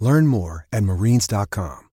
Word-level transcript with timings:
Learn 0.00 0.26
more 0.26 0.66
at 0.72 0.82
marines.com. 0.82 1.88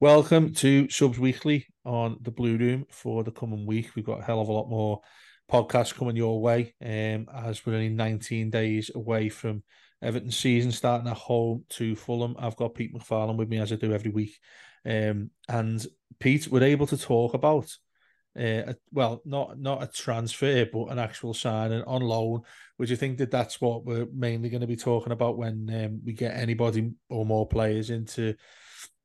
Welcome 0.00 0.52
to 0.54 0.88
Subs 0.90 1.18
Weekly 1.18 1.66
on 1.84 2.18
the 2.20 2.30
Blue 2.30 2.58
Room 2.58 2.84
for 2.90 3.24
the 3.24 3.30
coming 3.30 3.64
week. 3.64 3.90
We've 3.94 4.04
got 4.04 4.20
a 4.20 4.24
hell 4.24 4.40
of 4.40 4.48
a 4.48 4.52
lot 4.52 4.68
more 4.68 5.00
podcasts 5.50 5.94
coming 5.94 6.16
your 6.16 6.42
way 6.42 6.74
um, 6.84 7.26
as 7.34 7.64
we're 7.64 7.74
only 7.74 7.88
19 7.88 8.50
days 8.50 8.90
away 8.94 9.28
from 9.28 9.62
Everton 10.02 10.30
season 10.30 10.72
starting 10.72 11.08
at 11.08 11.16
home 11.16 11.64
to 11.70 11.96
Fulham. 11.96 12.36
I've 12.38 12.56
got 12.56 12.74
Pete 12.74 12.94
McFarlane 12.94 13.36
with 13.36 13.48
me 13.48 13.58
as 13.60 13.72
I 13.72 13.76
do 13.76 13.94
every 13.94 14.10
week. 14.10 14.38
Um, 14.84 15.30
and 15.48 15.86
Pete, 16.20 16.48
we're 16.48 16.64
able 16.64 16.86
to 16.88 16.98
talk 16.98 17.32
about 17.32 17.74
uh, 18.38 18.72
well, 18.92 19.22
not 19.24 19.58
not 19.58 19.82
a 19.82 19.86
transfer, 19.86 20.66
but 20.66 20.86
an 20.86 20.98
actual 20.98 21.34
signing 21.34 21.82
on 21.84 22.02
loan. 22.02 22.42
Would 22.78 22.90
you 22.90 22.96
think 22.96 23.18
that 23.18 23.30
that's 23.30 23.60
what 23.60 23.84
we're 23.84 24.06
mainly 24.12 24.48
going 24.48 24.60
to 24.62 24.66
be 24.66 24.76
talking 24.76 25.12
about 25.12 25.38
when 25.38 25.70
um, 25.72 26.00
we 26.04 26.12
get 26.12 26.36
anybody 26.36 26.92
or 27.08 27.24
more 27.24 27.46
players 27.46 27.90
into 27.90 28.34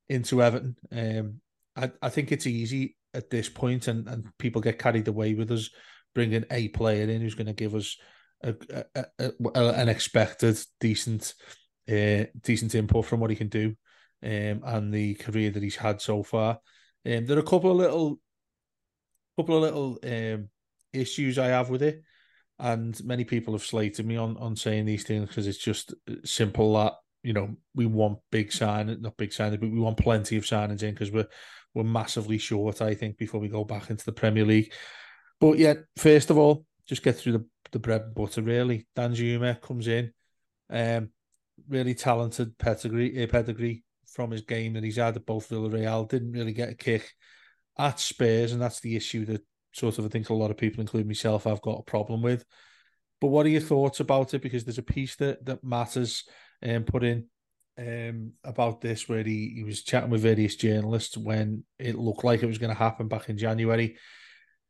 into 0.07 0.41
Everton? 0.41 0.75
Um, 0.91 1.41
I, 1.75 1.91
I 2.01 2.09
think 2.09 2.31
it's 2.31 2.47
easy 2.47 2.95
at 3.13 3.29
this 3.29 3.49
point, 3.49 3.87
and, 3.87 4.07
and 4.07 4.25
people 4.39 4.61
get 4.61 4.79
carried 4.79 5.07
away 5.07 5.35
with 5.35 5.51
us 5.51 5.69
bringing 6.15 6.45
a 6.49 6.69
player 6.69 7.07
in 7.07 7.21
who's 7.21 7.35
going 7.35 7.47
to 7.47 7.53
give 7.53 7.75
us 7.75 7.97
a, 8.43 8.55
a, 8.95 9.05
a, 9.19 9.31
an 9.55 9.89
expected 9.89 10.57
decent 10.79 11.33
uh, 11.87 12.23
decent 12.41 12.73
input 12.75 13.05
from 13.05 13.19
what 13.19 13.29
he 13.29 13.35
can 13.35 13.49
do 13.49 13.75
um, 14.23 14.61
and 14.63 14.93
the 14.93 15.15
career 15.15 15.49
that 15.51 15.63
he's 15.63 15.75
had 15.75 16.01
so 16.01 16.23
far. 16.23 16.59
Um, 17.05 17.25
there 17.25 17.37
are 17.37 17.41
a 17.41 17.43
couple 17.43 17.71
of 17.71 17.77
little 17.77 18.19
couple 19.39 19.55
of 19.55 19.61
little 19.61 19.99
um, 20.03 20.49
issues 20.91 21.39
I 21.39 21.47
have 21.47 21.69
with 21.69 21.81
it, 21.81 22.03
and 22.59 23.01
many 23.05 23.23
people 23.23 23.53
have 23.53 23.63
slated 23.63 24.05
me 24.05 24.17
on 24.17 24.35
on 24.37 24.57
saying 24.57 24.85
these 24.85 25.05
things 25.05 25.29
because 25.29 25.47
it's 25.47 25.57
just 25.57 25.93
simple 26.25 26.73
that 26.73 26.95
you 27.23 27.31
know 27.31 27.55
we 27.73 27.85
want 27.85 28.19
big 28.31 28.51
sign, 28.51 28.95
not 28.99 29.15
big 29.15 29.29
signings, 29.29 29.61
but 29.61 29.71
we 29.71 29.79
want 29.79 29.97
plenty 29.97 30.35
of 30.35 30.43
signings 30.43 30.83
in 30.83 30.93
because 30.93 31.11
we're 31.11 31.27
we're 31.73 31.83
massively 31.83 32.37
short. 32.37 32.81
I 32.81 32.93
think 32.95 33.17
before 33.17 33.39
we 33.39 33.47
go 33.47 33.63
back 33.63 33.89
into 33.89 34.03
the 34.03 34.11
Premier 34.11 34.45
League, 34.45 34.73
but 35.39 35.57
yeah, 35.57 35.75
first 35.95 36.29
of 36.29 36.37
all, 36.37 36.65
just 36.85 37.03
get 37.03 37.15
through 37.15 37.33
the 37.33 37.45
the 37.71 37.79
bread 37.79 38.01
and 38.01 38.15
butter. 38.15 38.41
Really, 38.41 38.87
Danjuma 38.93 39.61
comes 39.61 39.87
in, 39.87 40.11
um, 40.69 41.11
really 41.69 41.93
talented 41.93 42.57
pedigree, 42.57 43.23
uh, 43.23 43.27
pedigree 43.27 43.85
from 44.05 44.31
his 44.31 44.41
game 44.41 44.73
that 44.73 44.83
he's 44.83 44.97
had 44.97 45.15
at 45.15 45.25
both 45.25 45.47
Villarreal. 45.49 46.09
Didn't 46.09 46.33
really 46.33 46.51
get 46.51 46.71
a 46.71 46.75
kick 46.75 47.13
at 47.79 47.99
Spurs, 47.99 48.51
and 48.51 48.61
that's 48.61 48.81
the 48.81 48.95
issue 48.95 49.25
that 49.25 49.41
sort 49.71 49.97
of 49.97 50.05
I 50.05 50.09
think 50.09 50.29
a 50.29 50.33
lot 50.33 50.51
of 50.51 50.57
people, 50.57 50.81
including 50.81 51.07
myself, 51.07 51.45
have 51.45 51.61
got 51.61 51.79
a 51.79 51.83
problem 51.83 52.21
with. 52.21 52.45
But 53.21 53.27
what 53.27 53.45
are 53.45 53.49
your 53.49 53.61
thoughts 53.61 53.99
about 53.99 54.33
it? 54.33 54.41
Because 54.41 54.65
there's 54.65 54.77
a 54.77 54.83
piece 54.83 55.15
that 55.15 55.45
that 55.45 55.63
matters 55.63 56.25
um, 56.63 56.83
put 56.83 57.03
in 57.03 57.25
um, 57.77 58.33
about 58.43 58.81
this 58.81 59.07
where 59.07 59.23
he, 59.23 59.53
he 59.55 59.63
was 59.63 59.83
chatting 59.83 60.09
with 60.09 60.21
various 60.21 60.55
journalists 60.55 61.17
when 61.17 61.63
it 61.77 61.97
looked 61.97 62.23
like 62.23 62.43
it 62.43 62.47
was 62.47 62.57
going 62.57 62.73
to 62.73 62.77
happen 62.77 63.07
back 63.07 63.29
in 63.29 63.37
January. 63.37 63.97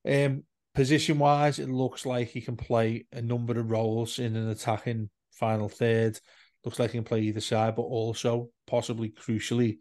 Um, 0.07 0.43
position 0.75 1.17
wise, 1.17 1.59
it 1.59 1.69
looks 1.69 2.05
like 2.05 2.29
he 2.29 2.41
can 2.41 2.55
play 2.55 3.05
a 3.11 3.21
number 3.21 3.59
of 3.59 3.71
roles 3.71 4.19
in 4.19 4.35
an 4.35 4.49
attacking 4.49 5.09
final 5.31 5.69
third. 5.69 6.19
Looks 6.63 6.79
like 6.79 6.91
he 6.91 6.97
can 6.97 7.05
play 7.05 7.21
either 7.21 7.41
side, 7.41 7.75
but 7.75 7.83
also 7.83 8.49
possibly 8.67 9.09
crucially, 9.09 9.77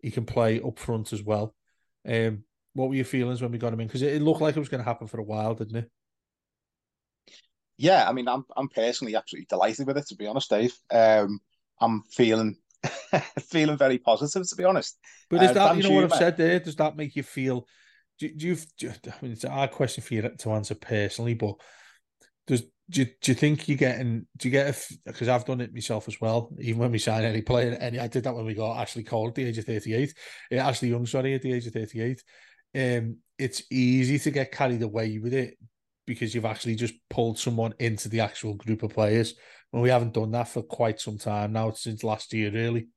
he 0.00 0.10
can 0.10 0.24
play 0.24 0.60
up 0.60 0.78
front 0.78 1.12
as 1.12 1.22
well. 1.22 1.54
Um, 2.06 2.44
what 2.78 2.88
were 2.88 2.94
your 2.94 3.04
feelings 3.04 3.42
when 3.42 3.50
we 3.50 3.58
got 3.58 3.72
him 3.72 3.80
in? 3.80 3.88
Because 3.88 4.02
it, 4.02 4.14
it, 4.14 4.22
looked 4.22 4.40
like 4.40 4.56
it 4.56 4.60
was 4.60 4.68
going 4.68 4.82
to 4.82 4.88
happen 4.88 5.08
for 5.08 5.18
a 5.18 5.24
while, 5.24 5.54
didn't 5.54 5.76
it? 5.76 5.90
Yeah, 7.76 8.08
I 8.08 8.12
mean, 8.12 8.28
I'm 8.28 8.44
I'm 8.56 8.68
personally 8.68 9.16
absolutely 9.16 9.46
delighted 9.48 9.86
with 9.86 9.98
it. 9.98 10.06
To 10.08 10.16
be 10.16 10.26
honest, 10.26 10.50
Dave, 10.50 10.74
um, 10.92 11.40
I'm 11.80 12.02
feeling 12.10 12.56
feeling 13.40 13.76
very 13.76 13.98
positive. 13.98 14.48
To 14.48 14.56
be 14.56 14.64
honest, 14.64 14.96
but 15.28 15.42
is 15.42 15.50
uh, 15.50 15.54
that 15.54 15.76
you 15.76 15.82
know 15.82 15.90
what 15.90 16.04
I've 16.04 16.18
said 16.18 16.36
there? 16.36 16.60
Does 16.60 16.76
that 16.76 16.96
make 16.96 17.16
you 17.16 17.22
feel? 17.24 17.66
Do, 18.18 18.32
do 18.32 18.46
you? 18.48 18.56
Do, 18.78 18.90
I 18.90 19.12
mean, 19.22 19.32
it's 19.32 19.44
a 19.44 19.50
hard 19.50 19.72
question 19.72 20.02
for 20.02 20.14
you 20.14 20.22
to 20.22 20.52
answer 20.52 20.74
personally, 20.74 21.34
but 21.34 21.54
does 22.46 22.62
do 22.90 23.02
you, 23.02 23.06
do 23.20 23.32
you 23.32 23.34
think 23.34 23.68
you're 23.68 23.76
getting 23.76 24.26
do 24.36 24.48
you 24.48 24.52
get 24.52 24.88
because 25.04 25.28
I've 25.28 25.44
done 25.44 25.60
it 25.60 25.74
myself 25.74 26.08
as 26.08 26.20
well 26.20 26.50
even 26.58 26.80
when 26.80 26.90
we 26.90 26.98
sign 26.98 27.24
any 27.24 27.42
player 27.42 27.76
any 27.80 27.98
I 27.98 28.06
did 28.06 28.24
that 28.24 28.34
when 28.34 28.46
we 28.46 28.54
got 28.54 28.78
Ashley 28.78 29.02
Cole 29.02 29.28
at 29.28 29.34
the 29.34 29.44
age 29.44 29.58
of 29.58 29.66
38 29.66 30.14
yeah, 30.50 30.66
Ashley 30.66 30.88
Young 30.88 31.04
sorry 31.04 31.34
at 31.34 31.42
the 31.42 31.52
age 31.52 31.66
of 31.66 31.74
38 31.74 32.22
um, 32.76 33.16
it's 33.38 33.62
easy 33.70 34.18
to 34.18 34.30
get 34.30 34.52
carried 34.52 34.82
away 34.82 35.18
with 35.18 35.32
it 35.32 35.58
because 36.06 36.34
you've 36.34 36.44
actually 36.44 36.74
just 36.74 36.94
pulled 37.10 37.38
someone 37.38 37.74
into 37.78 38.08
the 38.08 38.20
actual 38.20 38.54
group 38.54 38.82
of 38.82 38.90
players. 38.90 39.34
And 39.72 39.82
we 39.82 39.90
haven't 39.90 40.14
done 40.14 40.30
that 40.32 40.48
for 40.48 40.62
quite 40.62 41.00
some 41.00 41.18
time 41.18 41.52
now, 41.52 41.70
since 41.72 42.02
last 42.02 42.32
year, 42.32 42.50
really. 42.50 42.88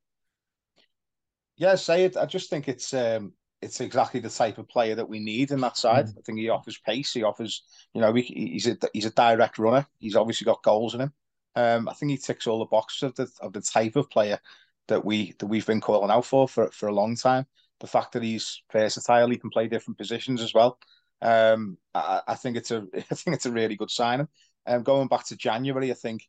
Yeah, 1.58 1.76
say 1.76 2.06
it. 2.06 2.16
I 2.18 2.26
just 2.26 2.50
think 2.50 2.70
it's 2.70 2.94
um, 2.94 3.34
it's 3.62 3.82
exactly 3.82 4.22
the 4.22 4.30
type 4.30 4.58
of 4.58 4.70
player 4.70 4.96
that 4.96 5.10
we 5.10 5.20
need 5.20 5.52
in 5.52 5.60
that 5.62 5.78
side. 5.78 6.08
Mm. 6.08 6.18
I 6.18 6.22
think 6.26 6.40
he 6.40 6.50
offers 6.50 6.80
pace. 6.80 7.12
He 7.12 7.24
offers, 7.24 7.64
you 7.94 8.02
know, 8.02 8.14
he, 8.14 8.22
he's 8.22 8.68
a 8.68 8.78
he's 8.94 9.06
a 9.06 9.12
direct 9.12 9.60
runner. 9.60 9.86
He's 10.00 10.16
obviously 10.16 10.46
got 10.46 10.64
goals 10.64 10.96
in 10.96 11.02
him. 11.02 11.14
Um, 11.56 11.90
I 11.90 11.94
think 11.94 12.12
he 12.12 12.18
ticks 12.18 12.48
all 12.48 12.60
the 12.60 12.66
boxes 12.66 13.04
of 13.04 13.16
the 13.16 13.30
of 13.42 13.52
the 13.52 13.62
type 13.62 13.98
of 13.98 14.10
player 14.10 14.40
that 14.88 15.04
we 15.04 15.34
that 15.40 15.48
we've 15.48 15.68
been 15.68 15.82
calling 15.82 16.10
out 16.10 16.26
for 16.26 16.48
for 16.48 16.72
for 16.72 16.88
a 16.88 16.94
long 16.94 17.16
time 17.16 17.46
the 17.82 17.88
fact 17.88 18.14
that 18.14 18.24
he's 18.24 18.62
versatile, 18.72 19.30
he 19.30 19.38
can 19.38 19.50
play 19.50 19.68
different 19.68 19.98
positions 19.98 20.42
as 20.42 20.54
well. 20.54 20.78
Um, 21.22 21.78
I, 21.94 22.22
I, 22.28 22.36
think 22.36 22.56
it's 22.56 22.72
a 22.72 22.86
I 23.12 23.16
think 23.16 23.36
it's 23.36 23.46
a 23.46 23.52
really 23.52 23.76
good 23.76 23.92
signing. 23.92 24.28
Um, 24.66 24.84
going 24.84 25.08
back 25.08 25.26
to 25.28 25.36
January, 25.36 25.92
I 25.92 25.96
think, 25.96 26.28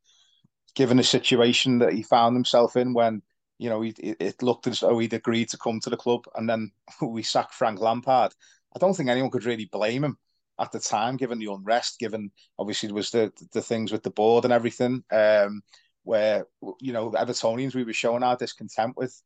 given 0.74 0.96
the 0.96 1.04
situation 1.04 1.78
that 1.78 1.92
he 1.92 2.02
found 2.02 2.34
himself 2.34 2.76
in 2.76 2.94
when 2.94 3.22
you 3.58 3.68
know 3.68 3.82
he, 3.82 3.90
it 3.98 4.42
looked 4.42 4.66
as 4.66 4.80
though 4.80 4.98
he'd 4.98 5.12
agreed 5.12 5.50
to 5.50 5.58
come 5.58 5.78
to 5.80 5.90
the 5.90 5.96
club, 5.96 6.24
and 6.34 6.48
then 6.48 6.72
we 7.02 7.22
sacked 7.22 7.54
Frank 7.54 7.80
Lampard. 7.80 8.32
I 8.74 8.78
don't 8.78 8.94
think 8.94 9.10
anyone 9.10 9.30
could 9.30 9.44
really 9.44 9.66
blame 9.66 10.02
him 10.02 10.18
at 10.58 10.72
the 10.72 10.80
time, 10.80 11.16
given 11.16 11.38
the 11.38 11.52
unrest, 11.52 11.98
given 11.98 12.30
obviously 12.58 12.88
there 12.88 12.94
was 12.94 13.10
the 13.10 13.32
the 13.52 13.62
things 13.62 13.92
with 13.92 14.02
the 14.02 14.10
board 14.10 14.44
and 14.44 14.52
everything, 14.52 15.04
um, 15.12 15.62
where 16.04 16.46
you 16.80 16.92
know 16.92 17.10
Evertonians 17.10 17.74
we 17.74 17.84
were 17.84 17.92
showing 17.92 18.22
our 18.22 18.36
discontent 18.36 18.96
with 18.96 19.22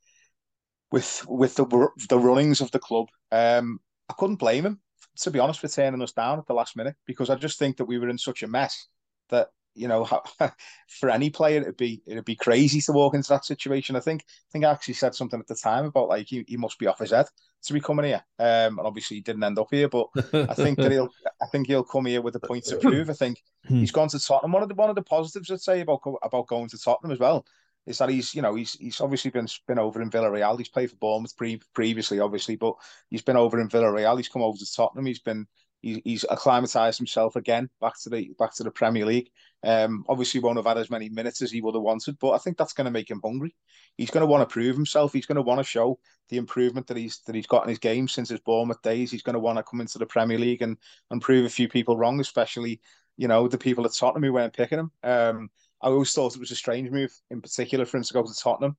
with 0.97 1.27
with 1.29 1.55
the 1.57 1.89
the 2.09 2.19
runnings 2.19 2.63
of 2.63 2.71
the 2.71 2.79
club. 2.79 3.09
Um, 3.31 3.81
I 4.09 4.15
couldn't 4.17 4.37
blame 4.37 4.65
him, 4.65 4.81
to 5.19 5.31
be 5.31 5.39
honest, 5.39 5.61
for 5.61 5.69
turning 5.69 6.01
us 6.01 6.13
down 6.13 6.39
at 6.39 6.47
the 6.47 6.55
last 6.55 6.75
minute 6.75 6.97
because 7.07 7.29
I 7.29 7.35
just 7.35 7.59
think 7.59 7.77
that 7.77 7.85
we 7.85 7.99
were 7.99 8.09
in 8.09 8.17
such 8.17 8.43
a 8.43 8.47
mess 8.47 8.87
that 9.29 9.49
you 9.75 9.89
know, 9.89 10.09
for 10.89 11.11
any 11.11 11.29
player, 11.29 11.61
it'd 11.61 11.77
be 11.77 12.03
it'd 12.07 12.25
be 12.25 12.35
crazy 12.35 12.81
to 12.81 12.93
walk 12.93 13.15
into 13.15 13.29
that 13.29 13.45
situation. 13.45 13.95
I 13.95 14.01
think 14.01 14.23
I 14.27 14.49
think 14.51 14.65
I 14.65 14.71
actually 14.71 14.95
said 14.95 15.15
something 15.15 15.39
at 15.39 15.47
the 15.47 15.55
time 15.55 15.85
about 15.85 16.09
like 16.09 16.29
he, 16.29 16.47
he 16.49 16.57
must 16.57 16.79
be 16.79 16.87
off 16.87 17.01
his 17.01 17.11
head 17.11 17.27
to 17.65 17.73
be 17.75 17.81
coming 17.81 18.07
here. 18.07 18.25
Um, 18.39 18.79
and 18.79 18.87
obviously 18.87 19.19
he 19.19 19.21
didn't 19.21 19.45
end 19.45 19.59
up 19.59 19.69
here, 19.71 19.91
but 19.91 20.07
I 20.33 20.55
think 20.55 20.79
that 20.79 20.93
he'll 20.93 21.11
I 21.43 21.47
think 21.53 21.67
he'll 21.67 21.85
come 21.85 22.07
here 22.07 22.23
with 22.23 22.37
a 22.37 22.41
point 22.41 22.65
to 22.65 22.79
prove. 22.79 23.11
I 23.11 23.13
think 23.13 23.43
hmm. 23.69 23.81
he's 23.81 23.93
gone 23.93 24.09
to 24.09 24.19
Tottenham. 24.19 24.53
One 24.53 24.63
of 24.63 24.71
the 24.71 24.75
one 24.75 24.89
of 24.89 24.97
the 24.97 25.03
positives 25.03 25.51
I'd 25.51 25.61
say 25.61 25.83
about 25.83 26.01
about 26.23 26.47
going 26.47 26.71
to 26.71 26.79
Tottenham 26.79 27.13
as 27.13 27.19
well 27.19 27.45
is 27.87 27.99
that 27.99 28.09
he's 28.09 28.35
you 28.35 28.43
know 28.43 28.55
he's 28.55 28.75
he's 28.75 29.01
obviously 29.01 29.31
been 29.31 29.47
been 29.67 29.79
over 29.79 30.03
in 30.03 30.11
Villarreal. 30.11 30.59
He's 30.59 30.69
played 30.69 30.91
for 30.91 30.97
Bournemouth 30.97 31.37
pre- 31.37 31.61
previously, 31.75 32.21
obviously, 32.21 32.57
but 32.57 32.75
he's 33.11 33.23
been 33.23 33.37
over 33.37 33.61
in 33.61 33.69
Villarreal. 33.69 34.17
He's 34.17 34.29
come 34.29 34.43
over 34.43 34.59
to 34.59 34.75
Tottenham. 34.75 35.07
He's 35.07 35.21
been 35.21 35.47
he's, 35.83 36.01
he's 36.05 36.25
acclimatized 36.29 36.99
himself 36.99 37.37
again 37.37 37.71
back 37.81 37.95
to 38.03 38.11
the 38.11 38.31
back 38.39 38.55
to 38.57 38.65
the 38.65 38.71
Premier 38.71 39.07
League. 39.07 39.31
Um, 39.65 40.05
obviously 40.09 40.41
won't 40.41 40.59
have 40.59 40.67
had 40.67 40.79
as 40.79 40.91
many 40.91 41.09
minutes 41.09 41.43
as 41.43 41.51
he 41.51 41.61
would 41.61 41.75
have 41.75 41.83
wanted, 41.83 42.19
but 42.19 42.33
I 42.33 42.39
think 42.39 42.57
that's 42.57 42.73
going 42.73 42.85
to 42.85 42.91
make 42.91 43.11
him 43.11 43.21
hungry. 43.25 43.55
He's 43.97 44.11
going 44.11 44.23
to 44.23 44.27
want 44.27 44.49
to 44.49 44.53
prove 44.53 44.77
himself. 44.77 45.13
He's 45.13 45.27
going 45.27 45.37
to 45.37 45.43
want 45.43 45.59
to 45.59 45.65
show 45.65 45.99
the 46.29 46.37
improvement 46.37 46.87
that 46.89 46.97
he's 46.97 47.21
that 47.27 47.35
he's 47.35 47.47
got 47.47 47.63
in 47.63 47.69
his 47.69 47.79
game 47.79 48.09
since 48.09 48.29
his 48.29 48.41
Bournemouth 48.41 48.83
days. 48.83 49.11
He's 49.11 49.23
going 49.23 49.35
to 49.35 49.41
want 49.41 49.59
to 49.59 49.63
come 49.63 49.81
into 49.81 49.99
the 49.99 50.07
Premier 50.07 50.39
League 50.39 50.63
and 50.63 50.77
and 51.11 51.23
prove 51.23 51.47
a 51.47 51.51
few 51.51 51.69
people 51.69 51.97
wrong, 51.97 52.21
especially 52.21 52.81
you 53.17 53.29
know 53.29 53.49
the 53.49 53.59
people 53.59 53.85
at 53.85 53.95
Tottenham 53.95 54.25
who 54.25 54.33
weren't 54.33 54.57
picking 54.57 54.79
him. 54.79 54.91
Um, 55.03 55.51
I 55.83 55.89
always 55.89 56.13
thought 56.13 56.35
it 56.35 56.41
was 56.41 56.51
a 56.51 56.57
strange 56.57 56.91
move, 56.91 57.13
in 57.31 57.41
particular, 57.41 57.85
for 57.85 57.99
him 57.99 58.03
to 58.05 58.15
go 58.15 58.23
to 58.23 58.35
Tottenham 58.35 58.77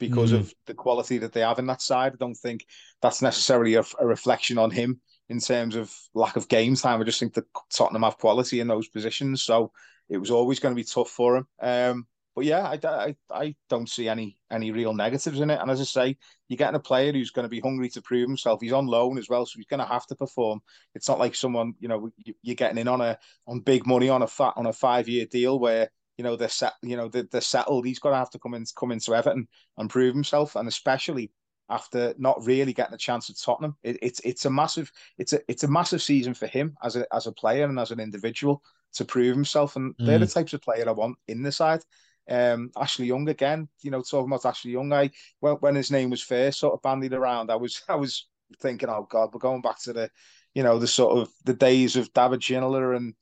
because 0.00 0.32
mm. 0.32 0.40
of 0.40 0.52
the 0.66 0.74
quality 0.74 1.18
that 1.18 1.32
they 1.32 1.40
have 1.40 1.58
in 1.60 1.66
that 1.66 1.82
side. 1.82 2.12
I 2.12 2.16
don't 2.16 2.34
think 2.34 2.66
that's 3.00 3.22
necessarily 3.22 3.74
a, 3.74 3.84
a, 4.00 4.06
reflection 4.06 4.58
on 4.58 4.70
him 4.70 5.00
in 5.28 5.38
terms 5.38 5.76
of 5.76 5.94
lack 6.14 6.36
of 6.36 6.48
game 6.48 6.74
time. 6.74 7.00
I 7.00 7.04
just 7.04 7.20
think 7.20 7.34
that 7.34 7.44
Tottenham 7.72 8.02
have 8.02 8.18
quality 8.18 8.58
in 8.58 8.66
those 8.66 8.88
positions, 8.88 9.42
so 9.42 9.70
it 10.08 10.18
was 10.18 10.30
always 10.30 10.58
going 10.58 10.74
to 10.74 10.80
be 10.80 10.84
tough 10.84 11.10
for 11.10 11.36
him. 11.36 11.46
Um, 11.60 12.06
but 12.34 12.44
yeah, 12.44 12.62
I, 12.62 12.78
I, 12.84 13.16
I 13.30 13.54
don't 13.68 13.88
see 13.88 14.08
any 14.08 14.38
any 14.50 14.70
real 14.70 14.94
negatives 14.94 15.40
in 15.40 15.50
it. 15.50 15.60
And 15.60 15.70
as 15.70 15.80
I 15.80 15.84
say, 15.84 16.16
you're 16.48 16.56
getting 16.56 16.76
a 16.76 16.80
player 16.80 17.12
who's 17.12 17.32
going 17.32 17.44
to 17.44 17.50
be 17.50 17.60
hungry 17.60 17.88
to 17.90 18.02
prove 18.02 18.28
himself. 18.28 18.60
He's 18.60 18.72
on 18.72 18.86
loan 18.86 19.18
as 19.18 19.28
well, 19.28 19.44
so 19.46 19.54
he's 19.56 19.66
going 19.66 19.80
to 19.80 19.86
have 19.86 20.06
to 20.06 20.16
perform. 20.16 20.60
It's 20.94 21.08
not 21.08 21.18
like 21.18 21.34
someone 21.34 21.74
you 21.80 21.88
know 21.88 22.10
you're 22.42 22.54
getting 22.54 22.78
in 22.78 22.88
on 22.88 23.00
a 23.00 23.18
on 23.46 23.60
big 23.60 23.86
money 23.86 24.08
on 24.08 24.22
a 24.22 24.26
fat 24.26 24.54
on 24.56 24.66
a 24.66 24.72
five 24.72 25.08
year 25.08 25.26
deal 25.26 25.58
where 25.58 25.90
you 26.20 26.24
know 26.24 26.36
they're 26.36 26.50
set, 26.50 26.74
you 26.82 26.98
know 26.98 27.08
they're, 27.08 27.26
they're 27.32 27.40
settled. 27.40 27.86
He's 27.86 27.98
got 27.98 28.10
to 28.10 28.16
have 28.16 28.28
to 28.32 28.38
come 28.38 28.52
in, 28.52 28.66
come 28.76 28.92
into 28.92 29.14
Everton 29.14 29.48
and 29.78 29.88
prove 29.88 30.14
himself, 30.14 30.54
and 30.54 30.68
especially 30.68 31.32
after 31.70 32.12
not 32.18 32.44
really 32.44 32.74
getting 32.74 32.92
a 32.92 32.98
chance 32.98 33.30
at 33.30 33.38
Tottenham, 33.38 33.74
it, 33.82 33.96
it's 34.02 34.20
it's 34.20 34.44
a 34.44 34.50
massive 34.50 34.92
it's 35.16 35.32
a 35.32 35.40
it's 35.48 35.64
a 35.64 35.68
massive 35.68 36.02
season 36.02 36.34
for 36.34 36.46
him 36.46 36.76
as 36.82 36.96
a 36.96 37.06
as 37.10 37.26
a 37.26 37.32
player 37.32 37.64
and 37.64 37.80
as 37.80 37.90
an 37.90 38.00
individual 38.00 38.62
to 38.92 39.06
prove 39.06 39.34
himself, 39.34 39.76
and 39.76 39.96
mm. 39.96 40.04
they're 40.04 40.18
the 40.18 40.26
mm. 40.26 40.34
types 40.34 40.52
of 40.52 40.60
player 40.60 40.86
I 40.86 40.92
want 40.92 41.16
in 41.26 41.42
the 41.42 41.52
side. 41.52 41.80
Um, 42.28 42.70
Ashley 42.76 43.06
Young 43.06 43.26
again, 43.30 43.66
you 43.80 43.90
know, 43.90 44.02
talking 44.02 44.30
about 44.30 44.44
Ashley 44.44 44.72
Young, 44.72 44.92
I 44.92 45.10
when, 45.38 45.54
when 45.54 45.74
his 45.74 45.90
name 45.90 46.10
was 46.10 46.20
first 46.20 46.60
sort 46.60 46.74
of 46.74 46.82
bandied 46.82 47.14
around, 47.14 47.50
I 47.50 47.56
was 47.56 47.82
I 47.88 47.94
was 47.94 48.28
thinking, 48.60 48.90
oh 48.90 49.06
God, 49.08 49.30
we're 49.32 49.40
going 49.40 49.62
back 49.62 49.80
to 49.84 49.94
the, 49.94 50.10
you 50.52 50.64
know, 50.64 50.78
the 50.78 50.86
sort 50.86 51.16
of 51.16 51.32
the 51.46 51.54
days 51.54 51.96
of 51.96 52.12
David 52.12 52.40
Ginola 52.40 52.94
and 52.94 53.14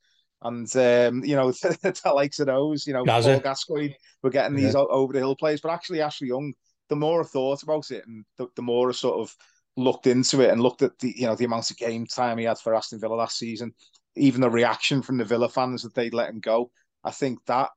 and 0.43 0.77
um, 0.77 1.25
you 1.25 1.37
know 1.37 1.51
the, 1.53 2.13
likes 2.15 2.41
of 2.41 2.47
those, 2.47 2.87
you 2.87 2.93
know, 2.93 3.05
Gaza. 3.05 3.33
Paul 3.33 3.41
Gascoigne, 3.41 3.95
we're 4.23 4.31
getting 4.31 4.57
these 4.57 4.75
yeah. 4.75 4.81
over 4.81 5.13
the 5.13 5.19
hill 5.19 5.37
plays. 5.37 5.61
But 5.61 5.73
actually, 5.73 6.01
Ashley 6.01 6.29
Young, 6.29 6.53
the 6.89 6.97
more 6.97 7.21
I 7.21 7.25
thought 7.25 7.63
about 7.63 7.91
it, 7.91 8.05
and 8.07 8.25
the, 8.37 8.47
the 8.57 8.63
more 8.63 8.89
I 8.89 8.93
sort 8.93 9.21
of 9.21 9.35
looked 9.77 10.07
into 10.09 10.41
it 10.41 10.51
and 10.51 10.61
looked 10.61 10.83
at 10.83 10.99
the 10.99 11.15
you 11.17 11.27
know 11.27 11.35
the 11.35 11.45
amount 11.45 11.71
of 11.71 11.77
game 11.77 12.07
time 12.07 12.39
he 12.39 12.45
had 12.45 12.59
for 12.59 12.75
Aston 12.75 13.01
Villa 13.01 13.15
last 13.15 13.39
season, 13.39 13.73
even 14.17 14.41
the 14.41 14.51
reaction 14.51 15.03
from 15.03 15.19
the 15.19 15.25
Villa 15.25 15.49
fans 15.49 15.83
that 15.83 15.95
they'd 15.95 16.15
let 16.15 16.31
him 16.31 16.41
go, 16.41 16.71
I 17.05 17.11
think 17.11 17.39
that 17.47 17.71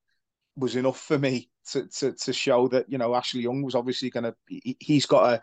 was 0.56 0.76
enough 0.76 1.00
for 1.00 1.18
me 1.18 1.50
to 1.72 1.88
to 1.88 2.12
to 2.14 2.34
show 2.34 2.68
that 2.68 2.90
you 2.90 2.98
know 2.98 3.16
Ashley 3.16 3.42
Young 3.42 3.64
was 3.64 3.76
obviously 3.76 4.10
going 4.10 4.26
to 4.26 4.36
he, 4.48 4.78
he's 4.80 5.06
got 5.06 5.34
a 5.34 5.42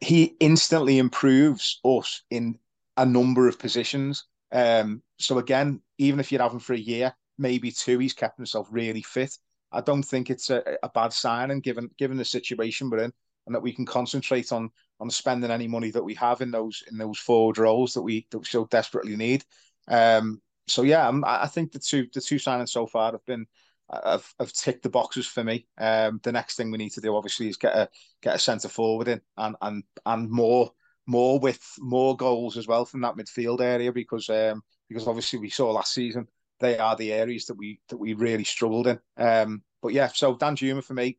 he 0.00 0.36
instantly 0.40 0.98
improves 0.98 1.80
us 1.84 2.22
in 2.30 2.58
a 2.96 3.06
number 3.06 3.48
of 3.48 3.58
positions. 3.58 4.26
Um, 4.54 5.02
so 5.18 5.38
again, 5.38 5.82
even 5.98 6.20
if 6.20 6.30
you're 6.30 6.40
having 6.40 6.60
for 6.60 6.74
a 6.74 6.78
year, 6.78 7.12
maybe 7.36 7.72
two, 7.72 7.98
he's 7.98 8.12
kept 8.14 8.38
himself 8.38 8.68
really 8.70 9.02
fit. 9.02 9.36
I 9.72 9.80
don't 9.80 10.04
think 10.04 10.30
it's 10.30 10.48
a, 10.50 10.62
a 10.82 10.88
bad 10.88 11.12
signing 11.12 11.60
given 11.60 11.90
given 11.98 12.16
the 12.16 12.24
situation 12.24 12.88
we're 12.88 12.98
in, 13.04 13.12
and 13.46 13.54
that 13.54 13.62
we 13.62 13.72
can 13.72 13.84
concentrate 13.84 14.52
on 14.52 14.70
on 15.00 15.10
spending 15.10 15.50
any 15.50 15.66
money 15.66 15.90
that 15.90 16.04
we 16.04 16.14
have 16.14 16.40
in 16.40 16.52
those 16.52 16.84
in 16.90 16.96
those 16.96 17.18
forward 17.18 17.58
roles 17.58 17.92
that 17.94 18.02
we 18.02 18.26
that 18.30 18.38
we 18.38 18.44
so 18.44 18.66
desperately 18.66 19.16
need. 19.16 19.44
Um, 19.88 20.40
so 20.66 20.82
yeah, 20.82 21.06
I'm, 21.06 21.24
i 21.26 21.46
think 21.46 21.72
the 21.72 21.78
two 21.78 22.06
the 22.14 22.20
two 22.20 22.36
signings 22.36 22.70
so 22.70 22.86
far 22.86 23.12
have 23.12 23.26
been 23.26 23.46
have, 23.92 24.32
have 24.38 24.52
ticked 24.52 24.82
the 24.82 24.88
boxes 24.88 25.26
for 25.26 25.44
me. 25.44 25.66
Um, 25.78 26.20
the 26.22 26.32
next 26.32 26.56
thing 26.56 26.70
we 26.70 26.78
need 26.78 26.92
to 26.92 27.00
do 27.00 27.14
obviously 27.14 27.48
is 27.48 27.56
get 27.56 27.74
a 27.74 27.88
get 28.22 28.36
a 28.36 28.38
centre 28.38 28.68
forward 28.68 29.08
in 29.08 29.20
and 29.36 29.56
and 29.60 29.82
and 30.06 30.30
more 30.30 30.72
more 31.06 31.38
with 31.38 31.60
more 31.78 32.16
goals 32.16 32.56
as 32.56 32.66
well 32.66 32.84
from 32.84 33.02
that 33.02 33.16
midfield 33.16 33.60
area 33.60 33.92
because 33.92 34.28
um, 34.30 34.62
because 34.88 35.06
obviously 35.06 35.38
we 35.38 35.50
saw 35.50 35.70
last 35.70 35.92
season 35.92 36.26
they 36.60 36.78
are 36.78 36.96
the 36.96 37.12
areas 37.12 37.46
that 37.46 37.56
we 37.58 37.80
that 37.88 37.96
we 37.96 38.14
really 38.14 38.44
struggled 38.44 38.86
in. 38.86 38.98
Um, 39.16 39.62
but 39.82 39.92
yeah, 39.92 40.08
so 40.08 40.34
Danjuma 40.34 40.82
for 40.82 40.94
me, 40.94 41.18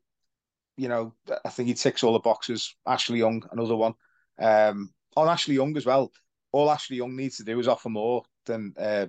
you 0.77 0.87
know, 0.87 1.13
I 1.43 1.49
think 1.49 1.67
he 1.67 1.73
ticks 1.73 2.03
all 2.03 2.13
the 2.13 2.19
boxes. 2.19 2.75
Ashley 2.85 3.19
Young, 3.19 3.43
another 3.51 3.75
one. 3.75 3.93
Um, 4.39 4.91
on 5.15 5.27
Ashley 5.27 5.55
Young 5.55 5.75
as 5.77 5.85
well. 5.85 6.11
All 6.51 6.71
Ashley 6.71 6.97
Young 6.97 7.15
needs 7.15 7.37
to 7.37 7.43
do 7.43 7.59
is 7.59 7.67
offer 7.67 7.89
more 7.89 8.23
than 8.45 8.73
uh. 8.79 9.07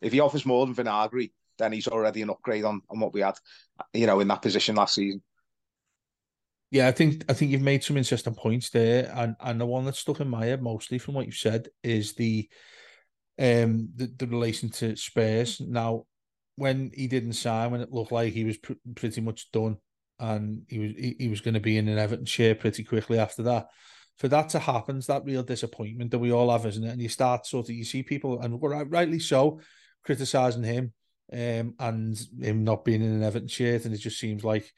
If 0.00 0.12
he 0.12 0.20
offers 0.20 0.46
more 0.46 0.64
than 0.64 0.74
Vinagre, 0.74 1.30
then 1.58 1.72
he's 1.72 1.88
already 1.88 2.22
an 2.22 2.30
upgrade 2.30 2.64
on 2.64 2.80
on 2.88 3.00
what 3.00 3.12
we 3.12 3.20
had, 3.20 3.36
you 3.92 4.06
know, 4.06 4.20
in 4.20 4.28
that 4.28 4.42
position 4.42 4.76
last 4.76 4.94
season. 4.94 5.22
Yeah, 6.70 6.86
I 6.86 6.92
think 6.92 7.24
I 7.28 7.32
think 7.32 7.50
you've 7.50 7.62
made 7.62 7.82
some 7.82 7.96
interesting 7.96 8.34
points 8.34 8.70
there, 8.70 9.12
and 9.16 9.34
and 9.40 9.60
the 9.60 9.66
one 9.66 9.84
that 9.86 9.96
stuck 9.96 10.20
in 10.20 10.28
my 10.28 10.44
head 10.46 10.62
mostly 10.62 10.98
from 10.98 11.14
what 11.14 11.26
you've 11.26 11.34
said 11.34 11.68
is 11.82 12.14
the 12.14 12.48
um 13.38 13.88
the, 13.96 14.06
the 14.16 14.26
relation 14.26 14.70
to 14.70 14.96
Spurs. 14.96 15.60
Now, 15.60 16.04
when 16.56 16.92
he 16.94 17.08
didn't 17.08 17.32
sign, 17.32 17.72
when 17.72 17.80
it 17.80 17.92
looked 17.92 18.12
like 18.12 18.32
he 18.32 18.44
was 18.44 18.56
pr- 18.58 18.74
pretty 18.94 19.20
much 19.20 19.50
done, 19.50 19.78
and 20.20 20.62
he 20.68 20.78
was 20.78 20.92
he, 20.92 21.16
he 21.18 21.28
was 21.28 21.40
going 21.40 21.54
to 21.54 21.60
be 21.60 21.76
in 21.76 21.88
an 21.88 21.98
Everton 21.98 22.26
chair 22.26 22.54
pretty 22.54 22.84
quickly 22.84 23.18
after 23.18 23.42
that. 23.44 23.68
For 24.18 24.28
that 24.28 24.50
to 24.50 24.58
happen, 24.60 24.98
it's 24.98 25.06
that 25.06 25.24
real 25.24 25.42
disappointment 25.42 26.10
that 26.12 26.18
we 26.18 26.30
all 26.30 26.50
have, 26.50 26.66
isn't 26.66 26.84
it? 26.84 26.90
And 26.90 27.00
you 27.02 27.08
start 27.08 27.46
sort 27.46 27.68
of 27.68 27.74
you 27.74 27.84
see 27.84 28.02
people, 28.04 28.40
and 28.42 28.60
rightly 28.92 29.18
so, 29.18 29.60
criticizing 30.04 30.62
him 30.62 30.92
um, 31.32 31.74
and 31.80 32.20
him 32.40 32.62
not 32.62 32.84
being 32.84 33.02
in 33.02 33.12
an 33.12 33.22
Everton 33.24 33.48
shirt, 33.48 33.86
and 33.86 33.94
it 33.94 33.98
just 33.98 34.20
seems 34.20 34.44
like 34.44 34.70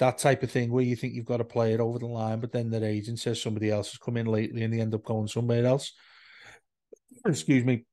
that 0.00 0.18
type 0.18 0.42
of 0.42 0.50
thing 0.50 0.72
where 0.72 0.82
you 0.82 0.96
think 0.96 1.14
you've 1.14 1.26
got 1.26 1.36
to 1.36 1.44
play 1.44 1.74
it 1.74 1.80
over 1.80 1.98
the 1.98 2.06
line, 2.06 2.40
but 2.40 2.52
then 2.52 2.70
their 2.70 2.84
agent 2.84 3.20
says 3.20 3.40
somebody 3.40 3.70
else 3.70 3.92
has 3.92 3.98
come 3.98 4.16
in 4.16 4.26
lately, 4.26 4.64
and 4.64 4.72
they 4.72 4.80
end 4.80 4.94
up 4.94 5.04
going 5.04 5.28
somewhere 5.28 5.64
else. 5.64 5.92
Excuse 7.24 7.64
me. 7.64 7.84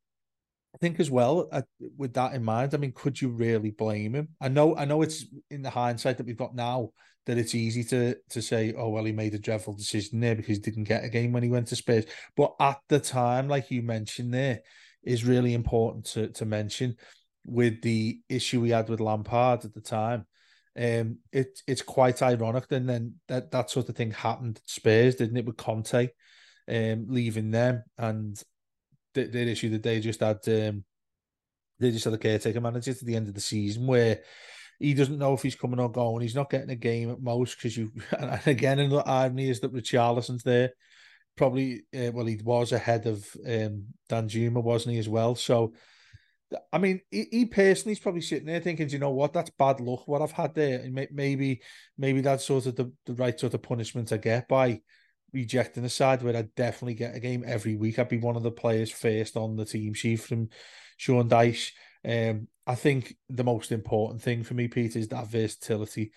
I 0.73 0.77
think 0.79 0.99
as 0.99 1.11
well, 1.11 1.49
uh, 1.51 1.63
with 1.97 2.13
that 2.13 2.33
in 2.33 2.43
mind, 2.43 2.73
I 2.73 2.77
mean, 2.77 2.93
could 2.93 3.19
you 3.19 3.29
really 3.29 3.71
blame 3.71 4.13
him? 4.15 4.29
I 4.39 4.47
know, 4.47 4.75
I 4.75 4.85
know, 4.85 5.01
it's 5.01 5.25
in 5.49 5.61
the 5.61 5.69
hindsight 5.69 6.17
that 6.17 6.25
we've 6.25 6.37
got 6.37 6.55
now 6.55 6.91
that 7.25 7.37
it's 7.37 7.55
easy 7.55 7.83
to 7.83 8.15
to 8.29 8.41
say, 8.41 8.73
oh 8.77 8.89
well, 8.89 9.03
he 9.03 9.11
made 9.11 9.33
a 9.33 9.39
dreadful 9.39 9.73
decision 9.73 10.19
there 10.19 10.35
because 10.35 10.57
he 10.57 10.61
didn't 10.61 10.85
get 10.85 11.03
a 11.03 11.09
game 11.09 11.33
when 11.33 11.43
he 11.43 11.49
went 11.49 11.67
to 11.67 11.75
Spurs. 11.75 12.05
But 12.37 12.55
at 12.59 12.79
the 12.87 12.99
time, 12.99 13.49
like 13.49 13.69
you 13.69 13.81
mentioned 13.81 14.33
there, 14.33 14.61
is 15.03 15.25
really 15.25 15.53
important 15.53 16.05
to 16.05 16.29
to 16.29 16.45
mention 16.45 16.95
with 17.43 17.81
the 17.81 18.21
issue 18.29 18.61
we 18.61 18.69
had 18.69 18.87
with 18.87 19.01
Lampard 19.01 19.65
at 19.65 19.73
the 19.73 19.81
time. 19.81 20.25
Um, 20.77 21.17
it 21.31 21.59
it's 21.67 21.81
quite 21.81 22.21
ironic. 22.21 22.65
And 22.71 22.87
then 22.87 23.15
that 23.27 23.51
that 23.51 23.69
sort 23.69 23.89
of 23.89 23.95
thing 23.95 24.11
happened 24.11 24.57
at 24.57 24.69
Spurs, 24.69 25.15
didn't 25.15 25.37
it, 25.37 25.45
with 25.45 25.57
Conte, 25.57 26.09
um, 26.69 27.05
leaving 27.09 27.51
them 27.51 27.83
and 27.97 28.41
the, 29.13 29.25
the 29.25 29.49
issue 29.49 29.69
that 29.71 29.83
they 29.83 29.99
just 29.99 30.19
had. 30.19 30.39
Um, 30.47 30.83
they 31.79 31.91
just 31.91 32.05
had 32.05 32.13
a 32.13 32.17
caretaker 32.17 32.59
manager 32.59 32.93
to 32.93 33.05
the 33.05 33.15
end 33.15 33.27
of 33.27 33.35
the 33.35 33.41
season 33.41 33.85
where 33.85 34.21
he 34.79 34.93
doesn't 34.93 35.17
know 35.17 35.33
if 35.33 35.41
he's 35.41 35.55
coming 35.55 35.79
or 35.79 35.91
going. 35.91 36.21
He's 36.21 36.35
not 36.35 36.49
getting 36.49 36.69
a 36.69 36.75
game 36.75 37.11
at 37.11 37.21
most 37.21 37.57
because 37.57 37.75
you. 37.75 37.91
And 38.17 38.39
again, 38.45 38.79
another 38.79 39.03
irony 39.07 39.49
is 39.49 39.59
that 39.61 39.73
Richarlison's 39.73 40.43
there. 40.43 40.71
Probably, 41.35 41.83
uh, 41.95 42.11
well, 42.13 42.25
he 42.25 42.39
was 42.43 42.71
ahead 42.71 43.05
of 43.05 43.25
um, 43.45 43.85
Danjuma, 44.09 44.63
wasn't 44.63 44.93
he, 44.93 44.99
as 44.99 45.09
well? 45.09 45.35
So 45.35 45.73
I 46.71 46.77
mean, 46.77 47.01
he, 47.11 47.27
he 47.31 47.45
personally 47.45 47.93
is 47.93 47.99
probably 47.99 48.21
sitting 48.21 48.45
there 48.45 48.61
thinking, 48.61 48.89
you 48.89 48.99
know 48.99 49.11
what, 49.11 49.33
that's 49.33 49.49
bad 49.49 49.79
luck 49.79 50.07
what 50.07 50.21
I've 50.21 50.31
had 50.31 50.55
there, 50.55 50.79
and 50.79 51.07
maybe 51.11 51.61
maybe 51.97 52.21
that's 52.21 52.45
sort 52.45 52.67
of 52.67 52.75
the, 52.75 52.91
the 53.05 53.13
right 53.15 53.37
sort 53.37 53.53
of 53.53 53.61
punishment 53.61 54.13
I 54.13 54.17
get 54.17 54.47
by 54.47 54.81
rejecting 55.33 55.83
a 55.83 55.89
side 55.89 56.21
where 56.23 56.35
I 56.35 56.43
definitely 56.55 56.93
get 56.93 57.15
a 57.15 57.19
game 57.19 57.43
every 57.45 57.75
week. 57.75 57.99
I'd 57.99 58.09
be 58.09 58.17
one 58.17 58.37
of 58.37 58.43
the 58.43 58.51
players 58.51 58.89
first 58.89 59.35
on 59.35 59.55
the 59.55 59.65
team 59.65 59.93
sheet 59.93 60.21
from 60.21 60.49
Sean 60.95 61.29
Dyche. 61.29 61.71
Um, 62.05 62.47
I 62.65 62.75
think 62.75 63.15
the 63.29 63.43
most 63.43 63.71
important 63.71 64.21
thing 64.21 64.43
for 64.43 64.53
me, 64.53 64.67
Peter, 64.67 64.99
is 64.99 65.09
that 65.09 65.27
versatility 65.27 66.11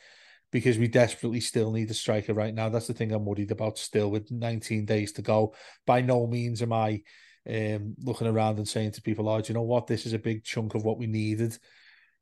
because 0.52 0.78
we 0.78 0.88
desperately 0.88 1.40
still 1.40 1.70
need 1.70 1.90
a 1.90 1.94
striker 1.94 2.34
right 2.34 2.54
now. 2.54 2.68
That's 2.68 2.86
the 2.88 2.94
thing 2.94 3.12
I'm 3.12 3.24
worried 3.24 3.50
about 3.50 3.78
still 3.78 4.10
with 4.10 4.30
19 4.30 4.84
days 4.84 5.12
to 5.12 5.22
go. 5.22 5.54
By 5.86 6.00
no 6.00 6.26
means 6.26 6.62
am 6.62 6.72
I 6.72 7.02
um, 7.48 7.94
looking 8.02 8.26
around 8.26 8.58
and 8.58 8.68
saying 8.68 8.92
to 8.92 9.02
people, 9.02 9.28
"Oh, 9.28 9.40
do 9.40 9.48
you 9.48 9.54
know 9.54 9.62
what? 9.62 9.86
This 9.86 10.06
is 10.06 10.12
a 10.12 10.18
big 10.18 10.44
chunk 10.44 10.74
of 10.74 10.84
what 10.84 10.98
we 10.98 11.06
needed." 11.06 11.56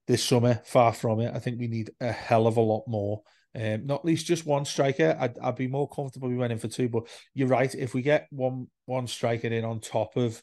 this 0.08 0.24
summer. 0.24 0.60
Far 0.64 0.92
from 0.92 1.20
it. 1.20 1.32
I 1.32 1.38
think 1.38 1.60
we 1.60 1.68
need 1.68 1.90
a 2.00 2.10
hell 2.10 2.48
of 2.48 2.56
a 2.56 2.62
lot 2.62 2.84
more. 2.88 3.22
Um, 3.54 3.86
not 3.86 4.04
least 4.04 4.26
just 4.26 4.46
one 4.46 4.64
striker. 4.64 5.16
I'd, 5.18 5.38
I'd 5.38 5.56
be 5.56 5.68
more 5.68 5.88
comfortable 5.88 6.28
we 6.28 6.36
went 6.36 6.52
in 6.52 6.58
for 6.58 6.68
two. 6.68 6.88
But 6.88 7.04
you're 7.34 7.48
right. 7.48 7.72
If 7.72 7.94
we 7.94 8.02
get 8.02 8.26
one 8.30 8.66
one 8.86 9.06
striker 9.06 9.48
in 9.48 9.64
on 9.64 9.80
top 9.80 10.16
of 10.16 10.42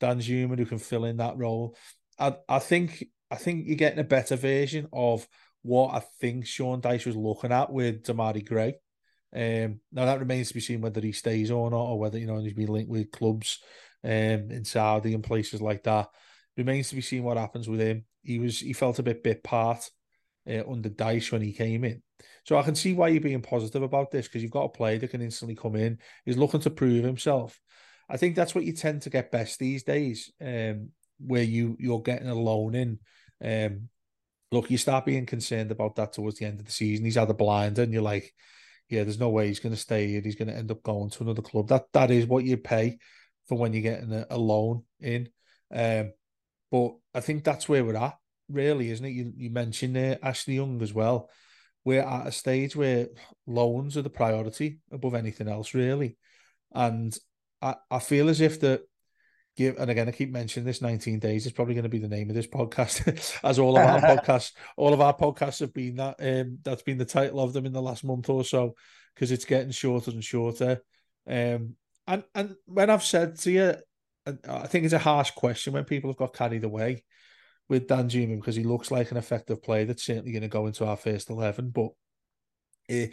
Danjuma 0.00 0.58
who 0.58 0.66
can 0.66 0.78
fill 0.78 1.04
in 1.04 1.16
that 1.16 1.36
role, 1.36 1.76
I 2.18 2.36
I 2.48 2.60
think 2.60 3.04
I 3.30 3.36
think 3.36 3.66
you're 3.66 3.76
getting 3.76 3.98
a 3.98 4.04
better 4.04 4.36
version 4.36 4.88
of 4.92 5.26
what 5.62 5.94
I 5.94 6.02
think 6.20 6.46
Sean 6.46 6.80
Dyche 6.80 7.06
was 7.06 7.16
looking 7.16 7.52
at 7.52 7.72
with 7.72 8.04
Demarai 8.04 8.46
Gray. 8.46 8.74
Um, 9.34 9.80
now 9.92 10.04
that 10.06 10.20
remains 10.20 10.48
to 10.48 10.54
be 10.54 10.60
seen 10.60 10.80
whether 10.80 11.00
he 11.00 11.12
stays 11.12 11.50
or 11.50 11.70
not, 11.70 11.82
or 11.82 11.98
whether 11.98 12.18
you 12.18 12.26
know 12.26 12.38
he's 12.38 12.54
been 12.54 12.68
linked 12.68 12.90
with 12.90 13.10
clubs 13.10 13.60
um, 14.06 14.50
in 14.52 14.64
Saudi 14.64 15.14
and 15.14 15.24
places 15.24 15.60
like 15.60 15.82
that. 15.82 16.08
Remains 16.56 16.88
to 16.88 16.94
be 16.94 17.00
seen 17.02 17.24
what 17.24 17.36
happens 17.36 17.68
with 17.68 17.80
him. 17.80 18.04
He 18.22 18.38
was 18.38 18.60
he 18.60 18.72
felt 18.72 18.98
a 18.98 19.02
bit 19.02 19.22
bit 19.22 19.42
part 19.42 19.90
uh, 20.48 20.62
under 20.70 20.88
Dyche 20.88 21.32
when 21.32 21.42
he 21.42 21.52
came 21.52 21.84
in, 21.84 22.02
so 22.44 22.56
I 22.56 22.62
can 22.62 22.74
see 22.74 22.94
why 22.94 23.08
you're 23.08 23.20
being 23.20 23.42
positive 23.42 23.82
about 23.82 24.10
this 24.10 24.26
because 24.26 24.42
you've 24.42 24.52
got 24.52 24.64
a 24.64 24.70
player 24.70 24.98
that 24.98 25.10
can 25.10 25.20
instantly 25.20 25.56
come 25.56 25.76
in. 25.76 25.98
He's 26.24 26.38
looking 26.38 26.60
to 26.60 26.70
prove 26.70 27.04
himself. 27.04 27.60
I 28.08 28.16
think 28.16 28.36
that's 28.36 28.54
what 28.54 28.64
you 28.64 28.72
tend 28.72 29.02
to 29.02 29.10
get 29.10 29.32
best 29.32 29.58
these 29.58 29.82
days, 29.82 30.32
um, 30.40 30.90
where 31.18 31.42
you 31.42 31.76
you're 31.78 32.00
getting 32.00 32.28
a 32.28 32.34
loan 32.34 32.74
in. 32.74 32.98
Um, 33.44 33.88
look, 34.50 34.70
you 34.70 34.78
start 34.78 35.04
being 35.04 35.26
concerned 35.26 35.72
about 35.72 35.96
that 35.96 36.14
towards 36.14 36.38
the 36.38 36.46
end 36.46 36.60
of 36.60 36.66
the 36.66 36.72
season. 36.72 37.04
He's 37.04 37.16
had 37.16 37.28
a 37.28 37.34
blind, 37.34 37.78
and 37.78 37.92
you're 37.92 38.02
like, 38.02 38.32
yeah, 38.88 39.02
there's 39.02 39.20
no 39.20 39.28
way 39.28 39.48
he's 39.48 39.60
going 39.60 39.74
to 39.74 39.80
stay 39.80 40.06
here. 40.06 40.22
He's 40.22 40.36
going 40.36 40.48
to 40.48 40.56
end 40.56 40.70
up 40.70 40.82
going 40.82 41.10
to 41.10 41.22
another 41.22 41.42
club. 41.42 41.68
That 41.68 41.92
that 41.92 42.10
is 42.10 42.26
what 42.26 42.44
you 42.44 42.56
pay 42.56 42.98
for 43.46 43.56
when 43.58 43.72
you're 43.72 43.82
getting 43.82 44.12
a, 44.12 44.26
a 44.30 44.38
loan 44.38 44.82
in. 45.00 45.28
Um, 45.72 46.12
but 46.70 46.94
I 47.14 47.20
think 47.20 47.44
that's 47.44 47.68
where 47.68 47.84
we're 47.84 47.96
at, 47.96 48.16
really, 48.48 48.90
isn't 48.90 49.04
it? 49.04 49.10
You 49.10 49.32
you 49.36 49.50
mentioned 49.50 49.96
there 49.96 50.18
Ashley 50.22 50.54
Young 50.54 50.82
as 50.82 50.92
well. 50.92 51.30
We're 51.84 52.02
at 52.02 52.26
a 52.26 52.32
stage 52.32 52.74
where 52.74 53.08
loans 53.46 53.96
are 53.96 54.02
the 54.02 54.10
priority 54.10 54.80
above 54.90 55.14
anything 55.14 55.48
else, 55.48 55.72
really. 55.72 56.16
And 56.74 57.16
I, 57.62 57.76
I 57.90 58.00
feel 58.00 58.28
as 58.28 58.40
if 58.40 58.60
that 58.60 58.82
give 59.56 59.78
and 59.78 59.90
again 59.90 60.08
I 60.08 60.12
keep 60.12 60.30
mentioning 60.30 60.66
this 60.66 60.82
19 60.82 61.18
days 61.18 61.46
is 61.46 61.52
probably 61.52 61.74
going 61.74 61.84
to 61.84 61.88
be 61.88 61.98
the 61.98 62.08
name 62.08 62.28
of 62.28 62.36
this 62.36 62.46
podcast 62.46 63.40
as 63.44 63.58
all 63.58 63.78
of 63.78 63.84
our 63.84 64.00
podcasts 64.16 64.52
all 64.76 64.92
of 64.92 65.00
our 65.00 65.16
podcasts 65.16 65.60
have 65.60 65.72
been 65.72 65.96
that 65.96 66.16
um 66.20 66.58
that's 66.62 66.82
been 66.82 66.98
the 66.98 67.04
title 67.04 67.40
of 67.40 67.52
them 67.52 67.66
in 67.66 67.72
the 67.72 67.80
last 67.80 68.04
month 68.04 68.28
or 68.28 68.44
so 68.44 68.74
because 69.14 69.32
it's 69.32 69.46
getting 69.46 69.70
shorter 69.70 70.10
and 70.10 70.22
shorter 70.22 70.82
um 71.26 71.74
and 72.06 72.24
and 72.34 72.56
when 72.66 72.90
I've 72.90 73.04
said 73.04 73.38
to 73.40 73.50
you 73.50 73.74
I 74.48 74.66
think 74.66 74.84
it's 74.84 74.94
a 74.94 74.98
harsh 74.98 75.30
question 75.32 75.72
when 75.72 75.84
people 75.84 76.10
have 76.10 76.16
got 76.16 76.34
carried 76.34 76.64
away 76.64 77.04
with 77.68 77.86
Danjuma 77.86 78.36
because 78.36 78.56
he 78.56 78.64
looks 78.64 78.90
like 78.90 79.10
an 79.10 79.16
effective 79.16 79.62
player 79.62 79.84
that's 79.84 80.04
certainly 80.04 80.32
going 80.32 80.42
to 80.42 80.48
go 80.48 80.66
into 80.66 80.84
our 80.84 80.96
first 80.96 81.30
11 81.30 81.70
but 81.70 81.90
it, 82.88 83.12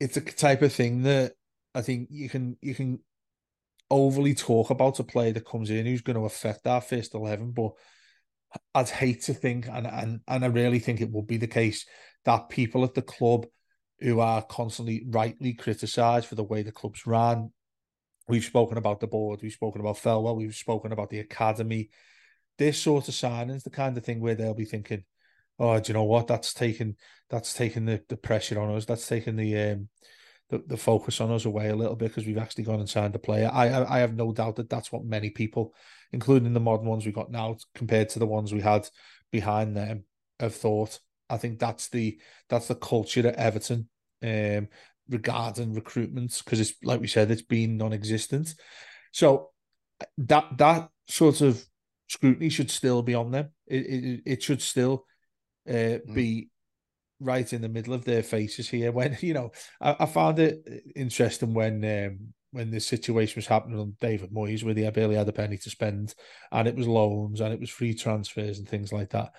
it's 0.00 0.16
a 0.16 0.20
type 0.20 0.62
of 0.62 0.72
thing 0.72 1.02
that 1.02 1.32
I 1.74 1.82
think 1.82 2.08
you 2.10 2.28
can 2.28 2.56
you 2.60 2.74
can 2.74 3.00
overly 3.92 4.34
talk 4.34 4.70
about 4.70 4.98
a 4.98 5.04
player 5.04 5.32
that 5.32 5.46
comes 5.46 5.70
in 5.70 5.84
who's 5.84 6.00
going 6.00 6.16
to 6.16 6.24
affect 6.24 6.66
our 6.66 6.80
first 6.80 7.14
11, 7.14 7.52
but 7.52 7.72
I'd 8.74 8.88
hate 8.88 9.22
to 9.24 9.34
think, 9.34 9.68
and, 9.70 9.86
and, 9.86 10.20
and 10.26 10.44
I 10.44 10.48
really 10.48 10.78
think 10.78 11.00
it 11.00 11.12
will 11.12 11.22
be 11.22 11.36
the 11.36 11.46
case, 11.46 11.84
that 12.24 12.48
people 12.48 12.84
at 12.84 12.94
the 12.94 13.02
club 13.02 13.46
who 14.00 14.20
are 14.20 14.42
constantly 14.42 15.04
rightly 15.08 15.52
criticised 15.52 16.26
for 16.26 16.36
the 16.36 16.42
way 16.42 16.62
the 16.62 16.72
club's 16.72 17.06
ran, 17.06 17.52
we've 18.32 18.44
spoken 18.44 18.78
about 18.78 18.98
the 18.98 19.06
board, 19.06 19.40
we've 19.42 19.52
spoken 19.52 19.82
about 19.82 19.98
Thelwell, 19.98 20.36
we've 20.36 20.54
spoken 20.54 20.90
about 20.90 21.10
the 21.10 21.18
academy, 21.18 21.90
this 22.56 22.80
sort 22.80 23.06
of 23.06 23.14
signings, 23.14 23.62
the 23.62 23.68
kind 23.68 23.94
of 23.96 24.04
thing 24.04 24.20
where 24.20 24.34
they'll 24.34 24.54
be 24.54 24.64
thinking, 24.64 25.04
oh, 25.58 25.78
do 25.78 25.88
you 25.88 25.94
know 25.94 26.04
what? 26.04 26.28
That's 26.28 26.54
taking 26.54 26.96
that's 27.28 27.52
taking 27.52 27.84
the, 27.84 28.02
the 28.08 28.16
pressure 28.16 28.58
on 28.58 28.74
us. 28.74 28.86
That's 28.86 29.06
taking 29.06 29.36
the 29.36 29.58
um, 29.58 29.88
the, 30.48 30.64
the 30.66 30.78
focus 30.78 31.20
on 31.20 31.30
us 31.30 31.44
away 31.44 31.68
a 31.68 31.76
little 31.76 31.94
bit 31.94 32.08
because 32.08 32.26
we've 32.26 32.38
actually 32.38 32.64
gone 32.64 32.80
and 32.80 32.88
signed 32.88 33.14
a 33.14 33.18
player. 33.18 33.50
I, 33.52 33.68
I, 33.68 33.96
I 33.96 33.98
have 33.98 34.14
no 34.14 34.32
doubt 34.32 34.56
that 34.56 34.70
that's 34.70 34.90
what 34.90 35.04
many 35.04 35.28
people, 35.28 35.74
including 36.12 36.54
the 36.54 36.60
modern 36.60 36.86
ones 36.86 37.04
we 37.04 37.12
got 37.12 37.30
now, 37.30 37.58
compared 37.74 38.08
to 38.10 38.18
the 38.18 38.26
ones 38.26 38.52
we 38.52 38.62
had 38.62 38.88
behind 39.30 39.76
them, 39.76 40.04
have 40.40 40.54
thought. 40.54 40.98
I 41.28 41.36
think 41.36 41.58
that's 41.58 41.90
the 41.90 42.18
that's 42.48 42.68
the 42.68 42.76
culture 42.76 43.26
at 43.28 43.36
Everton 43.36 43.88
um, 44.22 44.68
regarding 45.08 45.74
recruitments 45.74 46.44
because 46.44 46.60
it's 46.60 46.74
like 46.82 47.00
we 47.00 47.06
said, 47.06 47.30
it's 47.30 47.42
been 47.42 47.76
non-existent. 47.76 48.54
So 49.12 49.50
that 50.18 50.46
that 50.58 50.88
sort 51.08 51.40
of 51.40 51.64
scrutiny 52.08 52.48
should 52.48 52.70
still 52.70 53.02
be 53.02 53.14
on 53.14 53.30
them. 53.30 53.50
It 53.66 53.86
it, 53.86 54.22
it 54.24 54.42
should 54.42 54.62
still 54.62 55.04
uh, 55.68 55.72
mm. 55.72 56.14
be 56.14 56.48
right 57.20 57.52
in 57.52 57.62
the 57.62 57.68
middle 57.68 57.94
of 57.94 58.04
their 58.04 58.22
faces 58.22 58.68
here. 58.68 58.92
When 58.92 59.16
you 59.20 59.34
know, 59.34 59.52
I, 59.80 59.96
I 60.00 60.06
found 60.06 60.38
it 60.38 60.66
interesting 60.96 61.54
when 61.54 61.84
um, 61.84 62.34
when 62.52 62.70
this 62.70 62.86
situation 62.86 63.34
was 63.36 63.46
happening 63.46 63.78
on 63.78 63.96
David 64.00 64.30
Moyes, 64.30 64.62
where 64.62 64.74
they 64.74 64.88
barely 64.90 65.16
had 65.16 65.28
a 65.28 65.32
penny 65.32 65.56
to 65.58 65.70
spend, 65.70 66.14
and 66.50 66.68
it 66.68 66.76
was 66.76 66.86
loans 66.86 67.40
and 67.40 67.52
it 67.52 67.60
was 67.60 67.70
free 67.70 67.94
transfers 67.94 68.58
and 68.58 68.68
things 68.68 68.92
like 68.92 69.10
that. 69.10 69.32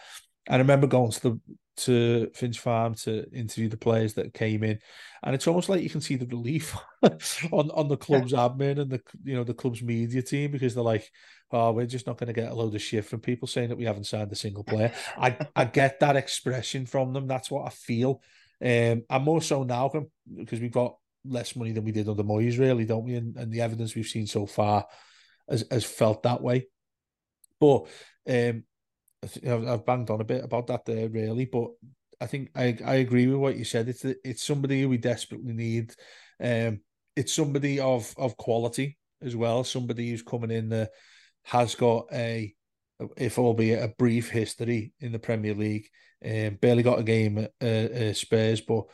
I 0.50 0.58
remember 0.58 0.88
going 0.88 1.12
to 1.12 1.22
the 1.22 1.40
to 1.76 2.30
Finch 2.36 2.60
Farm 2.60 2.94
to 2.94 3.28
interview 3.32 3.68
the 3.68 3.78
players 3.78 4.14
that 4.14 4.34
came 4.34 4.64
in, 4.64 4.80
and 5.24 5.34
it's 5.34 5.48
almost 5.48 5.70
like 5.70 5.82
you 5.82 5.90
can 5.90 6.02
see 6.02 6.16
the 6.16 6.28
relief 6.28 6.78
on 7.52 7.72
on 7.72 7.88
the 7.88 7.98
club's 7.98 8.32
yeah. 8.32 8.40
admin 8.40 8.80
and 8.80 8.92
the 8.92 9.02
you 9.24 9.36
know 9.36 9.44
the 9.44 9.54
club's 9.54 9.82
media 9.82 10.22
team 10.22 10.52
because 10.52 10.76
they're 10.76 10.84
like, 10.84 11.10
oh, 11.52 11.72
we're 11.72 11.86
just 11.86 12.06
not 12.06 12.18
going 12.18 12.28
to 12.28 12.34
get 12.34 12.52
a 12.52 12.56
load 12.56 12.76
of 12.76 12.82
shit 12.82 13.06
from 13.06 13.22
people 13.22 13.48
saying 13.48 13.70
that 13.70 13.78
we 13.78 13.86
haven't 13.86 14.06
signed 14.06 14.32
a 14.32 14.36
single 14.36 14.64
player. 14.64 14.92
I 15.18 15.38
I 15.56 15.66
get 15.66 16.00
that 16.02 16.16
expression 16.16 16.86
from 16.86 17.14
them. 17.14 17.28
That's 17.28 17.50
what 17.50 17.66
I 17.66 17.70
feel. 17.70 18.22
Um, 18.62 19.04
and 19.10 19.24
more 19.24 19.42
so 19.42 19.64
now 19.64 19.92
because 20.36 20.62
we've 20.62 20.72
got 20.72 20.96
less 21.26 21.56
money 21.56 21.72
than 21.72 21.84
we 21.84 21.92
did 21.92 22.08
under 22.08 22.24
Moyes, 22.24 22.60
really, 22.60 22.86
don't 22.86 23.04
we? 23.04 23.16
And, 23.16 23.36
and 23.36 23.52
the 23.52 23.62
evidence 23.62 23.96
we've 23.96 24.06
seen 24.06 24.28
so 24.28 24.46
far 24.46 24.86
has, 25.50 25.66
has 25.72 25.84
felt 25.84 26.24
that 26.24 26.42
way. 26.42 26.68
But 27.60 27.88
um, 28.28 28.64
I've 29.24 29.86
banged 29.86 30.10
on 30.10 30.22
a 30.22 30.26
bit 30.26 30.44
about 30.44 30.68
that 30.68 30.86
there, 30.86 31.10
really. 31.10 31.46
But 31.46 31.70
I 32.22 32.28
think 32.28 32.50
I, 32.56 32.78
I 32.86 32.96
agree 32.96 33.28
with 33.28 33.38
what 33.38 33.58
you 33.58 33.66
said. 33.66 33.90
It's 33.90 34.06
it's 34.06 34.44
somebody 34.44 34.86
we 34.86 34.98
desperately 34.98 35.54
need. 35.54 35.94
Um, 36.42 36.82
it's 37.16 37.34
somebody 37.34 37.80
of 37.80 38.14
of 38.18 38.38
quality 38.38 38.98
as 39.22 39.36
well. 39.36 39.64
Somebody 39.64 40.10
who's 40.10 40.22
coming 40.22 40.52
in 40.52 40.70
that 40.70 40.92
has 41.44 41.76
got 41.76 42.06
a, 42.12 42.54
if 43.18 43.38
albeit 43.38 43.84
a 43.84 43.94
brief 43.98 44.30
history 44.30 44.94
in 45.00 45.12
the 45.12 45.20
Premier 45.20 45.54
League. 45.54 45.88
Um, 46.26 46.58
barely 46.62 46.84
got 46.84 47.00
a 47.00 47.04
game 47.04 47.38
at 47.38 47.52
uh, 47.62 47.94
uh, 47.94 48.14
Spurs, 48.14 48.62
but 48.62 48.86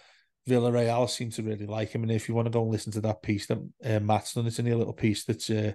Villarreal 0.50 1.08
seem 1.08 1.30
to 1.32 1.44
really 1.44 1.68
like 1.68 1.92
him. 1.92 2.02
And 2.02 2.12
if 2.12 2.28
you 2.28 2.34
want 2.34 2.48
to 2.48 2.52
go 2.52 2.64
and 2.64 2.72
listen 2.72 2.92
to 2.94 3.02
that 3.02 3.22
piece 3.22 3.46
that 3.48 3.60
uh, 3.86 4.00
Matt's 4.00 4.34
done, 4.34 4.48
it's 4.48 4.58
a 4.58 4.64
little 4.64 4.94
piece 4.94 5.26
that's 5.26 5.50
uh, 5.52 5.74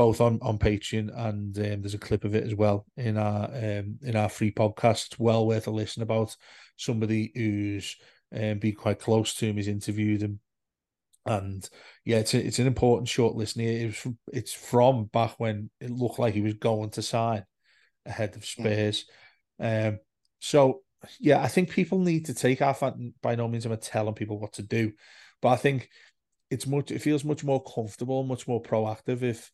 both 0.00 0.22
on 0.22 0.38
on 0.40 0.58
Patreon 0.58 1.10
and 1.14 1.58
um, 1.58 1.82
there's 1.82 1.92
a 1.92 1.98
clip 1.98 2.24
of 2.24 2.34
it 2.34 2.44
as 2.44 2.54
well 2.54 2.86
in 2.96 3.18
our 3.18 3.44
um, 3.44 3.98
in 4.00 4.16
our 4.16 4.30
free 4.30 4.50
podcast. 4.50 5.18
Well 5.18 5.46
worth 5.46 5.66
a 5.66 5.70
listen 5.70 6.02
about 6.02 6.34
somebody 6.78 7.30
who's 7.34 7.96
um, 8.34 8.60
been 8.60 8.76
quite 8.76 8.98
close 8.98 9.34
to 9.34 9.44
him. 9.44 9.56
He's 9.56 9.68
interviewed 9.68 10.22
him, 10.22 10.40
and 11.26 11.68
yeah, 12.06 12.16
it's 12.16 12.32
a, 12.32 12.42
it's 12.42 12.58
an 12.58 12.66
important 12.66 13.10
short 13.10 13.34
listen. 13.34 13.60
It 13.60 13.84
was 13.84 13.96
from, 13.96 14.16
it's 14.32 14.54
from 14.54 15.04
back 15.04 15.34
when 15.36 15.68
it 15.82 15.90
looked 15.90 16.18
like 16.18 16.32
he 16.32 16.40
was 16.40 16.54
going 16.54 16.88
to 16.92 17.02
sign 17.02 17.44
ahead 18.06 18.34
of 18.36 18.46
Spurs. 18.46 19.04
Um, 19.58 19.98
so 20.38 20.80
yeah, 21.18 21.42
I 21.42 21.48
think 21.48 21.68
people 21.68 21.98
need 21.98 22.24
to 22.24 22.32
take 22.32 22.62
off. 22.62 22.82
By 23.20 23.34
no 23.34 23.48
means 23.48 23.66
am 23.66 23.72
I 23.72 23.76
telling 23.76 24.14
people 24.14 24.40
what 24.40 24.54
to 24.54 24.62
do, 24.62 24.92
but 25.42 25.48
I 25.48 25.56
think 25.56 25.90
it's 26.50 26.66
much. 26.66 26.90
It 26.90 27.02
feels 27.02 27.22
much 27.22 27.44
more 27.44 27.62
comfortable, 27.62 28.22
much 28.22 28.48
more 28.48 28.62
proactive 28.62 29.20
if 29.20 29.52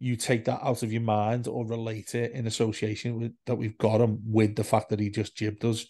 you 0.00 0.16
take 0.16 0.44
that 0.44 0.60
out 0.62 0.82
of 0.82 0.92
your 0.92 1.02
mind 1.02 1.48
or 1.48 1.66
relate 1.66 2.14
it 2.14 2.32
in 2.32 2.46
association 2.46 3.18
with 3.18 3.32
that 3.46 3.56
we've 3.56 3.78
got 3.78 4.00
him 4.00 4.20
with 4.24 4.54
the 4.54 4.64
fact 4.64 4.90
that 4.90 5.00
he 5.00 5.10
just 5.10 5.36
jibbed 5.36 5.64
us 5.64 5.86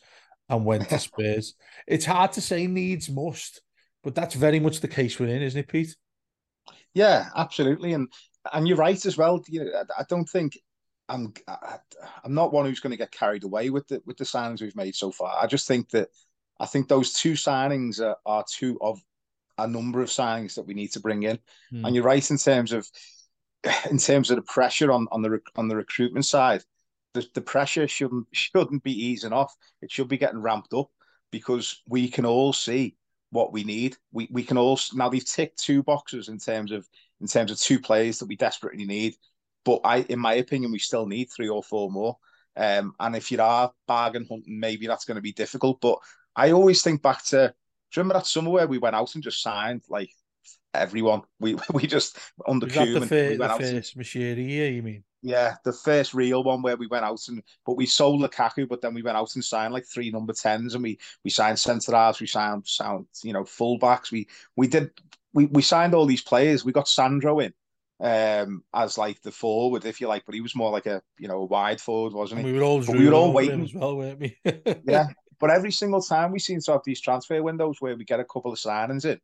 and 0.49 0.65
went 0.65 0.89
to 0.89 0.99
Spurs. 0.99 1.55
it's 1.87 2.07
hard 2.07 2.33
to 2.33 2.41
say 2.41 2.67
needs 2.67 3.11
must, 3.11 3.61
but 4.03 4.15
that's 4.15 4.35
very 4.35 4.61
much 4.61 4.81
the 4.81 4.89
case 4.89 5.19
we're 5.19 5.27
in, 5.27 5.43
isn't 5.43 5.61
it, 5.61 5.69
Pete? 5.69 5.95
Yeah, 6.95 7.29
absolutely, 7.37 7.93
and 7.93 8.09
and 8.53 8.67
you're 8.67 8.77
right 8.77 9.05
as 9.05 9.19
well. 9.19 9.43
You 9.47 9.65
know, 9.65 9.71
I, 9.75 10.01
I 10.03 10.05
don't 10.09 10.29
think 10.29 10.59
I'm 11.09 11.33
I, 11.47 11.79
I'm 12.25 12.35
not 12.35 12.53
one 12.53 12.67
who's 12.67 12.81
going 12.81 12.93
to 12.93 12.97
get 12.97 13.13
carried 13.13 13.45
away 13.45 13.71
with 13.71 13.87
the 13.89 14.01
with 14.07 14.17
the 14.17 14.25
signings 14.25 14.63
we've 14.63 14.75
made 14.77 14.95
so 14.95 15.13
far. 15.13 15.37
I 15.41 15.47
just 15.47 15.69
think 15.69 15.91
that 15.91 16.09
I 16.59 16.67
think 16.67 16.89
those 16.89 17.13
two 17.13 17.33
signings 17.33 18.01
are, 18.01 18.17
are 18.27 18.45
two 18.51 18.79
of 18.81 19.01
a 19.59 19.67
number 19.67 20.01
of 20.01 20.09
signings 20.09 20.55
that 20.55 20.67
we 20.67 20.75
need 20.75 20.93
to 20.93 21.01
bring 21.01 21.25
in. 21.25 21.39
Hmm. 21.71 21.85
And 21.85 21.95
you're 21.95 22.05
right 22.05 22.31
in 22.31 22.39
terms 22.39 22.73
of 22.73 22.89
in 23.91 23.99
terms 23.99 24.31
of 24.31 24.37
the 24.37 24.43
pressure 24.43 24.93
on 24.93 25.07
on 25.11 25.23
the 25.23 25.41
on 25.57 25.69
the 25.69 25.77
recruitment 25.77 26.27
side, 26.27 26.63
the, 27.15 27.27
the 27.35 27.41
pressure 27.41 27.89
shouldn't 27.89 28.27
shouldn't 28.33 28.83
be 28.83 28.93
easing 28.93 29.33
off. 29.33 29.55
It 29.83 29.91
should 29.91 30.09
be 30.09 30.19
getting 30.19 30.43
ramped 30.43 30.75
up 30.75 30.91
because 31.31 31.83
we 31.89 32.09
can 32.09 32.25
all 32.25 32.53
see 32.53 32.97
what 33.31 33.53
we 33.53 33.65
need. 33.65 33.97
We 34.13 34.29
we 34.31 34.43
can 34.43 34.59
all 34.59 34.79
now 34.95 35.09
we've 35.09 35.25
ticked 35.25 35.59
two 35.59 35.83
boxes 35.83 36.29
in 36.29 36.39
terms 36.39 36.73
of 36.73 36.87
in 37.21 37.27
terms 37.27 37.51
of 37.51 37.59
two 37.59 37.81
players 37.81 38.19
that 38.19 38.27
we 38.29 38.37
desperately 38.37 38.85
need. 38.85 39.17
But 39.65 39.81
I, 39.85 39.99
in 40.03 40.19
my 40.19 40.35
opinion, 40.35 40.73
we 40.73 40.79
still 40.79 41.07
need 41.07 41.27
three 41.27 41.49
or 41.49 41.63
four 41.63 41.91
more. 41.91 42.17
Um, 42.57 42.95
and 42.99 43.15
if 43.15 43.31
you 43.31 43.41
are 43.41 43.73
bargain 43.87 44.27
hunting, 44.29 44.59
maybe 44.59 44.87
that's 44.87 45.05
going 45.05 45.17
to 45.17 45.23
be 45.23 45.33
difficult. 45.33 45.81
But 45.81 45.99
I 46.35 46.53
always 46.53 46.83
think 46.83 47.03
back 47.03 47.25
to 47.27 47.55
remember 47.97 48.15
that 48.15 48.27
summer 48.27 48.51
where 48.51 48.67
we 48.67 48.79
went 48.79 48.97
out 48.97 49.15
and 49.15 49.25
just 49.25 49.43
signed 49.43 49.83
like 49.89 50.11
everyone. 50.75 51.23
We 51.41 51.57
we 51.73 51.87
just 51.87 52.19
under 52.47 52.67
Was 52.67 52.75
that 52.75 53.01
the, 53.01 53.07
fir- 53.07 53.29
we 53.31 53.37
the 53.37 53.45
out 53.45 53.61
and- 53.63 53.71
first 53.77 53.99
Moshiri 53.99 54.49
year, 54.49 54.71
you 54.71 54.83
mean? 54.83 55.05
yeah, 55.23 55.57
the 55.65 55.73
first 55.73 56.15
real 56.15 56.45
one 56.45 56.63
where 56.63 56.77
we 56.77 56.87
went 56.87 57.05
out 57.05 57.21
and 57.29 57.43
but 57.67 57.77
we 57.77 57.87
sold 57.87 58.21
Lukaku, 58.23 58.69
but 58.69 58.81
then 58.81 58.95
we 58.95 59.03
went 59.03 59.17
out 59.17 59.35
and 59.35 59.45
signed 59.45 59.73
like 59.75 59.85
three 59.87 60.11
number 60.11 60.33
tens, 60.33 60.75
and 60.75 60.83
we 60.83 60.99
we 61.25 61.31
signed 61.31 61.59
centre 61.59 61.93
halves, 61.97 62.21
we 62.21 62.27
signed 62.27 62.67
sound 62.67 63.07
you 63.23 63.33
know 63.33 63.43
fullbacks. 63.45 64.11
We 64.13 64.29
we 64.57 64.69
did 64.69 64.91
we 65.33 65.47
we 65.47 65.63
signed 65.63 65.95
all 65.95 66.07
these 66.07 66.23
players. 66.23 66.65
We 66.65 66.73
got 66.73 66.89
Sandro 66.89 67.41
in 67.41 67.53
um 68.01 68.63
as 68.73 68.97
like 68.97 69.21
the 69.23 69.33
forward, 69.33 69.85
if 69.85 70.01
you 70.01 70.07
like, 70.07 70.25
but 70.25 70.37
he 70.37 70.41
was 70.41 70.55
more 70.55 70.71
like 70.71 70.87
a 70.87 71.03
you 71.19 71.27
know 71.27 71.39
a 71.39 71.45
wide 71.47 71.81
forward, 71.81 72.13
wasn't 72.13 72.39
And 72.41 72.47
he? 72.47 72.53
we 72.53 72.59
were 72.61 72.65
all 72.65 72.79
we 72.79 72.87
were 72.87 72.93
all 72.93 72.95
drooling 72.95 73.15
over 73.15 73.27
him 73.29 73.35
waiting. 73.35 73.63
as 73.65 73.75
well, 73.75 73.97
weren't 73.97 74.21
we? 74.21 74.37
Yeah. 74.87 75.09
But 75.41 75.51
every 75.51 75.71
single 75.73 76.01
time 76.03 76.31
we 76.33 76.39
seem 76.41 76.61
to 76.61 76.73
have 76.73 76.83
these 76.85 77.01
transfer 77.01 77.41
windows 77.43 77.77
where 77.81 77.97
we 77.97 78.05
get 78.05 78.19
a 78.21 78.25
couple 78.25 78.53
of 78.53 78.59
signings 78.59 79.05
in, 79.05 79.21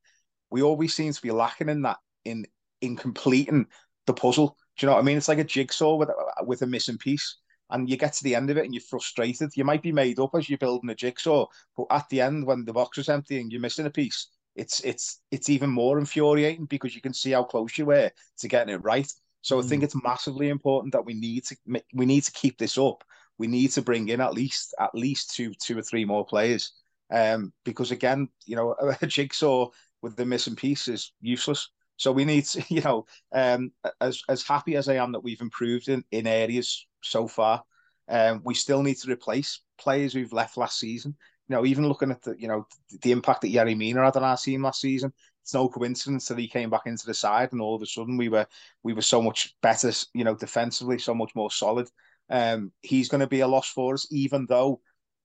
we 0.55 0.63
always 0.63 0.95
seem 0.95 1.13
to 1.13 1.21
be 1.21 1.33
lacking 1.33 1.69
in 1.69 1.83
that 1.83 1.97
in 2.25 2.47
in 2.81 2.95
completing 2.95 3.67
the 4.07 4.15
puzzle. 4.15 4.57
Do 4.77 4.87
you 4.87 4.89
know 4.89 4.95
what 4.95 5.01
I 5.01 5.05
mean? 5.05 5.17
It's 5.17 5.27
like 5.27 5.41
a 5.41 5.45
jigsaw 5.45 5.97
with 5.97 6.11
with 6.43 6.63
a 6.63 6.67
missing 6.67 6.97
piece. 6.97 7.39
And 7.71 7.91
you 7.91 7.97
get 7.97 8.13
to 8.13 8.23
the 8.23 8.37
end 8.37 8.51
of 8.51 8.57
it 8.57 8.65
and 8.65 8.73
you're 8.73 8.83
frustrated. 8.83 9.51
You 9.57 9.65
might 9.65 9.83
be 9.83 9.91
made 9.91 10.21
up 10.21 10.31
as 10.37 10.49
you're 10.49 10.59
building 10.59 10.91
a 10.91 10.95
jigsaw, 10.95 11.47
but 11.77 11.87
at 11.91 12.09
the 12.09 12.21
end, 12.21 12.47
when 12.47 12.65
the 12.65 12.73
box 12.73 12.99
is 12.99 13.09
empty 13.09 13.41
and 13.41 13.51
you're 13.51 13.61
missing 13.61 13.87
a 13.87 13.91
piece, 13.91 14.29
it's 14.55 14.79
it's 14.85 15.23
it's 15.33 15.51
even 15.51 15.71
more 15.71 15.99
infuriating 15.99 16.67
because 16.67 16.95
you 16.95 17.01
can 17.01 17.15
see 17.15 17.33
how 17.33 17.43
close 17.43 17.77
you 17.77 17.87
were 17.87 18.13
to 18.39 18.49
getting 18.49 18.73
it 18.73 18.85
right. 18.85 19.11
So 19.41 19.59
I 19.59 19.63
think 19.63 19.83
it's 19.83 20.01
massively 20.05 20.51
important 20.51 20.93
that 20.93 21.05
we 21.05 21.15
need 21.15 21.47
to 21.47 21.57
we 21.95 22.07
need 22.07 22.23
to 22.23 22.33
keep 22.33 22.59
this 22.59 22.79
up. 22.79 23.03
We 23.39 23.49
need 23.49 23.73
to 23.73 23.83
bring 23.83 24.09
in 24.09 24.21
at 24.21 24.35
least 24.35 24.73
at 24.79 24.95
least 24.95 25.35
two 25.35 25.53
two 25.55 25.77
or 25.77 25.83
three 25.83 26.05
more 26.05 26.25
players. 26.25 26.73
Um, 27.11 27.53
because 27.65 27.91
again, 27.91 28.29
you 28.47 28.57
know, 28.57 28.77
a 29.03 29.07
jigsaw 29.07 29.71
with 30.05 30.17
the 30.17 30.27
missing 30.27 30.55
piece 30.55 30.87
is 30.87 31.13
useless. 31.21 31.71
So 31.97 32.13
we 32.13 32.25
need 32.25 32.45
to, 32.45 32.63
you 32.69 32.83
know, 32.83 33.07
um, 33.33 33.73
as 34.01 34.23
as 34.29 34.43
happy 34.43 34.77
as 34.77 34.89
I 34.89 34.95
am 34.95 35.13
that 35.13 35.25
we've 35.25 35.41
improved 35.41 35.89
in 35.89 36.05
in 36.13 36.27
areas 36.29 36.87
so 37.03 37.27
far, 37.27 37.65
um, 38.09 38.43
we 38.45 38.55
still 38.55 38.83
need 38.83 38.99
to 38.99 39.11
replace 39.11 39.63
players 39.79 40.13
who've 40.13 40.33
left 40.33 40.57
last 40.57 40.79
season. 40.79 41.17
You 41.49 41.57
know, 41.57 41.67
even 41.67 41.89
looking 41.89 42.11
at 42.11 42.23
the, 42.23 42.35
you 42.39 42.49
know, 42.49 42.67
the 43.03 43.13
impact 43.13 43.43
that 43.43 43.53
Yerry 43.53 43.77
Mina 43.77 44.03
had 44.03 44.17
on 44.17 44.25
our 44.25 44.37
team 44.37 44.63
last 44.63 44.81
season, 44.81 45.13
it's 45.43 45.53
no 45.53 45.69
coincidence 45.69 46.27
that 46.29 46.39
he 46.39 46.49
came 46.49 46.71
back 46.71 46.87
into 46.87 47.05
the 47.05 47.13
side 47.13 47.53
and 47.53 47.61
all 47.61 47.75
of 47.75 47.83
a 47.83 47.87
sudden 47.87 48.17
we 48.17 48.29
were 48.31 48.47
we 48.83 48.95
were 48.95 49.03
so 49.03 49.21
much 49.21 49.55
better, 49.63 49.93
you 50.15 50.25
know, 50.25 50.35
defensively, 50.35 50.99
so 50.99 51.15
much 51.15 51.35
more 51.35 51.51
solid. 51.51 51.89
Um, 52.31 52.73
he's 52.81 53.09
going 53.09 53.21
to 53.21 53.27
be 53.27 53.41
a 53.41 53.49
loss 53.49 53.69
for 53.69 53.95
us, 53.95 54.07
even 54.11 54.47
though 54.47 54.81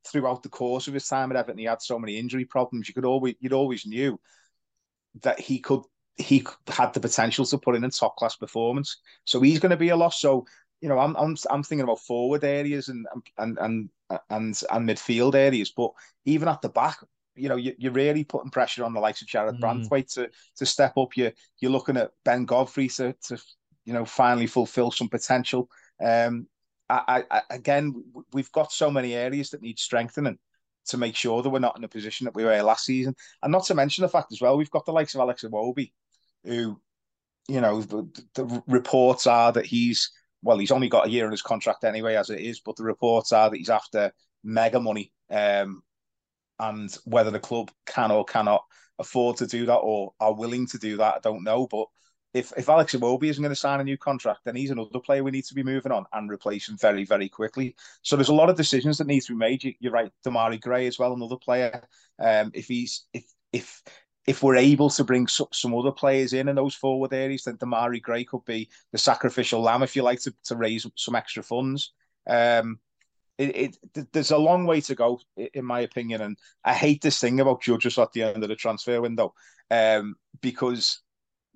throughout 0.06 0.44
the 0.44 0.50
course 0.50 0.88
of 0.88 0.94
his 0.94 1.08
time 1.08 1.32
at 1.32 1.38
Everton 1.38 1.58
he 1.58 1.66
had 1.66 1.82
so 1.82 2.00
many 2.00 2.18
injury 2.18 2.46
problems. 2.46 2.88
You 2.88 2.94
could 2.94 3.06
always 3.06 3.36
you'd 3.40 3.54
always 3.54 3.86
knew 3.86 4.20
that 5.22 5.40
he 5.40 5.60
could 5.60 5.82
he 6.18 6.46
had 6.68 6.94
the 6.94 7.00
potential 7.00 7.46
to 7.46 7.58
put 7.58 7.76
in 7.76 7.84
a 7.84 7.90
top 7.90 8.18
class 8.18 8.36
performance. 8.36 8.98
So 9.24 9.40
he's 9.42 9.60
going 9.60 9.70
to 9.70 9.78
be 9.78 9.90
a 9.90 9.96
loss. 9.96 10.20
So 10.20 10.46
you 10.82 10.90
know, 10.90 11.00
I'm 11.00 11.16
I'm 11.16 11.36
I'm 11.50 11.64
thinking 11.64 11.84
about 11.84 12.00
forward 12.00 12.44
areas 12.44 12.90
and 12.90 13.06
and 13.38 13.58
and 13.60 13.90
and 14.30 14.64
and 14.72 14.90
midfield 14.90 15.36
areas, 15.36 15.72
but 15.72 15.92
even 16.26 16.48
at 16.48 16.62
the 16.62 16.70
back, 16.70 16.98
you 17.36 17.50
know, 17.50 17.58
you, 17.58 17.74
you're 17.78 17.92
really 17.92 18.24
putting 18.24 18.52
pressure 18.52 18.84
on 18.84 18.94
the 18.94 19.00
likes 19.00 19.22
of 19.22 19.28
Jarrad 19.28 19.60
Mm. 19.60 19.88
Branthwaite 19.90 20.14
to 20.14 20.30
to 20.58 20.66
step 20.66 20.98
up. 20.98 21.18
You're 21.18 21.34
you're 21.60 21.72
looking 21.72 21.98
at 21.98 22.12
Ben 22.24 22.46
Godfrey 22.46 22.88
to 22.90 23.14
to 23.28 23.38
you 23.86 23.94
know 23.94 24.06
finally 24.06 24.48
fulfil 24.48 24.92
some 24.92 25.10
potential. 25.10 25.70
Um, 26.04 26.48
I, 26.90 27.24
I 27.30 27.42
again, 27.52 28.04
we've 28.34 28.52
got 28.52 28.72
so 28.72 28.90
many 28.90 29.14
areas 29.14 29.52
that 29.52 29.62
need 29.62 29.78
strengthening 29.78 30.40
to 30.90 30.98
make 30.98 31.16
sure 31.16 31.42
that 31.42 31.50
we're 31.50 31.60
not 31.60 31.76
in 31.76 31.82
the 31.82 31.88
position 31.88 32.26
that 32.26 32.36
we 32.36 32.44
were 32.44 32.62
last 32.62 32.86
season, 32.86 33.16
and 33.42 33.52
not 33.52 33.66
to 33.66 33.76
mention 33.76 34.02
the 34.02 34.10
fact 34.10 34.32
as 34.32 34.42
well, 34.42 34.58
we've 34.58 34.70
got 34.72 34.86
the 34.86 34.92
likes 34.92 35.16
of 35.16 35.22
Alex 35.22 35.44
Iwobi, 35.44 35.92
who, 36.44 36.80
you 37.48 37.62
know, 37.62 37.82
the, 37.82 38.08
the 38.36 38.64
reports 38.68 39.28
are 39.28 39.52
that 39.52 39.66
he's 39.66 40.12
well, 40.42 40.58
he's 40.58 40.72
only 40.72 40.90
got 40.90 41.08
a 41.08 41.10
year 41.10 41.26
in 41.26 41.32
his 41.32 41.42
contract 41.42 41.84
anyway, 41.84 42.16
as 42.16 42.30
it 42.30 42.40
is, 42.40 42.62
but 42.62 42.76
the 42.76 42.84
reports 42.84 43.32
are 43.34 43.50
that 43.50 43.58
he's 43.58 43.70
after 43.70 44.12
mega 44.44 44.80
money. 44.80 45.12
Um, 45.30 45.84
and 46.60 46.96
whether 47.06 47.32
the 47.32 47.40
club 47.40 47.72
can 47.86 48.12
or 48.12 48.26
cannot 48.26 48.64
afford 49.00 49.38
to 49.38 49.48
do 49.48 49.66
that 49.66 49.78
or 49.78 50.14
are 50.20 50.34
willing 50.34 50.68
to 50.68 50.78
do 50.78 50.98
that, 50.98 51.16
I 51.16 51.20
don't 51.22 51.44
know. 51.44 51.68
But 51.68 51.88
if 52.34 52.54
if 52.58 52.70
Alex 52.70 52.94
Iwobi 52.94 53.30
isn't 53.30 53.42
going 53.42 53.52
to 53.52 53.56
sign 53.56 53.80
a 53.80 53.84
new 53.84 53.98
contract, 53.98 54.42
then 54.46 54.56
he's 54.56 54.70
another 54.70 55.00
player 55.00 55.24
we 55.24 55.32
need 55.32 55.46
to 55.46 55.56
be 55.56 55.64
moving 55.64 55.92
on 55.92 56.06
and 56.14 56.30
replacing 56.30 56.78
very, 56.78 57.04
very 57.04 57.28
quickly. 57.28 57.76
So 58.02 58.16
there's 58.16 58.30
a 58.30 58.34
lot 58.34 58.50
of 58.50 58.58
decisions 58.58 58.98
that 58.98 59.08
need 59.08 59.22
to 59.22 59.34
be 59.34 59.38
made. 59.38 59.64
You, 59.64 59.74
you're 59.80 59.92
right, 59.92 60.12
Demarai 60.26 60.62
Gray 60.62 60.88
as 60.88 61.00
well, 61.00 61.14
another 61.14 61.38
player. 61.38 61.84
Um, 62.20 62.52
if 62.54 62.68
he's 62.68 63.06
if 63.14 63.26
if 63.52 63.84
if 64.28 64.44
we're 64.44 64.58
able 64.58 64.92
to 64.92 65.04
bring 65.04 65.28
some, 65.28 65.48
some 65.52 65.74
other 65.74 65.92
players 65.92 66.34
in 66.34 66.50
in 66.50 66.56
those 66.56 66.76
forward 66.76 67.14
areas, 67.14 67.44
then 67.44 67.58
Demarai 67.58 68.02
Gray 68.02 68.24
could 68.24 68.46
be 68.46 68.70
the 68.92 68.98
sacrificial 68.98 69.62
lamb, 69.62 69.82
if 69.82 69.96
you 69.96 70.04
like, 70.04 70.22
to, 70.22 70.34
to 70.44 70.56
raise 70.56 70.86
some 70.96 71.16
extra 71.16 71.42
funds. 71.42 71.94
Um, 72.30 72.80
it, 73.40 73.78
it 73.96 74.08
there's 74.14 74.32
a 74.32 74.38
long 74.38 74.66
way 74.66 74.82
to 74.82 74.94
go, 74.94 75.20
in 75.36 75.66
my 75.66 75.80
opinion, 75.80 76.22
and 76.22 76.38
I 76.64 76.74
hate 76.74 77.02
this 77.02 77.20
thing 77.20 77.40
about 77.40 77.64
judges 77.64 77.98
at 77.98 78.12
the 78.12 78.22
end 78.22 78.44
of 78.44 78.50
the 78.50 78.56
transfer 78.56 79.02
window, 79.02 79.34
um, 79.72 80.16
because 80.42 81.02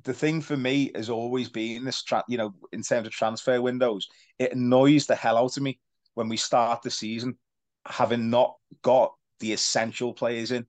the 0.03 0.13
thing 0.13 0.41
for 0.41 0.57
me 0.57 0.91
has 0.95 1.09
always 1.09 1.49
been 1.49 1.85
this, 1.85 2.03
tra- 2.03 2.25
you 2.27 2.37
know, 2.37 2.53
in 2.71 2.81
terms 2.81 3.07
of 3.07 3.13
transfer 3.13 3.61
windows, 3.61 4.07
it 4.39 4.53
annoys 4.53 5.05
the 5.05 5.15
hell 5.15 5.37
out 5.37 5.55
of 5.57 5.63
me 5.63 5.79
when 6.15 6.27
we 6.27 6.37
start 6.37 6.81
the 6.81 6.91
season 6.91 7.37
having 7.85 8.29
not 8.29 8.55
got 8.81 9.13
the 9.39 9.53
essential 9.53 10.13
players 10.13 10.51
in. 10.51 10.65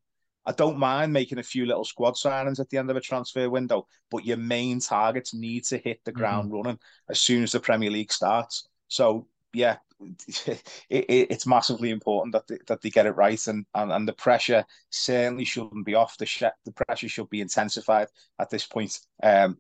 I 0.46 0.52
don't 0.52 0.78
mind 0.78 1.12
making 1.12 1.38
a 1.38 1.42
few 1.42 1.64
little 1.64 1.84
squad 1.84 2.14
signings 2.14 2.60
at 2.60 2.68
the 2.68 2.76
end 2.76 2.90
of 2.90 2.96
a 2.96 3.00
transfer 3.00 3.48
window, 3.48 3.87
but 4.10 4.26
your 4.26 4.37
main 4.37 4.80
targets 4.80 5.32
need 5.32 5.64
to 5.66 5.78
hit 5.78 6.00
the 6.04 6.10
mm-hmm. 6.10 6.18
ground 6.18 6.52
running 6.52 6.78
as 7.08 7.20
soon 7.20 7.42
as 7.42 7.52
the 7.52 7.60
Premier 7.60 7.90
League 7.90 8.12
starts. 8.12 8.68
So 8.88 9.26
yeah, 9.54 9.76
it, 10.46 10.62
it, 10.88 11.30
it's 11.30 11.46
massively 11.46 11.90
important 11.90 12.32
that 12.32 12.46
they, 12.46 12.58
that 12.66 12.82
they 12.82 12.90
get 12.90 13.06
it 13.06 13.12
right, 13.12 13.46
and, 13.46 13.66
and 13.74 13.92
and 13.92 14.08
the 14.08 14.12
pressure 14.12 14.64
certainly 14.90 15.44
shouldn't 15.44 15.86
be 15.86 15.94
off. 15.94 16.16
The 16.18 16.52
the 16.64 16.72
pressure 16.72 17.08
should 17.08 17.30
be 17.30 17.40
intensified 17.40 18.08
at 18.38 18.50
this 18.50 18.66
point. 18.66 18.98
Um, 19.22 19.58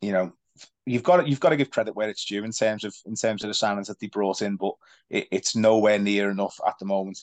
you 0.00 0.12
know, 0.12 0.32
you've 0.86 1.02
got 1.02 1.18
to, 1.18 1.28
you've 1.28 1.40
got 1.40 1.50
to 1.50 1.56
give 1.56 1.70
credit 1.70 1.96
where 1.96 2.08
it's 2.08 2.24
due 2.24 2.44
in 2.44 2.52
terms 2.52 2.84
of 2.84 2.94
in 3.06 3.14
terms 3.14 3.44
of 3.44 3.48
the 3.48 3.54
signings 3.54 3.86
that 3.86 4.00
they 4.00 4.08
brought 4.08 4.42
in, 4.42 4.56
but 4.56 4.74
it, 5.10 5.28
it's 5.30 5.56
nowhere 5.56 5.98
near 5.98 6.30
enough 6.30 6.60
at 6.66 6.74
the 6.78 6.86
moment. 6.86 7.18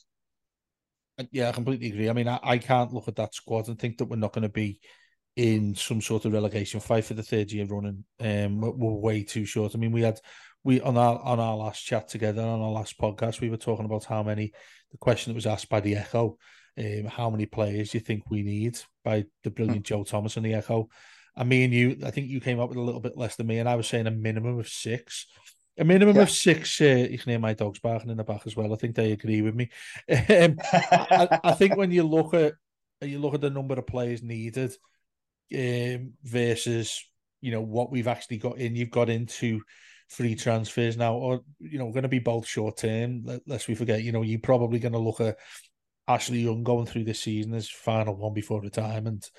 Yeah, 1.31 1.49
I 1.49 1.51
completely 1.53 1.87
agree. 1.87 2.09
I 2.09 2.13
mean, 2.13 2.27
I, 2.27 2.39
I 2.43 2.57
can't 2.57 2.93
look 2.93 3.07
at 3.07 3.15
that 3.15 3.33
squad 3.33 3.69
and 3.69 3.79
think 3.79 3.97
that 3.97 4.05
we're 4.05 4.17
not 4.17 4.33
going 4.33 4.43
to 4.43 4.49
be 4.49 4.79
in 5.37 5.75
some 5.75 6.01
sort 6.01 6.25
of 6.25 6.33
relegation 6.33 6.79
fight 6.79 7.05
for 7.05 7.13
the 7.13 7.23
third 7.23 7.51
year 7.51 7.65
running. 7.65 8.03
Um, 8.19 8.59
we're 8.61 8.91
way 8.91 9.23
too 9.23 9.45
short. 9.45 9.75
I 9.75 9.77
mean, 9.77 9.91
we 9.91 10.01
had 10.01 10.19
we 10.65 10.82
on 10.82 10.97
our 10.97 11.19
on 11.19 11.39
our 11.39 11.56
last 11.56 11.86
chat 11.86 12.10
together 12.10 12.41
on 12.41 12.60
our 12.60 12.71
last 12.71 12.99
podcast, 12.99 13.39
we 13.39 13.49
were 13.49 13.56
talking 13.56 13.86
about 13.86 14.04
how 14.04 14.23
many. 14.23 14.51
The 14.91 14.97
question 14.97 15.32
that 15.32 15.36
was 15.36 15.45
asked 15.45 15.69
by 15.69 15.82
the 15.82 15.95
Echo, 15.95 16.38
um, 16.78 17.06
how 17.06 17.30
many 17.30 17.45
players 17.45 17.91
do 17.91 17.97
you 17.97 18.04
think 18.04 18.30
we 18.30 18.43
need 18.43 18.80
by 19.04 19.25
the 19.43 19.51
brilliant 19.51 19.86
Joe 19.86 20.04
Thomas 20.04 20.38
and 20.38 20.45
the 20.45 20.54
Echo? 20.54 20.89
And 21.36 21.49
me 21.49 21.65
and 21.65 21.73
you, 21.73 21.97
I 22.06 22.12
think 22.12 22.30
you 22.30 22.39
came 22.39 22.60
up 22.60 22.69
with 22.69 22.78
a 22.78 22.82
little 22.82 23.01
bit 23.01 23.17
less 23.17 23.36
than 23.36 23.47
me, 23.47 23.60
and 23.60 23.67
I 23.69 23.75
was 23.75 23.88
saying 23.88 24.08
a 24.08 24.12
minimum 24.12 24.58
of 24.58 24.67
six. 24.69 25.28
A 25.78 25.84
minimum 25.84 26.15
Yeah. 26.15 26.23
of 26.23 26.32
six. 26.32 26.80
Uh, 26.80 27.08
you 27.10 27.17
can 27.17 27.30
hear 27.30 27.39
my 27.39 27.54
dogs 27.54 27.80
barking 27.80 28.10
in 28.10 28.17
the 28.17 28.23
back 28.23 28.41
as 28.45 28.56
well. 28.56 28.73
I 28.73 28.78
think 28.78 28.95
they 28.95 29.12
agree 29.12 29.41
with 29.41 29.54
me. 29.56 29.69
Um, 30.10 30.58
I, 30.63 31.39
I 31.43 31.51
think 31.54 31.75
when 31.75 31.91
you 31.91 32.04
look 32.04 32.34
at 32.34 32.54
you 33.01 33.19
look 33.19 33.34
at 33.34 33.41
the 33.41 33.49
number 33.49 33.75
of 33.75 33.86
players 33.86 34.23
needed 34.23 34.73
um, 35.54 36.13
versus 36.23 37.04
you 37.41 37.51
know 37.51 37.62
what 37.62 37.91
we've 37.91 38.08
actually 38.08 38.38
got 38.38 38.58
in, 38.58 38.75
you've 38.75 38.89
got 38.89 39.10
into 39.10 39.62
free 40.07 40.35
transfers 40.35 40.97
now, 40.97 41.15
or 41.15 41.41
you 41.59 41.79
know, 41.79 41.91
going 41.91 42.03
to 42.03 42.09
be 42.09 42.19
both 42.19 42.47
short 42.47 42.77
term. 42.77 43.25
Lest 43.45 43.67
we 43.67 43.75
forget, 43.75 44.03
you 44.03 44.11
know, 44.11 44.21
you're 44.21 44.39
probably 44.39 44.79
going 44.79 44.93
to 44.93 44.99
look 44.99 45.21
at 45.21 45.37
Ashley 46.07 46.39
Young 46.39 46.63
going 46.63 46.85
through 46.85 47.05
this 47.05 47.21
season 47.21 47.53
as 47.53 47.69
final 47.69 48.15
one 48.15 48.33
before 48.33 48.61
retirement. 48.61 49.29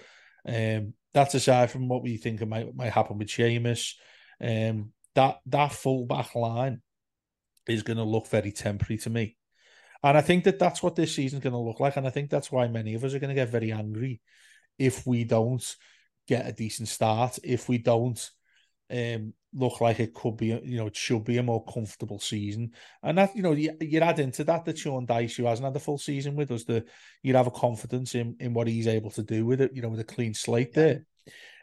Um, 0.46 0.94
that's 1.12 1.34
aside 1.34 1.70
from 1.70 1.88
what 1.88 2.02
we 2.02 2.16
think 2.16 2.46
might 2.46 2.74
might 2.74 2.92
happen 2.92 3.18
with 3.18 3.28
Seamus. 3.28 3.94
Um, 4.40 4.92
that 5.14 5.38
that 5.46 5.72
full 5.72 6.06
back 6.06 6.34
line 6.34 6.82
is 7.66 7.82
going 7.82 7.96
to 7.96 8.04
look 8.04 8.28
very 8.28 8.52
temporary 8.52 8.98
to 8.98 9.10
me. 9.10 9.36
And 10.02 10.16
I 10.16 10.20
think 10.20 10.44
that 10.44 10.58
that's 10.58 10.82
what 10.82 10.94
this 10.94 11.14
season's 11.14 11.42
going 11.42 11.52
to 11.54 11.58
look 11.58 11.80
like. 11.80 11.96
And 11.96 12.06
I 12.06 12.10
think 12.10 12.30
that's 12.30 12.52
why 12.52 12.68
many 12.68 12.94
of 12.94 13.02
us 13.02 13.14
are 13.14 13.18
going 13.18 13.34
to 13.34 13.34
get 13.34 13.48
very 13.48 13.72
angry 13.72 14.20
if 14.78 15.06
we 15.06 15.24
don't 15.24 15.64
get 16.28 16.46
a 16.46 16.52
decent 16.52 16.88
start, 16.88 17.38
if 17.42 17.68
we 17.68 17.78
don't 17.78 18.30
um, 18.90 19.32
look 19.54 19.80
like 19.80 20.00
it 20.00 20.14
could 20.14 20.36
be, 20.36 20.46
you 20.46 20.76
know, 20.76 20.86
it 20.86 20.96
should 20.96 21.24
be 21.24 21.38
a 21.38 21.42
more 21.42 21.64
comfortable 21.64 22.18
season. 22.18 22.72
And 23.02 23.18
that, 23.18 23.34
you 23.34 23.42
know, 23.42 23.52
you, 23.52 23.76
you 23.80 24.00
add 24.00 24.18
into 24.18 24.44
that 24.44 24.64
that 24.64 24.78
Sean 24.78 25.06
Dyche, 25.06 25.36
who 25.36 25.46
hasn't 25.46 25.66
had 25.66 25.76
a 25.76 25.80
full 25.80 25.98
season 25.98 26.36
with 26.36 26.50
us, 26.50 26.64
the 26.64 26.84
you'd 27.22 27.36
have 27.36 27.46
a 27.46 27.50
confidence 27.52 28.14
in 28.14 28.36
in 28.40 28.54
what 28.54 28.68
he's 28.68 28.86
able 28.86 29.10
to 29.12 29.22
do 29.22 29.46
with 29.46 29.60
it, 29.60 29.72
you 29.74 29.82
know, 29.82 29.88
with 29.88 30.00
a 30.00 30.04
clean 30.04 30.34
slate 30.34 30.74
there. 30.74 31.06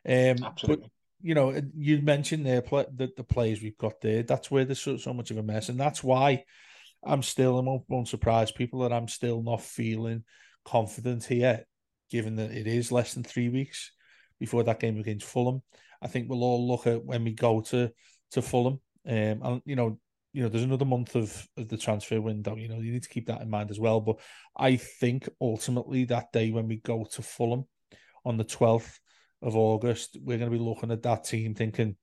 Um, 0.05 0.43
Absolutely. 0.43 0.83
But 0.83 0.89
you 1.21 1.35
know, 1.35 1.59
you 1.77 2.01
mentioned 2.01 2.45
there 2.45 2.61
play, 2.61 2.85
the, 2.93 3.09
the 3.15 3.23
players 3.23 3.61
we've 3.61 3.77
got 3.77 4.01
there. 4.01 4.23
That's 4.23 4.51
where 4.51 4.65
there's 4.65 4.81
so, 4.81 4.97
so 4.97 5.13
much 5.13 5.31
of 5.31 5.37
a 5.37 5.43
mess, 5.43 5.69
and 5.69 5.79
that's 5.79 6.03
why 6.03 6.43
I'm 7.05 7.23
still, 7.23 7.57
I 7.57 7.61
won't, 7.61 7.83
won't 7.87 8.09
surprise 8.09 8.51
people 8.51 8.79
that 8.81 8.93
I'm 8.93 9.07
still 9.07 9.41
not 9.41 9.61
feeling 9.61 10.23
confident 10.65 11.23
here, 11.23 11.65
given 12.11 12.35
that 12.35 12.51
it 12.51 12.67
is 12.67 12.91
less 12.91 13.13
than 13.13 13.23
three 13.23 13.49
weeks 13.49 13.91
before 14.39 14.63
that 14.63 14.79
game 14.79 14.99
against 14.99 15.25
Fulham. 15.25 15.61
I 16.03 16.07
think 16.07 16.29
we'll 16.29 16.43
all 16.43 16.67
look 16.67 16.87
at 16.87 17.03
when 17.03 17.23
we 17.23 17.33
go 17.33 17.61
to 17.61 17.91
to 18.31 18.41
Fulham, 18.41 18.79
um, 19.07 19.39
and 19.43 19.61
you 19.65 19.75
know, 19.75 19.99
you 20.33 20.43
know, 20.43 20.49
there's 20.49 20.63
another 20.63 20.85
month 20.85 21.15
of, 21.15 21.47
of 21.57 21.69
the 21.69 21.77
transfer 21.77 22.19
window. 22.19 22.55
You 22.55 22.67
know, 22.67 22.79
you 22.79 22.91
need 22.91 23.03
to 23.03 23.09
keep 23.09 23.27
that 23.27 23.41
in 23.41 23.49
mind 23.49 23.69
as 23.69 23.79
well. 23.79 24.01
But 24.01 24.17
I 24.57 24.75
think 24.75 25.29
ultimately 25.39 26.05
that 26.05 26.31
day 26.31 26.51
when 26.51 26.67
we 26.67 26.77
go 26.77 27.05
to 27.13 27.21
Fulham 27.21 27.65
on 28.25 28.37
the 28.37 28.43
12th 28.43 28.97
of 29.41 29.55
August, 29.55 30.17
we're 30.21 30.39
going 30.39 30.51
to 30.51 30.57
be 30.57 30.63
looking 30.63 30.91
at 30.91 31.03
that 31.03 31.25
team 31.25 31.53
thinking, 31.53 31.95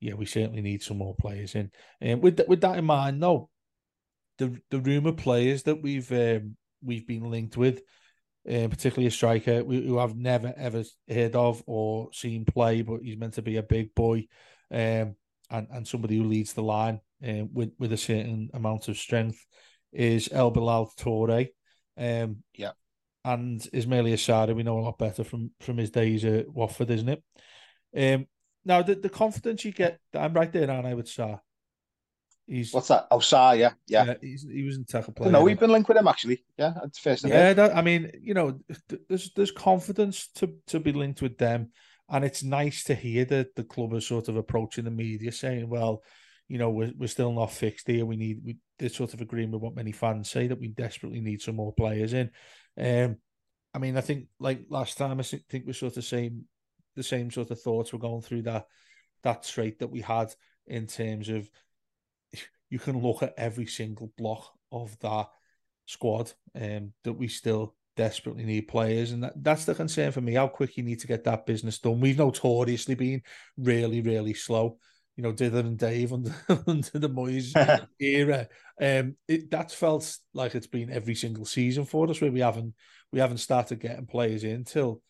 yeah, 0.00 0.14
we 0.14 0.26
certainly 0.26 0.62
need 0.62 0.82
some 0.82 0.98
more 0.98 1.14
players 1.14 1.54
in. 1.54 1.70
And 2.00 2.14
um, 2.14 2.20
with 2.20 2.36
that, 2.38 2.48
with 2.48 2.60
that 2.62 2.78
in 2.78 2.84
mind, 2.84 3.22
though, 3.22 3.48
the 4.38 4.60
the 4.70 4.78
rumor 4.78 5.12
players 5.12 5.64
that 5.64 5.82
we've 5.82 6.10
um, 6.12 6.56
we've 6.82 7.06
been 7.06 7.30
linked 7.30 7.56
with, 7.56 7.82
um, 8.48 8.70
particularly 8.70 9.06
a 9.06 9.10
striker 9.10 9.62
who 9.62 9.98
I've 9.98 10.16
never 10.16 10.54
ever 10.56 10.84
heard 11.08 11.36
of 11.36 11.62
or 11.66 12.10
seen 12.12 12.44
play, 12.44 12.82
but 12.82 13.00
he's 13.02 13.18
meant 13.18 13.34
to 13.34 13.42
be 13.42 13.56
a 13.56 13.62
big 13.62 13.94
boy, 13.94 14.26
um, 14.70 15.16
and 15.50 15.66
and 15.70 15.86
somebody 15.86 16.16
who 16.16 16.24
leads 16.24 16.54
the 16.54 16.62
line 16.62 17.00
um, 17.26 17.50
with 17.52 17.72
with 17.78 17.92
a 17.92 17.96
certain 17.96 18.50
amount 18.54 18.88
of 18.88 18.96
strength 18.96 19.44
is 19.92 20.28
El 20.32 20.50
Bilal 20.50 20.92
Toure. 20.96 21.48
Um, 21.96 22.42
yeah. 22.54 22.72
And 23.24 23.60
Ismaila 23.60 24.14
Sarr, 24.14 24.54
we 24.54 24.62
know 24.62 24.78
a 24.78 24.80
lot 24.80 24.98
better 24.98 25.24
from 25.24 25.50
from 25.60 25.76
his 25.76 25.90
days 25.90 26.24
at 26.24 26.48
Watford, 26.48 26.90
isn't 26.90 27.08
it? 27.08 27.22
Um, 27.96 28.26
now 28.64 28.82
the, 28.82 28.94
the 28.94 29.10
confidence 29.10 29.64
you 29.64 29.72
get, 29.72 29.98
I'm 30.14 30.32
right 30.32 30.50
there, 30.50 30.70
and 30.70 30.86
I 30.86 30.94
would 30.94 31.08
say 31.08 31.36
He's 32.48 32.72
what's 32.72 32.88
that? 32.88 33.06
Oh, 33.10 33.20
yeah, 33.54 33.72
yeah. 33.86 34.04
yeah 34.04 34.14
he 34.22 34.64
was 34.64 34.76
in 34.76 34.84
tackle 34.84 35.12
player. 35.12 35.30
No, 35.30 35.42
we've 35.42 35.60
been 35.60 35.70
linked 35.70 35.88
with 35.88 35.98
him 35.98 36.08
actually. 36.08 36.44
Yeah, 36.56 36.72
it's 36.82 36.98
first. 36.98 37.26
Yeah, 37.26 37.52
that, 37.52 37.76
I 37.76 37.82
mean, 37.82 38.10
you 38.22 38.32
know, 38.32 38.58
there's 39.08 39.30
there's 39.34 39.50
confidence 39.50 40.28
to 40.36 40.54
to 40.68 40.80
be 40.80 40.92
linked 40.92 41.20
with 41.20 41.36
them, 41.36 41.70
and 42.08 42.24
it's 42.24 42.42
nice 42.42 42.84
to 42.84 42.94
hear 42.94 43.26
that 43.26 43.54
the 43.54 43.64
club 43.64 43.92
is 43.92 44.06
sort 44.06 44.28
of 44.28 44.36
approaching 44.36 44.84
the 44.84 44.90
media 44.90 45.30
saying, 45.30 45.68
well, 45.68 46.02
you 46.48 46.56
know, 46.56 46.70
we're, 46.70 46.92
we're 46.96 47.06
still 47.06 47.32
not 47.32 47.52
fixed 47.52 47.86
here. 47.86 48.06
We 48.06 48.16
need, 48.16 48.40
we, 48.42 48.56
they're 48.78 48.88
sort 48.88 49.12
of 49.12 49.20
agreeing 49.20 49.50
with 49.50 49.60
what 49.60 49.76
many 49.76 49.92
fans 49.92 50.30
say 50.30 50.46
that 50.46 50.58
we 50.58 50.68
desperately 50.68 51.20
need 51.20 51.42
some 51.42 51.56
more 51.56 51.74
players 51.74 52.14
in. 52.14 52.30
Um, 52.80 53.18
I 53.74 53.78
mean, 53.78 53.98
I 53.98 54.00
think 54.00 54.28
like 54.40 54.62
last 54.70 54.96
time, 54.96 55.20
I 55.20 55.22
think 55.22 55.66
we're 55.66 55.74
sort 55.74 55.98
of 55.98 56.04
same, 56.04 56.44
the 56.96 57.02
same 57.02 57.30
sort 57.30 57.50
of 57.50 57.60
thoughts 57.60 57.92
were 57.92 57.98
going 57.98 58.22
through 58.22 58.42
that, 58.42 58.64
that 59.22 59.42
trait 59.42 59.80
that 59.80 59.90
we 59.90 60.00
had 60.00 60.32
in 60.66 60.86
terms 60.86 61.28
of 61.28 61.50
you 62.70 62.78
can 62.78 63.00
look 63.00 63.22
at 63.22 63.34
every 63.36 63.66
single 63.66 64.12
block 64.16 64.52
of 64.70 64.98
that 65.00 65.28
squad 65.86 66.32
um, 66.54 66.92
that 67.04 67.14
we 67.14 67.28
still 67.28 67.74
desperately 67.96 68.44
need 68.44 68.68
players, 68.68 69.12
and 69.12 69.22
that, 69.24 69.32
that's 69.42 69.64
the 69.64 69.74
concern 69.74 70.12
for 70.12 70.20
me. 70.20 70.34
How 70.34 70.48
quick 70.48 70.76
you 70.76 70.82
need 70.82 71.00
to 71.00 71.06
get 71.06 71.24
that 71.24 71.46
business 71.46 71.78
done. 71.78 72.00
We've 72.00 72.18
notoriously 72.18 72.94
been 72.94 73.22
really, 73.56 74.00
really 74.00 74.34
slow 74.34 74.78
you 75.18 75.24
know, 75.24 75.32
Dylan 75.32 75.66
and 75.66 75.76
Dave 75.78 76.12
under, 76.12 76.32
under 76.68 76.98
the 76.98 77.10
Moyes 77.10 77.52
era. 78.00 78.46
Um, 78.80 79.16
it, 79.26 79.50
that's 79.50 79.74
felt 79.74 80.16
like 80.32 80.54
it's 80.54 80.68
been 80.68 80.92
every 80.92 81.16
single 81.16 81.44
season 81.44 81.84
for 81.84 82.08
us 82.08 82.20
where 82.20 82.30
we 82.30 82.38
haven't 82.38 82.74
we 83.12 83.18
haven't 83.18 83.38
started 83.38 83.80
getting 83.80 84.06
players 84.06 84.44
in 84.44 84.62
till 84.62 85.02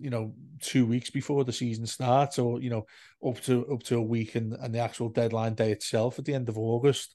you 0.00 0.10
know 0.10 0.34
two 0.60 0.86
weeks 0.86 1.10
before 1.10 1.44
the 1.44 1.52
season 1.52 1.86
starts, 1.86 2.38
or 2.38 2.60
you 2.60 2.70
know 2.70 2.86
up 3.26 3.40
to 3.42 3.66
up 3.72 3.82
to 3.84 3.96
a 3.96 4.02
week 4.02 4.34
and, 4.34 4.52
and 4.54 4.74
the 4.74 4.78
actual 4.78 5.08
deadline 5.08 5.54
day 5.54 5.72
itself 5.72 6.18
at 6.18 6.24
the 6.24 6.34
end 6.34 6.48
of 6.48 6.58
August. 6.58 7.14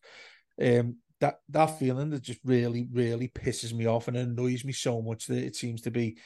Um, 0.62 0.98
that 1.20 1.40
that 1.50 1.78
feeling 1.78 2.10
that 2.10 2.24
just 2.24 2.40
really 2.44 2.88
really 2.92 3.28
pisses 3.28 3.74
me 3.74 3.86
off 3.86 4.08
and 4.08 4.18
annoys 4.18 4.66
me 4.66 4.74
so 4.74 5.02
much 5.02 5.28
that 5.28 5.44
it 5.44 5.56
seems 5.56 5.82
to 5.82 5.92
be 5.92 6.18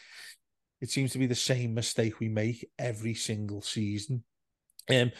it 0.81 0.89
seems 0.89 1.11
to 1.11 1.19
be 1.19 1.27
the 1.27 1.35
same 1.35 1.73
mistake 1.73 2.19
we 2.19 2.29
make 2.29 2.69
every 2.77 3.13
single 3.13 3.61
season. 3.61 4.23
Um, 4.89 5.11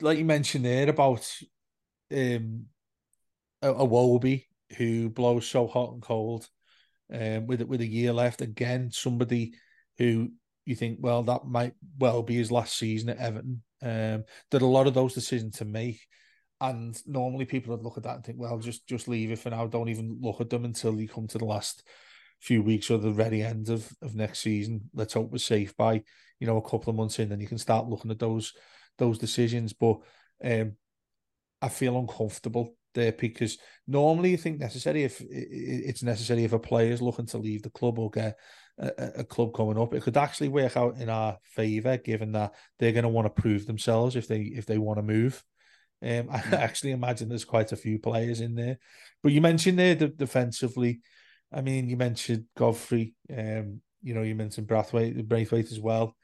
like 0.00 0.18
you 0.18 0.24
mentioned 0.24 0.64
there 0.64 0.88
about 0.88 1.28
um, 2.12 2.66
a, 3.62 3.72
a 3.72 4.40
who 4.76 5.10
blows 5.10 5.46
so 5.46 5.66
hot 5.66 5.92
and 5.92 6.02
cold, 6.02 6.48
um, 7.12 7.46
with 7.46 7.62
with 7.62 7.80
a 7.80 7.86
year 7.86 8.12
left. 8.12 8.40
Again, 8.40 8.90
somebody 8.92 9.54
who 10.00 10.30
you 10.64 10.74
think, 10.74 10.98
well, 11.00 11.22
that 11.22 11.44
might 11.44 11.74
well 11.98 12.22
be 12.22 12.34
his 12.34 12.50
last 12.50 12.76
season 12.78 13.10
at 13.10 13.18
Everton. 13.18 13.62
Um, 13.82 14.24
did 14.50 14.62
a 14.62 14.66
lot 14.66 14.86
of 14.86 14.94
those 14.94 15.14
decisions 15.14 15.58
to 15.58 15.64
make, 15.64 16.00
and 16.60 16.98
normally 17.06 17.44
people 17.44 17.74
would 17.74 17.84
look 17.84 17.98
at 17.98 18.04
that 18.04 18.16
and 18.16 18.24
think, 18.24 18.38
well, 18.40 18.58
just 18.58 18.86
just 18.86 19.08
leave 19.08 19.30
it 19.30 19.38
for 19.38 19.50
now. 19.50 19.66
Don't 19.66 19.90
even 19.90 20.18
look 20.20 20.40
at 20.40 20.50
them 20.50 20.64
until 20.64 20.98
you 20.98 21.06
come 21.06 21.26
to 21.28 21.38
the 21.38 21.44
last 21.44 21.86
few 22.40 22.62
weeks 22.62 22.90
or 22.90 22.96
the 22.96 23.10
very 23.10 23.42
end 23.42 23.68
of, 23.68 23.90
of 24.00 24.14
next 24.14 24.40
season. 24.40 24.88
Let's 24.94 25.12
hope 25.12 25.30
we're 25.30 25.38
safe 25.38 25.76
by 25.76 26.02
you 26.40 26.46
know 26.46 26.56
a 26.56 26.62
couple 26.62 26.90
of 26.90 26.96
months 26.96 27.18
in, 27.18 27.28
then 27.28 27.40
you 27.40 27.46
can 27.46 27.58
start 27.58 27.86
looking 27.86 28.10
at 28.10 28.18
those 28.18 28.54
those 28.98 29.18
decisions. 29.18 29.74
But 29.74 29.98
um, 30.42 30.72
I 31.60 31.68
feel 31.68 31.98
uncomfortable 31.98 32.74
there 32.94 33.12
because 33.12 33.58
normally 33.86 34.30
you 34.30 34.36
think 34.36 34.58
necessary 34.58 35.04
if 35.04 35.22
it's 35.30 36.02
necessary 36.02 36.44
if 36.44 36.52
a 36.52 36.58
player 36.58 36.90
is 36.90 37.02
looking 37.02 37.26
to 37.26 37.38
leave 37.38 37.62
the 37.62 37.70
club 37.70 37.98
or 37.98 38.10
get 38.10 38.36
a, 38.80 39.12
a 39.18 39.24
club 39.24 39.54
coming 39.54 39.78
up, 39.78 39.94
it 39.94 40.02
could 40.02 40.16
actually 40.16 40.48
work 40.48 40.76
out 40.76 40.96
in 40.96 41.08
our 41.08 41.38
favour, 41.42 41.96
given 41.98 42.32
that 42.32 42.54
they're 42.78 42.92
going 42.92 43.04
to 43.04 43.08
want 43.08 43.26
to 43.26 43.42
prove 43.42 43.66
themselves 43.66 44.16
if 44.16 44.26
they 44.26 44.40
if 44.40 44.66
they 44.66 44.78
want 44.78 44.98
to 44.98 45.02
move. 45.02 45.42
Um, 46.02 46.28
I 46.30 46.38
hmm. 46.38 46.54
actually 46.54 46.92
imagine 46.92 47.28
there's 47.28 47.44
quite 47.44 47.72
a 47.72 47.76
few 47.76 47.98
players 47.98 48.40
in 48.40 48.54
there, 48.54 48.78
but 49.22 49.32
you 49.32 49.40
mentioned 49.40 49.78
there 49.78 49.94
the 49.94 50.08
defensively. 50.08 51.00
I 51.52 51.62
mean, 51.62 51.88
you 51.88 51.96
mentioned 51.96 52.44
Godfrey. 52.56 53.14
Um, 53.36 53.80
you 54.02 54.14
know, 54.14 54.22
you 54.22 54.34
mentioned 54.34 54.68
Brathwaite, 54.68 55.26
Braithwaite 55.26 55.72
as 55.72 55.80
well. 55.80 56.16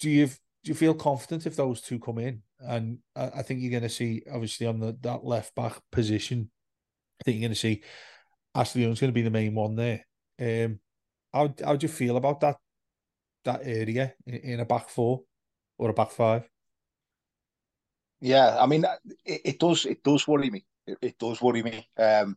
Do 0.00 0.10
you 0.10 0.26
do 0.26 0.34
you 0.64 0.74
feel 0.74 0.94
confident 0.94 1.46
if 1.46 1.56
those 1.56 1.80
two 1.80 1.98
come 1.98 2.18
in? 2.18 2.42
And 2.58 2.98
I, 3.16 3.30
I 3.36 3.42
think 3.42 3.60
you're 3.60 3.70
going 3.70 3.82
to 3.82 3.88
see, 3.88 4.22
obviously, 4.30 4.66
on 4.66 4.78
the 4.78 4.96
that 5.00 5.24
left 5.24 5.54
back 5.54 5.80
position, 5.90 6.50
I 7.20 7.24
think 7.24 7.36
you're 7.36 7.48
going 7.48 7.54
to 7.54 7.58
see 7.58 7.82
Ashley 8.54 8.82
Young's 8.82 9.00
going 9.00 9.12
to 9.12 9.14
be 9.14 9.22
the 9.22 9.30
main 9.30 9.54
one 9.54 9.76
there. 9.76 10.04
Um, 10.38 10.80
how 11.32 11.54
how 11.64 11.76
do 11.76 11.84
you 11.84 11.92
feel 11.92 12.16
about 12.16 12.40
that 12.40 12.56
that 13.44 13.60
area 13.64 14.14
in, 14.26 14.34
in 14.34 14.60
a 14.60 14.64
back 14.64 14.88
four 14.88 15.22
or 15.78 15.90
a 15.90 15.94
back 15.94 16.10
five? 16.10 16.48
Yeah, 18.20 18.58
I 18.60 18.66
mean, 18.66 18.84
it, 19.24 19.40
it 19.44 19.58
does 19.58 19.86
it 19.86 20.02
does 20.02 20.28
worry 20.28 20.50
me. 20.50 20.64
It, 20.86 20.98
it 21.00 21.18
does 21.18 21.40
worry 21.40 21.62
me. 21.62 21.88
Um, 21.96 22.36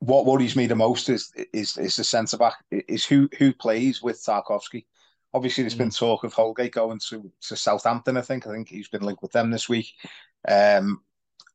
what 0.00 0.26
worries 0.26 0.56
me 0.56 0.66
the 0.66 0.76
most 0.76 1.08
is 1.08 1.32
is 1.52 1.76
is 1.78 1.96
the 1.96 2.04
centre 2.04 2.36
back 2.36 2.56
is 2.70 3.04
who 3.04 3.28
who 3.38 3.52
plays 3.52 4.02
with 4.02 4.22
Tarkowski. 4.22 4.86
Obviously, 5.34 5.62
there's 5.62 5.74
mm. 5.74 5.78
been 5.78 5.90
talk 5.90 6.24
of 6.24 6.32
Holgate 6.32 6.72
going 6.72 7.00
to, 7.10 7.30
to 7.42 7.56
Southampton. 7.56 8.16
I 8.16 8.22
think. 8.22 8.46
I 8.46 8.52
think 8.52 8.68
he's 8.68 8.88
been 8.88 9.02
linked 9.02 9.22
with 9.22 9.32
them 9.32 9.50
this 9.50 9.68
week. 9.68 9.92
Um, 10.46 11.02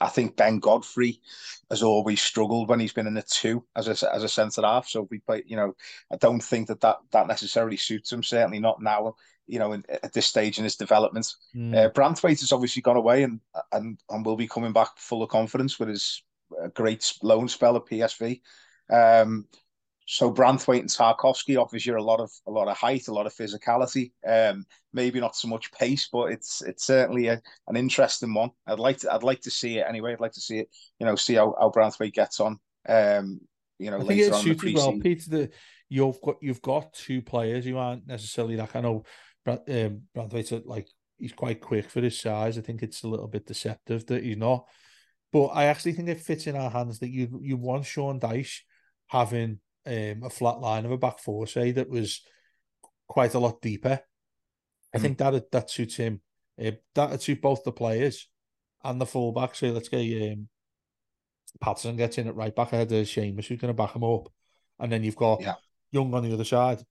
I 0.01 0.09
think 0.09 0.35
Ben 0.35 0.59
Godfrey 0.59 1.21
has 1.69 1.81
always 1.81 2.21
struggled 2.21 2.67
when 2.67 2.79
he's 2.79 2.93
been 2.93 3.07
in 3.07 3.13
the 3.13 3.21
two 3.21 3.63
as 3.75 3.87
a 3.87 4.13
as 4.13 4.23
a 4.23 4.29
centre 4.29 4.61
half. 4.61 4.87
So 4.87 5.07
we 5.09 5.19
play, 5.19 5.43
you 5.45 5.55
know, 5.55 5.75
I 6.11 6.17
don't 6.17 6.43
think 6.43 6.67
that 6.67 6.81
that, 6.81 6.97
that 7.11 7.27
necessarily 7.27 7.77
suits 7.77 8.11
him. 8.11 8.23
Certainly 8.23 8.59
not 8.59 8.81
now. 8.81 9.15
You 9.45 9.59
know, 9.59 9.73
in, 9.73 9.83
at 9.89 10.13
this 10.13 10.25
stage 10.25 10.57
in 10.57 10.63
his 10.63 10.77
development, 10.77 11.27
mm. 11.53 11.75
uh, 11.75 11.89
Branthwaite 11.89 12.39
has 12.39 12.53
obviously 12.53 12.81
gone 12.81 12.97
away 12.97 13.23
and 13.23 13.39
and 13.71 13.99
and 14.09 14.25
will 14.25 14.37
be 14.37 14.47
coming 14.47 14.73
back 14.73 14.97
full 14.97 15.23
of 15.23 15.29
confidence 15.29 15.79
with 15.79 15.89
his 15.89 16.23
uh, 16.61 16.67
great 16.67 17.13
loan 17.21 17.47
spell 17.47 17.75
at 17.75 17.85
PSV. 17.85 18.41
Um, 18.89 19.47
so 20.13 20.31
Branthwaite 20.31 20.81
and 20.81 20.89
Tarkowski 20.89 21.59
offers 21.59 21.87
you 21.87 21.97
a 21.97 21.99
lot 21.99 22.19
of 22.19 22.31
a 22.45 22.51
lot 22.51 22.67
of 22.67 22.77
height, 22.77 23.07
a 23.07 23.13
lot 23.13 23.25
of 23.25 23.33
physicality. 23.33 24.11
Um, 24.23 24.63
maybe 24.93 25.19
not 25.19 25.35
so 25.35 25.47
much 25.47 25.71
pace, 25.71 26.07
but 26.13 26.31
it's 26.31 26.61
it's 26.61 26.85
certainly 26.85 27.29
a, 27.29 27.41
an 27.67 27.75
interesting 27.75 28.31
one. 28.31 28.51
I'd 28.67 28.77
like 28.77 28.99
to 28.99 29.11
I'd 29.11 29.23
like 29.23 29.41
to 29.41 29.49
see 29.49 29.79
it 29.79 29.87
anyway. 29.89 30.13
I'd 30.13 30.19
like 30.19 30.33
to 30.33 30.39
see 30.39 30.59
it, 30.59 30.69
you 30.99 31.07
know, 31.07 31.15
see 31.15 31.33
how, 31.33 31.55
how 31.59 31.71
Branthwaite 31.71 32.13
gets 32.13 32.39
on. 32.39 32.59
Um, 32.87 33.41
you 33.79 33.89
know, 33.89 33.97
I 33.97 34.03
think 34.03 34.19
it 34.19 34.35
suits 34.35 34.63
you 34.63 34.75
well, 34.75 34.99
Peter. 34.99 35.29
The, 35.31 35.49
you've 35.89 36.21
got 36.21 36.35
you've 36.43 36.61
got 36.61 36.93
two 36.93 37.23
players 37.23 37.65
who 37.65 37.77
aren't 37.77 38.05
necessarily 38.05 38.55
like 38.55 38.75
I 38.75 38.81
know 38.81 39.05
um, 39.47 40.01
Branthwaite 40.15 40.67
like 40.67 40.89
he's 41.17 41.33
quite 41.33 41.59
quick 41.59 41.89
for 41.89 42.01
his 42.01 42.21
size. 42.21 42.59
I 42.59 42.61
think 42.61 42.83
it's 42.83 43.01
a 43.01 43.07
little 43.07 43.27
bit 43.27 43.47
deceptive 43.47 44.05
that 44.05 44.23
he's 44.23 44.37
not. 44.37 44.67
But 45.31 45.47
I 45.47 45.65
actually 45.65 45.93
think 45.93 46.09
it 46.09 46.21
fits 46.21 46.45
in 46.45 46.55
our 46.55 46.69
hands 46.69 46.99
that 46.99 47.09
you 47.09 47.39
you 47.41 47.57
want 47.57 47.87
Sean 47.87 48.19
Dyche 48.19 48.59
having 49.07 49.59
um, 49.85 50.23
a 50.23 50.29
flat 50.29 50.59
line 50.59 50.85
of 50.85 50.91
a 50.91 50.97
back 50.97 51.19
four, 51.19 51.47
say 51.47 51.71
that 51.71 51.89
was 51.89 52.21
quite 53.07 53.33
a 53.33 53.39
lot 53.39 53.61
deeper. 53.61 53.99
I 54.95 54.99
think 54.99 55.17
mm. 55.17 55.31
that 55.31 55.51
that 55.51 55.69
suits 55.69 55.95
him. 55.95 56.21
Uh, 56.63 56.71
that 56.95 57.21
suits 57.21 57.41
both 57.41 57.63
the 57.63 57.71
players 57.71 58.29
and 58.83 59.01
the 59.01 59.05
fullback. 59.05 59.55
So 59.55 59.67
let's 59.67 59.89
get 59.89 60.31
um, 60.31 60.47
Patterson 61.59 61.95
gets 61.95 62.17
in 62.17 62.27
at 62.27 62.35
right 62.35 62.55
back 62.55 62.73
ahead 62.73 62.91
of 62.91 63.07
Seamus, 63.07 63.45
who's 63.45 63.59
going 63.59 63.73
to 63.73 63.73
back 63.73 63.95
him 63.95 64.03
up, 64.03 64.29
and 64.79 64.91
then 64.91 65.03
you've 65.03 65.15
got 65.15 65.41
yeah. 65.41 65.55
Young 65.93 66.13
on 66.15 66.23
the 66.23 66.33
other 66.33 66.43
side, 66.43 66.81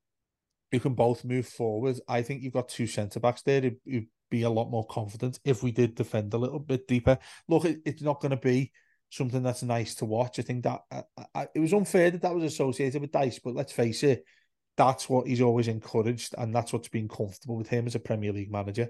You 0.71 0.79
can 0.79 0.95
both 0.95 1.25
move 1.25 1.49
forward. 1.49 1.99
I 2.07 2.23
think 2.23 2.43
you've 2.43 2.53
got 2.53 2.69
two 2.69 2.87
centre 2.87 3.19
backs 3.19 3.43
there 3.43 3.61
who 3.85 4.03
be 4.31 4.43
a 4.43 4.51
lot 4.51 4.71
more 4.71 4.87
confident 4.87 5.41
if 5.45 5.63
we 5.63 5.73
did 5.73 5.97
defend 5.97 6.33
a 6.33 6.39
little 6.39 6.61
bit 6.61 6.87
deeper. 6.87 7.19
Look, 7.49 7.65
it, 7.65 7.81
it's 7.85 8.03
not 8.03 8.21
going 8.21 8.31
to 8.31 8.37
be 8.37 8.71
something 9.13 9.43
that's 9.43 9.63
nice 9.63 9.95
to 9.97 10.07
watch. 10.07 10.39
I 10.39 10.43
think 10.43 10.65
that 10.65 10.81
I, 10.91 11.05
I, 11.35 11.49
it 11.55 11.61
was 11.61 11.75
unfair 11.75 12.11
that 12.11 12.23
that 12.23 12.35
was 12.35 12.45
associated 12.45 13.03
with 13.03 13.13
Dyche, 13.13 13.41
but 13.45 13.55
let's 13.55 13.73
face 13.73 14.03
it, 14.03 14.25
that's 14.77 15.09
what 15.09 15.29
he's 15.29 15.43
always 15.43 15.69
encouraged, 15.69 16.35
and 16.39 16.55
that's 16.55 16.73
what's 16.73 16.89
been 16.89 17.09
comfortable 17.09 17.57
with 17.57 17.69
him 17.69 17.87
as 17.87 17.95
a 17.95 18.01
Premier 18.01 18.33
League 18.33 18.51
manager. 18.51 18.89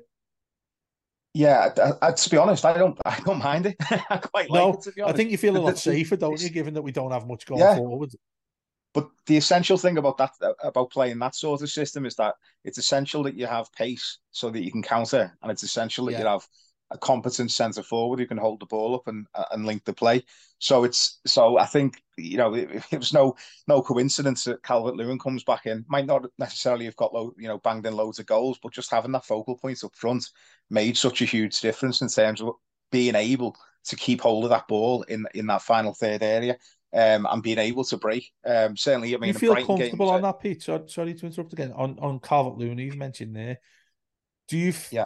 Yeah, 1.35 1.71
I, 1.77 2.09
I, 2.09 2.13
to 2.13 2.31
be 2.31 2.37
honest, 2.37 2.65
I 2.65 2.79
don't, 2.79 2.97
I 3.05 3.19
don't 3.21 3.43
mind 3.43 3.67
it. 3.67 3.77
I 4.11 4.19
quite 4.19 4.49
no, 4.49 4.71
like 4.71 4.79
it. 4.79 4.83
To 4.83 4.93
be 4.93 5.03
honest, 5.03 5.15
I 5.15 5.17
think 5.17 5.31
you 5.33 5.39
feel 5.39 5.57
a 5.57 5.59
lot 5.59 5.77
safer, 5.77 6.17
don't 6.17 6.41
you, 6.41 6.51
given 6.51 6.75
that 6.75 6.83
we 6.83 6.93
don't 6.93 7.11
have 7.11 7.27
much 7.27 7.45
going 7.45 7.61
yeah. 7.61 7.77
forward. 7.77 8.13
But 8.95 9.09
the 9.27 9.39
essential 9.39 9.79
thing 9.79 9.97
about 9.97 10.19
that, 10.19 10.33
about 10.63 10.91
playing 10.91 11.19
that 11.19 11.35
sort 11.35 11.63
of 11.63 11.71
system, 11.71 12.07
is 12.07 12.15
that 12.17 12.35
it's 12.63 12.79
essential 12.79 13.25
that 13.25 13.35
you 13.35 13.47
have 13.47 13.73
pace 13.73 14.19
so 14.31 14.51
that 14.51 14.63
you 14.63 14.71
can 14.71 14.83
counter, 14.83 15.37
and 15.43 15.51
it's 15.51 15.65
essential 15.65 16.07
that 16.07 16.13
yeah. 16.13 16.21
you 16.21 16.27
have 16.27 16.47
a 16.93 16.99
competent 16.99 17.51
centre 17.51 17.83
forward 17.83 18.19
who 18.19 18.27
can 18.27 18.37
hold 18.37 18.61
the 18.61 18.67
ball 18.67 18.95
up 18.95 19.09
and 19.09 19.27
and 19.51 19.67
link 19.67 19.85
the 19.85 19.93
play. 19.93 20.23
So 20.59 20.85
it's 20.85 21.21
so 21.27 21.59
I 21.59 21.67
think 21.67 22.03
you 22.17 22.37
know 22.37 22.55
it, 22.55 22.85
it 22.91 22.99
was 22.99 23.13
no 23.13 23.35
no 23.67 23.83
coincidence 23.83 24.45
that 24.45 24.63
Calvert 24.63 24.97
Lewin 24.97 25.19
comes 25.19 25.45
back 25.45 25.67
in. 25.67 25.85
Might 25.89 26.07
not 26.07 26.27
necessarily 26.39 26.85
have 26.85 26.97
got 26.97 27.15
low, 27.15 27.35
you 27.39 27.49
know 27.49 27.59
banged 27.59 27.87
in 27.87 27.97
loads 27.97 28.19
of 28.19 28.27
goals, 28.27 28.59
but 28.63 28.73
just 28.73 28.91
having 28.91 29.13
that 29.13 29.25
focal 29.25 29.57
point 29.57 29.83
up 29.85 29.95
front 29.95 30.29
made 30.71 30.97
such 30.97 31.23
a 31.23 31.27
huge 31.27 31.61
difference 31.61 32.03
in 32.03 32.09
terms 32.09 32.41
of 32.41 32.55
being 32.91 33.15
able 33.15 33.57
to 33.85 33.97
keep 33.97 34.21
hold 34.21 34.45
of 34.45 34.51
that 34.51 34.69
ball 34.69 35.03
in 35.03 35.27
in 35.35 35.47
that 35.47 35.63
final 35.63 35.95
third 35.95 36.23
area 36.23 36.57
um, 36.93 37.27
and 37.31 37.43
being 37.43 37.59
able 37.59 37.85
to 37.85 37.97
break. 37.97 38.31
Um, 38.45 38.77
certainly, 38.77 39.15
I 39.15 39.19
mean, 39.19 39.29
you 39.29 39.35
feel 39.35 39.55
comfortable 39.55 40.11
on 40.11 40.23
that, 40.23 40.41
Pete. 40.41 40.63
Sorry, 40.63 40.83
sorry 40.89 41.15
to 41.15 41.27
interrupt 41.27 41.53
again. 41.53 41.73
On 41.73 41.99
on 41.99 42.21
Calvert 42.21 42.59
Lewin, 42.59 42.79
you've 42.79 42.97
mentioned 42.97 43.35
there. 43.35 43.59
Do 44.49 44.59
you 44.59 44.75
yeah. 44.91 45.05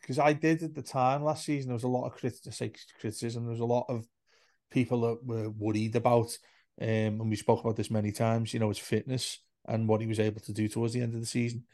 Because 0.00 0.18
I 0.18 0.32
did 0.32 0.62
at 0.62 0.74
the 0.74 0.82
time 0.82 1.24
last 1.24 1.44
season? 1.44 1.68
There 1.68 1.74
was 1.74 1.84
a 1.84 1.88
lot 1.88 2.06
of 2.06 2.14
criticism. 2.14 3.44
There 3.44 3.50
was 3.50 3.60
a 3.60 3.64
lot 3.64 3.86
of 3.88 4.06
people 4.70 5.00
that 5.02 5.24
were 5.24 5.50
worried 5.50 5.96
about, 5.96 6.36
um, 6.80 6.88
and 6.88 7.30
we 7.30 7.36
spoke 7.36 7.60
about 7.60 7.76
this 7.76 7.90
many 7.90 8.12
times. 8.12 8.54
You 8.54 8.60
know, 8.60 8.68
his 8.68 8.78
fitness 8.78 9.40
and 9.66 9.88
what 9.88 10.00
he 10.00 10.06
was 10.06 10.20
able 10.20 10.40
to 10.42 10.52
do 10.52 10.68
towards 10.68 10.92
the 10.92 11.00
end 11.00 11.14
of 11.14 11.20
the 11.20 11.26
season. 11.26 11.64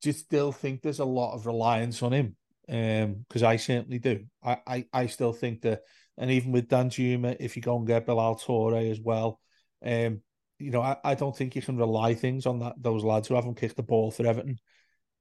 Do 0.00 0.10
you 0.10 0.12
still 0.12 0.52
think 0.52 0.82
there's 0.82 1.00
a 1.00 1.04
lot 1.04 1.34
of 1.34 1.46
reliance 1.46 2.02
on 2.02 2.12
him? 2.12 2.36
Because 2.66 3.42
um, 3.42 3.48
I 3.48 3.56
certainly 3.56 3.98
do. 3.98 4.24
I, 4.42 4.58
I 4.66 4.86
I 4.92 5.06
still 5.06 5.32
think 5.32 5.62
that 5.62 5.82
and 6.18 6.30
even 6.32 6.52
with 6.52 6.68
Danjuma, 6.68 7.36
if 7.38 7.56
you 7.56 7.62
go 7.62 7.76
and 7.76 7.86
get 7.86 8.04
Bilal 8.04 8.36
Toure 8.36 8.90
as 8.90 9.00
well, 9.00 9.40
um, 9.84 10.20
you 10.58 10.72
know, 10.72 10.82
I, 10.82 10.96
I 11.04 11.14
don't 11.14 11.36
think 11.36 11.54
you 11.54 11.62
can 11.62 11.76
rely 11.76 12.14
things 12.14 12.44
on 12.44 12.58
that 12.58 12.74
those 12.76 13.04
lads 13.04 13.28
who 13.28 13.36
haven't 13.36 13.56
kicked 13.56 13.76
the 13.76 13.82
ball 13.84 14.10
for 14.10 14.26
Everton. 14.26 14.58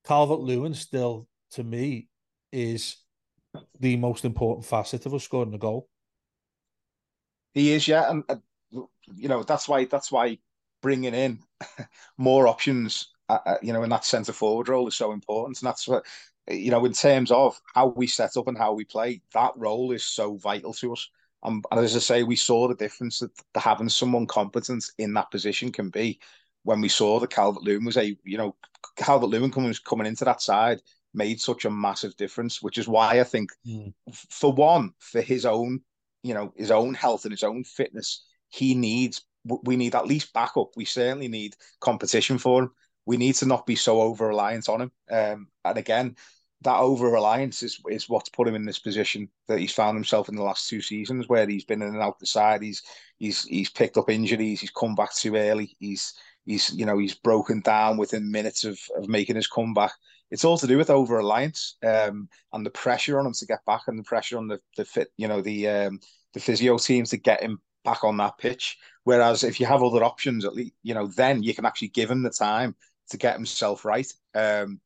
Calvert 0.06 0.40
Lewin 0.40 0.74
still, 0.74 1.28
to 1.52 1.64
me, 1.64 2.08
is 2.52 2.98
the 3.80 3.98
most 3.98 4.26
important 4.26 4.66
facet 4.66 5.06
of 5.06 5.14
us 5.14 5.24
scoring 5.24 5.54
a 5.54 5.58
goal. 5.58 5.90
He 7.54 7.72
is, 7.72 7.88
yeah, 7.88 8.10
and 8.10 8.24
uh, 8.30 8.36
you 8.72 9.28
know 9.28 9.44
that's 9.44 9.68
why 9.68 9.86
that's 9.86 10.12
why 10.12 10.38
bringing 10.82 11.14
in 11.14 11.40
more 12.18 12.48
options, 12.48 13.10
uh, 13.30 13.40
uh 13.46 13.58
you 13.62 13.74
know, 13.74 13.84
in 13.84 13.90
that 13.90 14.06
centre 14.06 14.34
forward 14.34 14.70
role 14.70 14.88
is 14.88 14.96
so 14.96 15.12
important, 15.12 15.60
and 15.60 15.68
that's 15.68 15.88
what 15.88 16.06
you 16.50 16.72
know, 16.72 16.86
in 16.86 16.94
terms 16.94 17.32
of 17.32 17.60
how 17.74 17.88
we 17.88 18.08
set 18.08 18.38
up 18.38 18.48
and 18.48 18.58
how 18.58 18.74
we 18.74 18.86
play, 18.86 19.22
that 19.34 19.52
role 19.56 19.92
is 19.92 20.04
so 20.04 20.36
vital 20.38 20.74
to 20.74 20.94
us. 20.94 21.10
Um, 21.44 21.62
and 21.72 21.80
as 21.80 21.96
I 21.96 22.00
say, 22.00 22.24
we 22.24 22.36
saw 22.36 22.68
the 22.68 22.76
difference 22.76 23.20
that 23.20 23.32
having 23.56 23.90
someone 23.90 24.26
competent 24.26 24.86
in 24.98 25.14
that 25.14 25.30
position 25.30 25.72
can 25.72 25.90
be 25.90 26.20
when 26.64 26.82
we 26.82 26.90
saw 26.90 27.20
that 27.20 27.30
Calvert 27.30 27.64
Lewin 27.64 27.86
was 27.86 27.98
a, 27.98 28.18
you 28.24 28.38
know, 28.38 28.56
Calvert 28.96 29.30
Lewin 29.30 29.52
coming, 29.52 29.74
coming 29.86 30.08
into 30.08 30.26
that 30.26 30.42
side 30.42 30.82
made 31.18 31.42
such 31.42 31.66
a 31.66 31.70
massive 31.70 32.16
difference, 32.16 32.62
which 32.62 32.78
is 32.78 32.88
why 32.88 33.20
I 33.20 33.24
think, 33.24 33.52
mm. 33.66 33.94
for 34.30 34.54
one, 34.54 34.94
for 35.00 35.22
his 35.22 35.46
own, 35.46 35.82
you 36.24 36.34
know, 36.34 36.54
his 36.56 36.72
own 36.72 36.94
health 36.94 37.26
and 37.26 37.32
his 37.32 37.44
own 37.44 37.64
fitness, 37.64 38.24
he 38.50 38.76
needs, 38.76 39.24
we 39.64 39.76
need 39.76 39.96
at 39.96 40.08
least 40.08 40.34
backup. 40.34 40.70
We 40.76 40.86
certainly 40.86 41.28
need 41.28 41.56
competition 41.82 42.38
for 42.38 42.64
him. 42.64 42.72
We 43.06 43.18
need 43.18 43.36
to 43.36 43.46
not 43.46 43.66
be 43.66 43.76
so 43.76 44.02
over 44.02 44.28
reliant 44.28 44.70
on 44.70 44.82
him. 44.82 44.92
Um, 45.10 45.48
and 45.66 45.78
again, 45.78 46.16
that 46.62 46.78
over 46.78 47.10
reliance 47.10 47.62
is 47.62 47.80
is 47.90 48.10
what's 48.10 48.30
put 48.30 48.48
him 48.48 48.56
in 48.56 48.66
this 48.66 48.80
position 48.80 49.30
that 49.48 49.60
he's 49.60 49.74
found 49.74 49.96
himself 49.96 50.28
in 50.28 50.36
the 50.36 50.44
last 50.44 50.68
two 50.68 50.82
seasons, 50.82 51.30
where 51.30 51.48
he's 51.48 51.66
been 51.66 51.82
in 51.82 51.90
and 51.90 52.02
out 52.02 52.20
the 52.20 52.26
side. 52.26 52.62
He's 52.62 52.82
he's 53.20 53.44
he's 53.44 53.70
picked 53.70 53.98
up 53.98 54.10
injuries. 54.10 54.62
He's 54.62 54.72
come 54.72 54.96
back 54.96 55.14
too 55.14 55.36
early. 55.36 55.76
He's 55.80 56.14
he's 56.46 56.74
you 56.74 56.86
know 56.86 56.98
he's 56.98 57.14
broken 57.14 57.62
down 57.62 57.98
within 57.98 58.32
minutes 58.32 58.64
of 58.64 58.80
of 58.96 59.08
making 59.08 59.36
his 59.36 59.48
comeback. 59.48 59.94
It's 60.32 60.46
all 60.46 60.58
to 60.58 60.68
do 60.68 60.78
with 60.78 60.90
over 60.90 61.16
reliance 61.16 61.78
um, 61.86 62.28
and 62.54 62.66
the 62.66 62.70
pressure 62.70 63.20
on 63.20 63.26
him 63.26 63.34
to 63.34 63.46
get 63.46 63.64
back, 63.66 63.84
and 63.88 63.98
the 63.98 64.04
pressure 64.04 64.38
on 64.38 64.48
the 64.48 64.60
the 64.76 64.86
fit 64.86 65.10
you 65.18 65.28
know 65.28 65.42
the 65.42 65.68
um, 65.68 66.00
the 66.34 66.40
physio 66.40 66.78
teams 66.78 67.12
to 67.12 67.18
get 67.18 67.42
him 67.42 67.62
back 67.84 68.04
on 68.04 68.18
that 68.18 68.38
pitch. 68.38 68.78
Whereas 69.04 69.44
if 69.44 69.60
you 69.60 69.66
have 69.66 69.84
other 69.84 70.04
options, 70.04 70.46
at 70.46 70.54
least 70.54 70.74
you 70.84 70.94
know 70.94 71.08
then 71.08 71.44
you 71.44 71.54
can 71.54 71.66
actually 71.66 71.90
give 71.90 72.12
him 72.12 72.24
the 72.24 72.30
time 72.30 72.76
to 73.10 73.18
get 73.18 73.36
himself 73.36 73.86
right. 73.86 74.12
Um, 74.36 74.82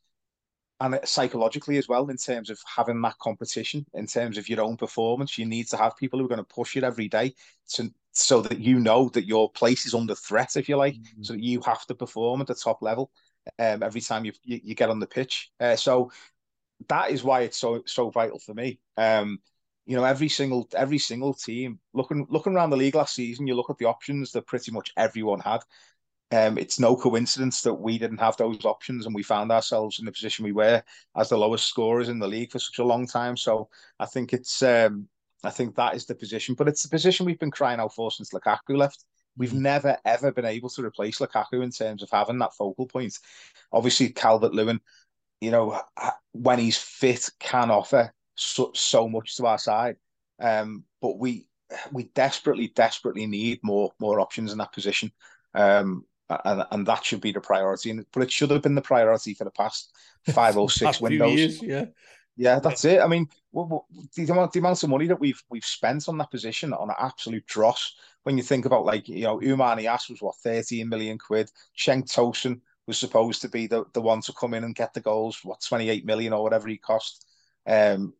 and 0.81 0.99
psychologically 1.03 1.77
as 1.77 1.87
well 1.87 2.09
in 2.09 2.17
terms 2.17 2.49
of 2.49 2.59
having 2.65 3.01
that 3.01 3.17
competition 3.19 3.85
in 3.93 4.07
terms 4.07 4.37
of 4.37 4.49
your 4.49 4.61
own 4.61 4.75
performance 4.75 5.37
you 5.37 5.45
need 5.45 5.67
to 5.67 5.77
have 5.77 5.95
people 5.95 6.17
who 6.17 6.25
are 6.25 6.29
going 6.29 6.39
to 6.39 6.55
push 6.55 6.75
you 6.75 6.81
every 6.81 7.07
day 7.07 7.33
to 7.69 7.93
so 8.13 8.41
that 8.41 8.59
you 8.59 8.79
know 8.79 9.07
that 9.09 9.25
your 9.25 9.49
place 9.51 9.85
is 9.85 9.93
under 9.93 10.15
threat 10.15 10.57
if 10.57 10.67
you 10.67 10.75
like 10.75 10.95
mm-hmm. 10.95 11.23
so 11.23 11.33
you 11.33 11.61
have 11.61 11.85
to 11.85 11.95
perform 11.95 12.41
at 12.41 12.47
the 12.47 12.55
top 12.55 12.81
level 12.81 13.11
um, 13.59 13.83
every 13.83 14.01
time 14.01 14.25
you, 14.25 14.31
you, 14.43 14.59
you 14.63 14.75
get 14.75 14.89
on 14.89 14.99
the 14.99 15.07
pitch 15.07 15.51
uh, 15.59 15.75
so 15.75 16.11
that 16.87 17.11
is 17.11 17.23
why 17.23 17.41
it's 17.41 17.57
so 17.57 17.81
so 17.85 18.09
vital 18.09 18.39
for 18.39 18.53
me 18.53 18.79
um, 18.97 19.39
you 19.85 19.95
know 19.95 20.03
every 20.03 20.29
single 20.29 20.67
every 20.75 20.97
single 20.97 21.33
team 21.33 21.79
looking 21.93 22.25
looking 22.29 22.55
around 22.55 22.69
the 22.69 22.77
league 22.77 22.95
last 22.95 23.15
season 23.15 23.47
you 23.47 23.55
look 23.55 23.69
at 23.69 23.77
the 23.77 23.85
options 23.85 24.31
that 24.31 24.47
pretty 24.47 24.71
much 24.71 24.91
everyone 24.97 25.39
had 25.39 25.61
um, 26.31 26.57
it's 26.57 26.79
no 26.79 26.95
coincidence 26.95 27.61
that 27.61 27.73
we 27.73 27.97
didn't 27.97 28.19
have 28.19 28.37
those 28.37 28.63
options 28.63 29.05
and 29.05 29.13
we 29.13 29.23
found 29.23 29.51
ourselves 29.51 29.99
in 29.99 30.05
the 30.05 30.11
position 30.11 30.45
we 30.45 30.53
were 30.53 30.81
as 31.17 31.29
the 31.29 31.37
lowest 31.37 31.65
scorers 31.65 32.07
in 32.07 32.19
the 32.19 32.27
league 32.27 32.51
for 32.51 32.59
such 32.59 32.79
a 32.79 32.85
long 32.85 33.05
time. 33.05 33.35
So 33.35 33.67
I 33.99 34.05
think 34.05 34.31
it's 34.31 34.63
um, 34.63 35.09
I 35.43 35.49
think 35.49 35.75
that 35.75 35.95
is 35.95 36.05
the 36.05 36.15
position, 36.15 36.55
but 36.55 36.69
it's 36.69 36.83
the 36.83 36.89
position 36.89 37.25
we've 37.25 37.39
been 37.39 37.51
crying 37.51 37.81
out 37.81 37.93
for 37.93 38.11
since 38.11 38.31
Lukaku 38.31 38.77
left. 38.77 39.03
We've 39.37 39.49
mm-hmm. 39.49 39.61
never 39.61 39.97
ever 40.05 40.31
been 40.31 40.45
able 40.45 40.69
to 40.69 40.83
replace 40.83 41.19
Lukaku 41.19 41.63
in 41.63 41.71
terms 41.71 42.03
of 42.03 42.09
having 42.11 42.39
that 42.39 42.53
focal 42.53 42.87
point. 42.87 43.17
Obviously, 43.71 44.09
Calvert 44.09 44.53
Lewin, 44.53 44.79
you 45.39 45.51
know, 45.51 45.81
when 46.33 46.59
he's 46.59 46.77
fit, 46.77 47.29
can 47.39 47.71
offer 47.71 48.13
so, 48.35 48.71
so 48.73 49.07
much 49.07 49.37
to 49.37 49.45
our 49.45 49.57
side. 49.57 49.95
Um, 50.39 50.83
but 51.01 51.17
we 51.17 51.47
we 51.91 52.03
desperately, 52.15 52.71
desperately 52.75 53.27
need 53.27 53.59
more 53.63 53.91
more 53.99 54.19
options 54.19 54.51
in 54.51 54.57
that 54.57 54.73
position. 54.73 55.11
Um, 55.53 56.05
and 56.45 56.63
and 56.71 56.87
that 56.87 57.03
should 57.03 57.21
be 57.21 57.31
the 57.31 57.41
priority. 57.41 57.99
But 58.13 58.23
it 58.23 58.31
should 58.31 58.51
have 58.51 58.61
been 58.61 58.75
the 58.75 58.81
priority 58.81 59.33
for 59.33 59.43
the 59.43 59.51
past 59.51 59.95
five 60.29 60.57
or 60.57 60.69
six 60.69 61.01
windows. 61.01 61.37
Years, 61.37 61.61
yeah, 61.61 61.85
yeah, 62.35 62.59
that's 62.59 62.85
it. 62.85 63.01
I 63.01 63.07
mean, 63.07 63.27
the 63.53 64.27
amount 64.29 64.53
the 64.53 64.59
amount 64.59 64.83
of 64.83 64.89
money 64.89 65.07
that 65.07 65.19
we've 65.19 65.41
we've 65.49 65.65
spent 65.65 66.07
on 66.07 66.17
that 66.17 66.31
position 66.31 66.73
on 66.73 66.89
an 66.89 66.95
absolute 66.99 67.45
dross. 67.45 67.95
When 68.23 68.37
you 68.37 68.43
think 68.43 68.65
about 68.65 68.85
like 68.85 69.07
you 69.09 69.23
know, 69.23 69.39
Oumar 69.39 69.77
Niasse 69.77 70.09
was 70.09 70.21
what 70.21 70.35
thirteen 70.37 70.89
million 70.89 71.17
quid. 71.17 71.51
Cenk 71.77 72.11
Tosun 72.11 72.61
was 72.87 72.97
supposed 72.97 73.41
to 73.41 73.49
be 73.49 73.67
the, 73.67 73.85
the 73.93 74.01
one 74.01 74.21
to 74.21 74.33
come 74.33 74.53
in 74.53 74.63
and 74.63 74.75
get 74.75 74.93
the 74.93 75.01
goals. 75.01 75.39
What 75.43 75.61
twenty 75.61 75.89
eight 75.89 76.05
million 76.05 76.33
or 76.33 76.43
whatever 76.43 76.67
he 76.67 76.77
cost. 76.77 77.25
Um, 77.67 78.13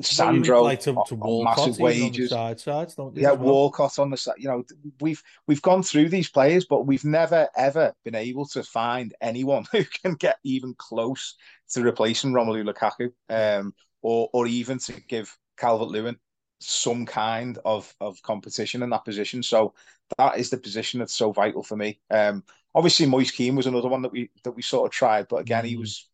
Sandro 0.00 0.62
like 0.62 0.80
to, 0.80 0.96
to 1.06 1.14
Walcott, 1.14 1.58
massive 1.58 1.78
wages. 1.80 2.30
Side 2.30 2.58
sides, 2.58 2.94
don't 2.94 3.16
yeah, 3.16 3.32
well? 3.32 3.54
Walcott 3.54 3.98
on 3.98 4.10
the 4.10 4.16
side. 4.16 4.36
You 4.38 4.48
know, 4.48 4.64
we've 5.00 5.22
we've 5.46 5.62
gone 5.62 5.82
through 5.82 6.08
these 6.08 6.28
players, 6.28 6.64
but 6.64 6.86
we've 6.86 7.04
never 7.04 7.48
ever 7.56 7.92
been 8.04 8.14
able 8.14 8.46
to 8.46 8.62
find 8.62 9.14
anyone 9.20 9.66
who 9.72 9.84
can 9.84 10.14
get 10.14 10.38
even 10.44 10.74
close 10.74 11.34
to 11.70 11.82
replacing 11.82 12.32
Romelu 12.32 12.68
Lukaku, 12.68 13.12
um, 13.28 13.74
or 14.02 14.30
or 14.32 14.46
even 14.46 14.78
to 14.78 14.92
give 15.08 15.36
Calvert 15.56 15.88
Lewin 15.88 16.16
some 16.58 17.04
kind 17.04 17.58
of 17.64 17.94
of 18.00 18.20
competition 18.22 18.82
in 18.82 18.90
that 18.90 19.04
position. 19.04 19.42
So 19.42 19.74
that 20.16 20.38
is 20.38 20.48
the 20.48 20.56
position 20.56 21.00
that's 21.00 21.14
so 21.14 21.32
vital 21.32 21.62
for 21.62 21.76
me. 21.76 22.00
Um, 22.10 22.44
obviously, 22.74 23.06
Moise 23.06 23.30
Kean 23.30 23.56
was 23.56 23.66
another 23.66 23.88
one 23.88 24.02
that 24.02 24.12
we 24.12 24.30
that 24.44 24.52
we 24.52 24.62
sort 24.62 24.86
of 24.86 24.92
tried, 24.92 25.28
but 25.28 25.36
again, 25.36 25.64
mm. 25.64 25.68
he 25.68 25.76
was 25.76 26.08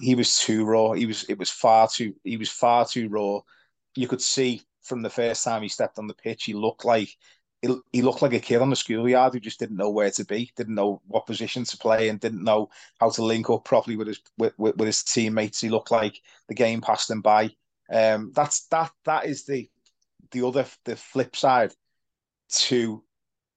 he 0.00 0.14
was 0.14 0.38
too 0.38 0.64
raw. 0.64 0.92
He 0.92 1.06
was 1.06 1.24
it 1.24 1.38
was 1.38 1.50
far 1.50 1.88
too 1.88 2.14
he 2.24 2.36
was 2.36 2.50
far 2.50 2.86
too 2.86 3.08
raw. 3.08 3.40
You 3.94 4.08
could 4.08 4.22
see 4.22 4.62
from 4.82 5.02
the 5.02 5.10
first 5.10 5.44
time 5.44 5.62
he 5.62 5.68
stepped 5.68 5.98
on 5.98 6.06
the 6.06 6.14
pitch, 6.14 6.44
he 6.44 6.54
looked 6.54 6.84
like 6.84 7.16
he 7.92 8.00
looked 8.00 8.22
like 8.22 8.32
a 8.32 8.40
kid 8.40 8.62
on 8.62 8.70
the 8.70 8.76
schoolyard 8.76 9.34
who 9.34 9.40
just 9.40 9.58
didn't 9.58 9.76
know 9.76 9.90
where 9.90 10.10
to 10.10 10.24
be, 10.24 10.50
didn't 10.56 10.74
know 10.74 11.02
what 11.06 11.26
position 11.26 11.62
to 11.64 11.76
play, 11.76 12.08
and 12.08 12.18
didn't 12.18 12.42
know 12.42 12.70
how 12.98 13.10
to 13.10 13.22
link 13.22 13.50
up 13.50 13.64
properly 13.64 13.96
with 13.96 14.06
his 14.06 14.20
with, 14.38 14.58
with, 14.58 14.76
with 14.76 14.86
his 14.86 15.02
teammates. 15.02 15.60
He 15.60 15.68
looked 15.68 15.90
like 15.90 16.20
the 16.48 16.54
game 16.54 16.80
passed 16.80 17.10
him 17.10 17.20
by. 17.20 17.50
Um, 17.92 18.32
that's 18.34 18.66
that 18.68 18.92
that 19.04 19.26
is 19.26 19.44
the 19.44 19.68
the 20.30 20.46
other 20.46 20.64
the 20.84 20.96
flip 20.96 21.36
side 21.36 21.74
to 22.50 23.02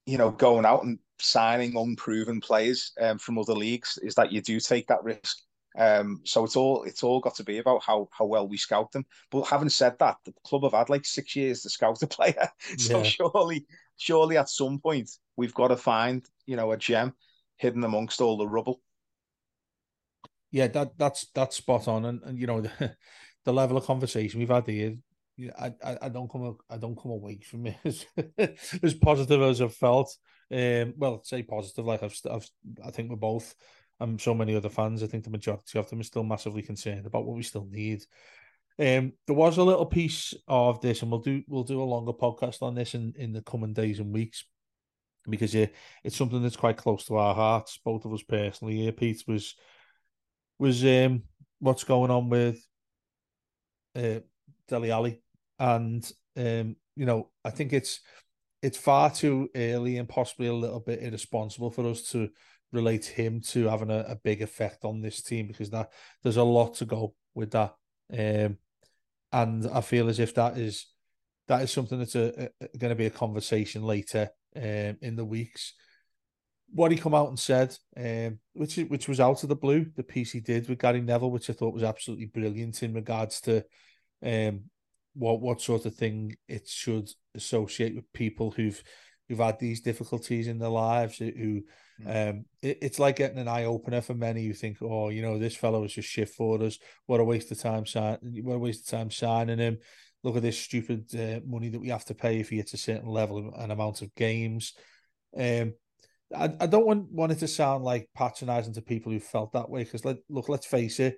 you 0.06 0.17
know 0.17 0.32
going 0.32 0.65
out 0.65 0.84
and 0.84 0.99
signing 1.19 1.77
unproven 1.77 2.41
players 2.41 2.91
um, 2.99 3.17
from 3.17 3.39
other 3.39 3.53
leagues 3.53 3.97
is 4.03 4.15
that 4.15 4.32
you 4.32 4.41
do 4.41 4.60
take 4.60 4.88
that 4.88 5.03
risk 5.03 5.38
Um, 5.77 6.21
so 6.23 6.43
it's 6.43 6.55
all 6.55 6.83
it's 6.83 7.03
all 7.03 7.19
got 7.19 7.36
to 7.36 7.43
be 7.43 7.57
about 7.57 7.83
how 7.83 8.09
how 8.12 8.25
well 8.25 8.47
we 8.47 8.57
scout 8.57 8.91
them. 8.91 9.05
But 9.31 9.43
having 9.43 9.69
said 9.69 9.97
that, 9.99 10.17
the 10.25 10.33
club 10.45 10.63
have 10.63 10.73
had 10.73 10.89
like 10.89 11.05
six 11.05 11.36
years 11.36 11.62
to 11.62 11.69
scout 11.69 12.01
a 12.03 12.07
player, 12.15 12.49
so 12.77 12.99
yeah. 12.99 13.03
surely 13.03 13.65
surely 13.97 14.38
at 14.38 14.49
some 14.49 14.79
point 14.79 15.09
we've 15.36 15.53
got 15.53 15.69
to 15.69 15.77
find 15.77 16.25
you 16.45 16.55
know 16.55 16.71
a 16.71 16.77
gem 16.77 17.13
hidden 17.57 17.83
amongst 17.83 18.21
all 18.21 18.38
the 18.38 18.47
rubble. 18.47 18.81
Yeah, 20.51 20.67
that 20.67 20.97
that's 20.97 21.27
that's 21.33 21.55
spot 21.57 21.88
on, 21.88 22.05
and, 22.05 22.21
and 22.23 22.39
you 22.39 22.45
know 22.45 22.62
the, 22.62 22.95
the 23.45 23.53
level 23.53 23.77
of 23.77 23.86
conversation 23.86 24.39
we've 24.39 24.49
had 24.49 24.67
here. 24.67 24.95
I, 25.59 25.73
I, 25.83 25.97
I 26.03 26.09
don't 26.09 26.31
come 26.31 26.57
I 26.69 26.77
don't 26.77 26.95
come 27.01 27.12
away 27.12 27.39
from 27.39 27.65
it 27.65 27.77
as, 27.83 28.05
as 28.83 28.93
positive 28.93 29.41
as 29.41 29.62
I've 29.62 29.73
felt. 29.73 30.15
Um, 30.51 30.93
well, 30.97 31.23
say 31.23 31.41
positive, 31.41 31.86
like 31.86 32.03
I've, 32.03 32.15
I've 32.29 32.47
I 32.86 32.91
think 32.91 33.09
we're 33.09 33.15
both 33.15 33.55
and 34.03 34.19
so 34.19 34.33
many 34.33 34.55
other 34.55 34.69
fans. 34.69 35.01
I 35.01 35.07
think 35.07 35.23
the 35.23 35.29
majority 35.29 35.79
of 35.79 35.89
them 35.89 36.01
are 36.01 36.03
still 36.03 36.23
massively 36.23 36.61
concerned 36.61 37.05
about 37.05 37.25
what 37.25 37.35
we 37.35 37.43
still 37.43 37.67
need. 37.69 38.03
Um, 38.77 39.13
there 39.27 39.35
was 39.35 39.57
a 39.57 39.63
little 39.63 39.85
piece 39.85 40.33
of 40.47 40.81
this, 40.81 41.01
and 41.01 41.09
we'll 41.09 41.21
do 41.21 41.43
we'll 41.47 41.63
do 41.63 41.81
a 41.81 41.85
longer 41.85 42.11
podcast 42.13 42.61
on 42.61 42.75
this 42.75 42.95
in, 42.95 43.13
in 43.17 43.31
the 43.31 43.41
coming 43.41 43.73
days 43.73 43.99
and 43.99 44.13
weeks 44.13 44.45
because 45.29 45.53
yeah, 45.53 45.67
it's 46.03 46.17
something 46.17 46.41
that's 46.41 46.57
quite 46.57 46.77
close 46.77 47.05
to 47.05 47.15
our 47.15 47.33
hearts, 47.33 47.79
both 47.83 48.03
of 48.05 48.13
us 48.13 48.23
personally. 48.23 48.75
Here, 48.75 48.91
Pete 48.91 49.23
was 49.27 49.55
was 50.59 50.83
um, 50.83 51.23
what's 51.59 51.85
going 51.85 52.11
on 52.11 52.29
with 52.29 52.65
uh, 53.95 54.19
Dele 54.67 54.91
Alli, 54.91 55.21
and 55.59 56.11
um, 56.35 56.75
you 56.95 57.05
know, 57.05 57.29
I 57.45 57.51
think 57.51 57.73
it's 57.73 58.01
it's 58.61 58.77
far 58.77 59.11
too 59.11 59.49
early 59.55 59.97
and 59.97 60.09
possibly 60.09 60.47
a 60.47 60.53
little 60.53 60.79
bit 60.79 61.03
irresponsible 61.03 61.69
for 61.69 61.85
us 61.85 62.09
to 62.11 62.29
relate 62.73 63.05
him 63.05 63.39
to 63.39 63.67
having 63.67 63.91
a, 63.91 63.99
a 64.09 64.15
big 64.15 64.41
effect 64.41 64.83
on 64.83 65.01
this 65.01 65.21
team 65.21 65.47
because 65.47 65.69
that 65.69 65.91
there's 66.23 66.38
a 66.38 66.43
lot 66.43 66.75
to 66.75 66.86
go 66.86 67.13
with 67.36 67.51
that. 67.51 67.75
Um, 68.12 68.57
and 69.31 69.67
I 69.71 69.81
feel 69.81 70.09
as 70.09 70.19
if 70.19 70.36
that 70.36 70.57
is 70.57 70.88
that 71.47 71.62
is 71.62 71.71
something 71.71 71.99
that's 71.99 72.15
a, 72.15 72.49
a 72.62 72.77
going 72.77 72.89
to 72.89 72.95
be 72.95 73.05
a 73.05 73.12
conversation 73.12 73.83
later 73.83 74.29
um, 74.55 74.97
in 75.01 75.15
the 75.15 75.25
weeks. 75.25 75.73
What 76.71 76.91
he 76.91 76.97
come 76.97 77.13
out 77.13 77.29
and 77.29 77.39
said, 77.39 77.75
um, 77.95 78.39
which 78.53 78.77
which 78.77 79.07
was 79.07 79.19
out 79.19 79.43
of 79.43 79.49
the 79.49 79.55
blue, 79.55 79.86
the 79.95 80.03
piece 80.03 80.31
he 80.31 80.39
did 80.39 80.67
with 80.67 80.79
Gary 80.79 81.01
Neville, 81.01 81.31
which 81.31 81.49
I 81.49 81.53
thought 81.53 81.73
was 81.73 81.83
absolutely 81.83 82.25
brilliant 82.25 82.81
in 82.81 82.93
regards 82.93 83.41
to 83.41 83.63
um, 84.23 84.63
what 85.13 85.41
what 85.41 85.62
sort 85.62 85.86
of 85.86 85.95
thing 85.95 86.36
it 86.47 86.67
should 86.67 87.09
associate 87.36 87.95
with 87.95 88.12
people 88.13 88.51
who've 88.51 88.81
who've 89.29 89.39
had 89.39 89.59
these 89.59 89.81
difficulties 89.81 90.47
in 90.47 90.57
their 90.57 90.69
lives 90.69 91.17
who. 91.17 91.62
Um, 92.06 92.45
it, 92.62 92.79
it's 92.82 92.99
like 92.99 93.17
getting 93.17 93.38
an 93.38 93.47
eye 93.47 93.65
opener 93.65 94.01
for 94.01 94.13
many 94.13 94.45
who 94.45 94.53
think, 94.53 94.77
oh, 94.82 95.10
you 95.10 95.21
know, 95.21 95.38
this 95.38 95.56
fellow 95.56 95.84
is 95.84 95.93
just 95.93 96.10
shit 96.10 96.29
for 96.29 96.62
us. 96.62 96.79
What 97.06 97.19
a 97.19 97.23
waste 97.23 97.51
of 97.51 97.60
time 97.60 97.86
signing. 97.86 98.19
What 98.43 98.56
a 98.56 98.60
waste 98.60 98.91
of 98.91 98.97
time 98.99 99.12
signing 99.12 99.60
him. 99.60 99.77
Look 100.23 100.36
at 100.36 100.41
this 100.41 100.60
stupid 100.60 101.13
uh, 101.15 101.41
money 101.45 101.69
that 101.69 101.79
we 101.79 101.89
have 101.89 102.06
to 102.06 102.15
pay 102.15 102.39
if 102.39 102.49
he 102.49 102.58
hits 102.58 102.73
a 102.73 102.77
certain 102.77 103.10
level 103.10 103.53
and 103.58 103.71
amount 103.71 104.01
of 104.01 104.13
games. 104.15 104.73
Um, 105.38 105.73
I, 106.36 106.45
I 106.60 106.67
don't 106.67 106.86
want 106.86 107.12
want 107.12 107.32
it 107.32 107.39
to 107.39 107.47
sound 107.47 107.84
like 107.84 108.10
patronising 108.15 108.73
to 108.75 108.82
people 108.82 109.12
who 109.12 109.19
felt 109.19 109.53
that 109.53 109.69
way 109.69 109.84
because 109.84 110.06
let 110.06 110.17
look, 110.29 110.49
let's 110.49 110.65
face 110.65 110.99
it, 110.99 111.17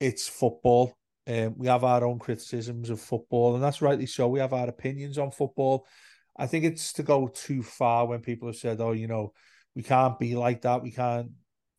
it's 0.00 0.28
football. 0.28 0.96
Um, 1.26 1.54
we 1.56 1.68
have 1.68 1.84
our 1.84 2.04
own 2.04 2.18
criticisms 2.18 2.90
of 2.90 3.00
football, 3.00 3.54
and 3.54 3.64
that's 3.64 3.80
rightly 3.80 4.06
so. 4.06 4.28
We 4.28 4.40
have 4.40 4.52
our 4.52 4.68
opinions 4.68 5.16
on 5.16 5.30
football. 5.30 5.86
I 6.36 6.46
think 6.46 6.64
it's 6.64 6.92
to 6.94 7.02
go 7.02 7.28
too 7.28 7.62
far 7.62 8.06
when 8.06 8.20
people 8.20 8.48
have 8.48 8.56
said, 8.56 8.80
"Oh, 8.80 8.92
you 8.92 9.06
know, 9.06 9.32
we 9.74 9.82
can't 9.82 10.18
be 10.18 10.34
like 10.34 10.62
that. 10.62 10.82
We 10.82 10.90
can't 10.90 11.30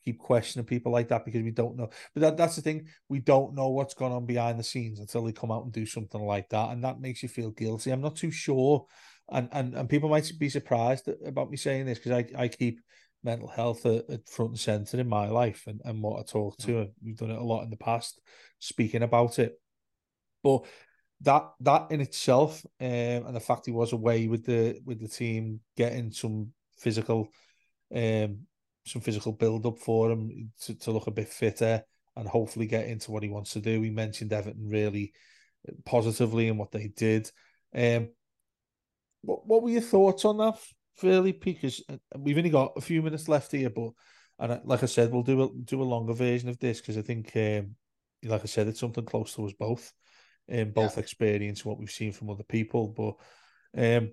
keep 0.03 0.19
questioning 0.19 0.65
people 0.65 0.91
like 0.91 1.08
that 1.08 1.25
because 1.25 1.41
we 1.41 1.51
don't 1.51 1.75
know. 1.75 1.89
But 2.13 2.21
that, 2.21 2.38
that's 2.38 2.55
the 2.55 2.62
thing. 2.62 2.88
We 3.10 3.19
don't 3.19 3.55
know 3.55 3.69
what's 3.69 3.95
going 3.95 4.13
on 4.13 4.25
behind 4.25 4.60
the 4.60 4.63
scenes 4.63 4.99
until 4.99 5.23
they 5.23 5.31
come 5.31 5.51
out 5.51 5.63
and 5.63 5.73
do 5.73 5.86
something 5.86 6.21
like 6.21 6.49
that. 6.49 6.69
And 6.69 6.84
that 6.84 6.99
makes 6.99 7.23
you 7.23 7.29
feel 7.29 7.51
guilty. 7.51 7.91
I'm 7.91 8.01
not 8.01 8.15
too 8.15 8.31
sure. 8.31 8.86
And 9.29 9.49
and, 9.51 9.73
and 9.73 9.89
people 9.89 10.10
might 10.10 10.31
be 10.38 10.49
surprised 10.49 11.10
about 11.25 11.49
me 11.49 11.58
saying 11.58 11.88
this 11.88 11.97
because 11.97 12.12
I, 12.12 12.43
I 12.43 12.47
keep 12.47 12.79
mental 13.23 13.47
health 13.47 13.86
at, 13.88 14.08
at, 14.10 14.29
front 14.29 14.51
and 14.51 14.60
center 14.60 14.99
in 14.99 15.10
my 15.10 15.27
life 15.27 15.63
and, 15.65 15.81
and 15.84 16.03
what 16.03 16.19
I 16.19 16.23
talk 16.23 16.58
to. 16.60 16.81
And 16.81 16.91
we've 17.03 17.17
done 17.17 17.31
it 17.31 17.39
a 17.39 17.43
lot 17.43 17.63
in 17.63 17.71
the 17.71 17.77
past, 17.77 18.21
speaking 18.60 19.01
about 19.01 19.39
it. 19.39 19.60
But 20.43 20.65
that 21.21 21.49
that 21.62 21.88
in 21.89 22.01
itself, 22.01 22.63
um, 22.79 22.88
and 22.88 23.36
the 23.36 23.39
fact 23.39 23.65
he 23.65 23.71
was 23.71 23.93
away 23.93 24.27
with 24.27 24.45
the 24.45 24.79
with 24.86 25.01
the 25.01 25.08
team, 25.08 25.62
getting 25.75 26.12
some 26.12 26.51
physical 26.77 27.29
um, 27.93 28.39
some 28.85 29.01
physical 29.01 29.31
build 29.31 29.65
up 29.65 29.79
for 29.79 30.11
him 30.11 30.51
to, 30.61 30.75
to 30.75 30.91
look 30.91 31.07
a 31.07 31.11
bit 31.11 31.27
fitter 31.27 31.83
and 32.15 32.27
hopefully 32.27 32.67
get 32.67 32.87
into 32.87 33.11
what 33.11 33.23
he 33.23 33.29
wants 33.29 33.53
to 33.53 33.59
do. 33.59 33.81
He 33.81 33.89
mentioned 33.89 34.31
Everton 34.31 34.69
really 34.69 35.13
positively 35.85 36.47
and 36.47 36.57
what 36.57 36.71
they 36.71 36.87
did. 36.87 37.29
Um, 37.75 38.09
what, 39.21 39.45
what 39.45 39.63
were 39.63 39.69
your 39.69 39.81
thoughts 39.81 40.23
on 40.25 40.37
that, 40.37 40.57
fairly? 40.95 41.31
Because 41.31 41.83
uh, 41.89 41.97
we've 42.17 42.37
only 42.37 42.49
got 42.49 42.73
a 42.77 42.81
few 42.81 43.01
minutes 43.01 43.27
left 43.27 43.51
here, 43.51 43.69
but 43.69 43.91
and 44.37 44.61
like 44.65 44.83
I 44.83 44.87
said, 44.87 45.11
we'll 45.11 45.23
do 45.23 45.43
a 45.43 45.49
do 45.63 45.81
a 45.81 45.83
longer 45.83 46.13
version 46.13 46.49
of 46.49 46.59
this 46.59 46.81
because 46.81 46.97
I 46.97 47.01
think, 47.01 47.31
um, 47.35 47.75
like 48.23 48.41
I 48.41 48.47
said, 48.47 48.67
it's 48.67 48.79
something 48.79 49.05
close 49.05 49.33
to 49.35 49.45
us 49.45 49.53
both, 49.53 49.91
in 50.47 50.67
um, 50.67 50.71
both 50.71 50.97
yeah. 50.97 51.01
experience 51.01 51.63
what 51.63 51.79
we've 51.79 51.91
seen 51.91 52.11
from 52.11 52.29
other 52.29 52.43
people. 52.43 52.89
But 52.89 53.15
um, 53.81 54.11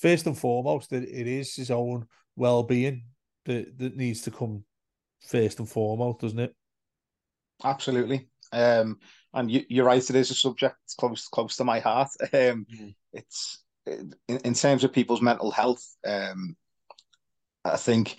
first 0.00 0.26
and 0.26 0.38
foremost, 0.38 0.92
it, 0.92 1.04
it 1.04 1.26
is 1.26 1.54
his 1.54 1.70
own 1.70 2.06
well 2.38 2.62
being 2.62 3.02
that 3.44 3.78
that 3.78 3.96
needs 3.96 4.22
to 4.22 4.30
come 4.30 4.64
first 5.26 5.58
and 5.58 5.68
foremost, 5.68 6.20
doesn't 6.20 6.38
it? 6.38 6.54
Absolutely. 7.64 8.28
Um, 8.52 8.98
and 9.34 9.50
you, 9.50 9.64
you're 9.68 9.84
right. 9.84 10.08
It 10.08 10.16
is 10.16 10.30
a 10.30 10.34
subject 10.34 10.76
close 10.98 11.28
close 11.28 11.56
to 11.56 11.64
my 11.64 11.80
heart. 11.80 12.08
Um, 12.32 12.66
mm. 12.72 12.94
It's 13.12 13.62
in, 13.86 14.14
in 14.28 14.54
terms 14.54 14.84
of 14.84 14.92
people's 14.92 15.22
mental 15.22 15.50
health. 15.50 15.84
Um, 16.06 16.56
I 17.64 17.76
think 17.76 18.16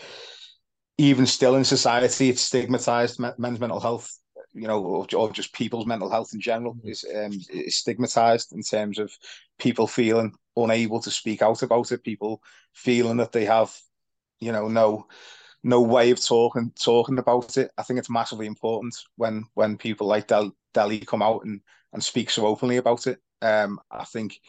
even 0.97 1.25
still 1.25 1.55
in 1.55 1.63
society, 1.63 2.29
it's 2.29 2.41
stigmatized. 2.41 3.19
Men's 3.19 3.59
mental 3.59 3.79
health, 3.79 4.11
you 4.53 4.67
know, 4.67 4.83
or, 4.83 5.07
or 5.15 5.31
just 5.31 5.53
people's 5.53 5.85
mental 5.85 6.09
health 6.09 6.31
in 6.33 6.41
general, 6.41 6.75
mm. 6.75 6.89
is 6.89 7.05
um, 7.15 7.39
is 7.51 7.77
stigmatized 7.77 8.53
in 8.53 8.61
terms 8.61 8.99
of 8.99 9.11
people 9.57 9.87
feeling 9.87 10.33
unable 10.55 10.99
to 11.01 11.11
speak 11.11 11.41
out 11.41 11.63
about 11.63 11.91
it. 11.91 12.03
People 12.03 12.41
feeling 12.73 13.17
that 13.17 13.31
they 13.31 13.45
have 13.45 13.73
you 14.39 14.51
know 14.51 14.67
no 14.67 15.07
no 15.63 15.81
way 15.81 16.11
of 16.11 16.23
talking 16.23 16.71
talking 16.79 17.17
about 17.17 17.57
it. 17.57 17.71
I 17.77 17.83
think 17.83 17.99
it's 17.99 18.09
massively 18.09 18.47
important 18.47 18.95
when 19.15 19.45
when 19.53 19.77
people 19.77 20.07
like 20.07 20.27
Del, 20.27 20.55
Dele 20.73 20.99
come 20.99 21.21
out 21.21 21.43
and 21.45 21.61
and 21.93 22.03
speak 22.03 22.29
so 22.29 22.45
openly 22.45 22.77
about 22.77 23.07
it. 23.07 23.19
Um, 23.41 23.79
I 23.91 24.05
think 24.05 24.39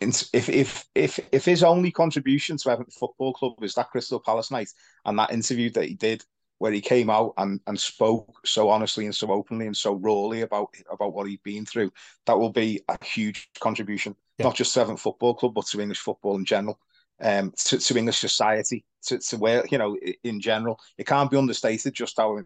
if 0.00 0.28
if 0.34 0.84
if 0.94 1.20
if 1.32 1.44
his 1.44 1.62
only 1.62 1.90
contribution 1.90 2.56
to 2.58 2.70
Everton 2.70 2.90
Football 2.90 3.32
Club 3.34 3.62
is 3.62 3.74
that 3.74 3.90
Crystal 3.90 4.20
Palace 4.20 4.50
night 4.50 4.70
and 5.04 5.18
that 5.18 5.32
interview 5.32 5.70
that 5.70 5.86
he 5.86 5.94
did 5.94 6.24
where 6.58 6.72
he 6.72 6.80
came 6.80 7.10
out 7.10 7.34
and, 7.36 7.60
and 7.66 7.78
spoke 7.78 8.40
so 8.46 8.70
honestly 8.70 9.04
and 9.04 9.14
so 9.14 9.30
openly 9.30 9.66
and 9.66 9.76
so 9.76 9.92
rawly 9.94 10.40
about 10.40 10.74
about 10.90 11.12
what 11.12 11.28
he'd 11.28 11.42
been 11.42 11.66
through, 11.66 11.92
that 12.24 12.38
will 12.38 12.50
be 12.50 12.80
a 12.88 13.04
huge 13.04 13.50
contribution, 13.60 14.16
yeah. 14.38 14.44
not 14.44 14.54
just 14.54 14.72
to 14.74 14.80
Everton 14.80 14.96
Football 14.96 15.34
Club, 15.34 15.54
but 15.54 15.66
to 15.66 15.80
English 15.80 16.00
football 16.00 16.36
in 16.36 16.44
general 16.44 16.78
um, 17.22 17.52
to, 17.56 17.78
to 17.78 17.98
English 17.98 18.18
society, 18.18 18.84
to, 19.06 19.18
to 19.18 19.36
where, 19.36 19.64
you 19.70 19.78
know, 19.78 19.96
in 20.24 20.40
general. 20.40 20.78
It 20.98 21.06
can't 21.06 21.30
be 21.30 21.36
understated 21.36 21.94
just 21.94 22.16
how 22.18 22.40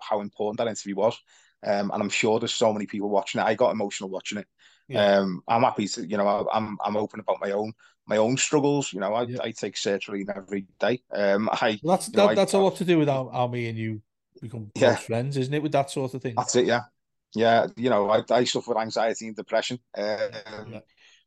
how 0.00 0.20
important 0.20 0.58
that 0.58 0.68
interview 0.68 0.96
was. 0.96 1.16
Um, 1.66 1.90
and 1.92 2.02
I'm 2.02 2.10
sure 2.10 2.38
there's 2.38 2.54
so 2.54 2.72
many 2.72 2.86
people 2.86 3.08
watching 3.08 3.40
it. 3.40 3.44
I 3.44 3.54
got 3.54 3.70
emotional 3.70 4.10
watching 4.10 4.38
it. 4.38 4.46
Yeah. 4.88 5.18
Um, 5.18 5.42
I'm 5.48 5.62
happy 5.62 5.88
to, 5.88 6.06
you 6.06 6.16
know, 6.16 6.26
I, 6.26 6.56
am 6.56 6.76
I'm 6.84 6.96
open 6.96 7.20
about 7.20 7.40
my 7.40 7.52
own 7.52 7.72
my 8.06 8.18
own 8.18 8.36
struggles. 8.36 8.92
You 8.92 9.00
know, 9.00 9.14
I, 9.14 9.22
yeah. 9.22 9.38
I 9.42 9.50
take 9.50 9.74
sertraline 9.74 10.36
every 10.36 10.66
day. 10.78 11.02
Um, 11.12 11.48
I 11.50 11.80
well, 11.82 11.96
that's 11.96 12.08
that, 12.08 12.16
know, 12.16 12.34
that's 12.34 12.54
I, 12.54 12.58
a 12.58 12.60
lot 12.60 12.76
to 12.76 12.84
do 12.84 12.98
with 12.98 13.08
how, 13.08 13.30
how 13.32 13.46
me 13.46 13.68
and 13.68 13.78
you 13.78 14.02
become 14.40 14.70
close 14.74 14.90
yeah. 14.90 14.96
friends, 14.96 15.36
isn't 15.36 15.54
it? 15.54 15.62
With 15.62 15.72
that 15.72 15.90
sort 15.90 16.14
of 16.14 16.22
thing. 16.22 16.34
That's 16.36 16.54
it. 16.54 16.66
Yeah, 16.66 16.82
yeah. 17.34 17.66
You 17.76 17.90
know, 17.90 18.10
I, 18.10 18.22
I 18.30 18.44
suffer 18.44 18.70
with 18.70 18.78
anxiety 18.78 19.26
and 19.26 19.36
depression. 19.36 19.78
Um, 19.96 20.04
yeah 20.70 20.80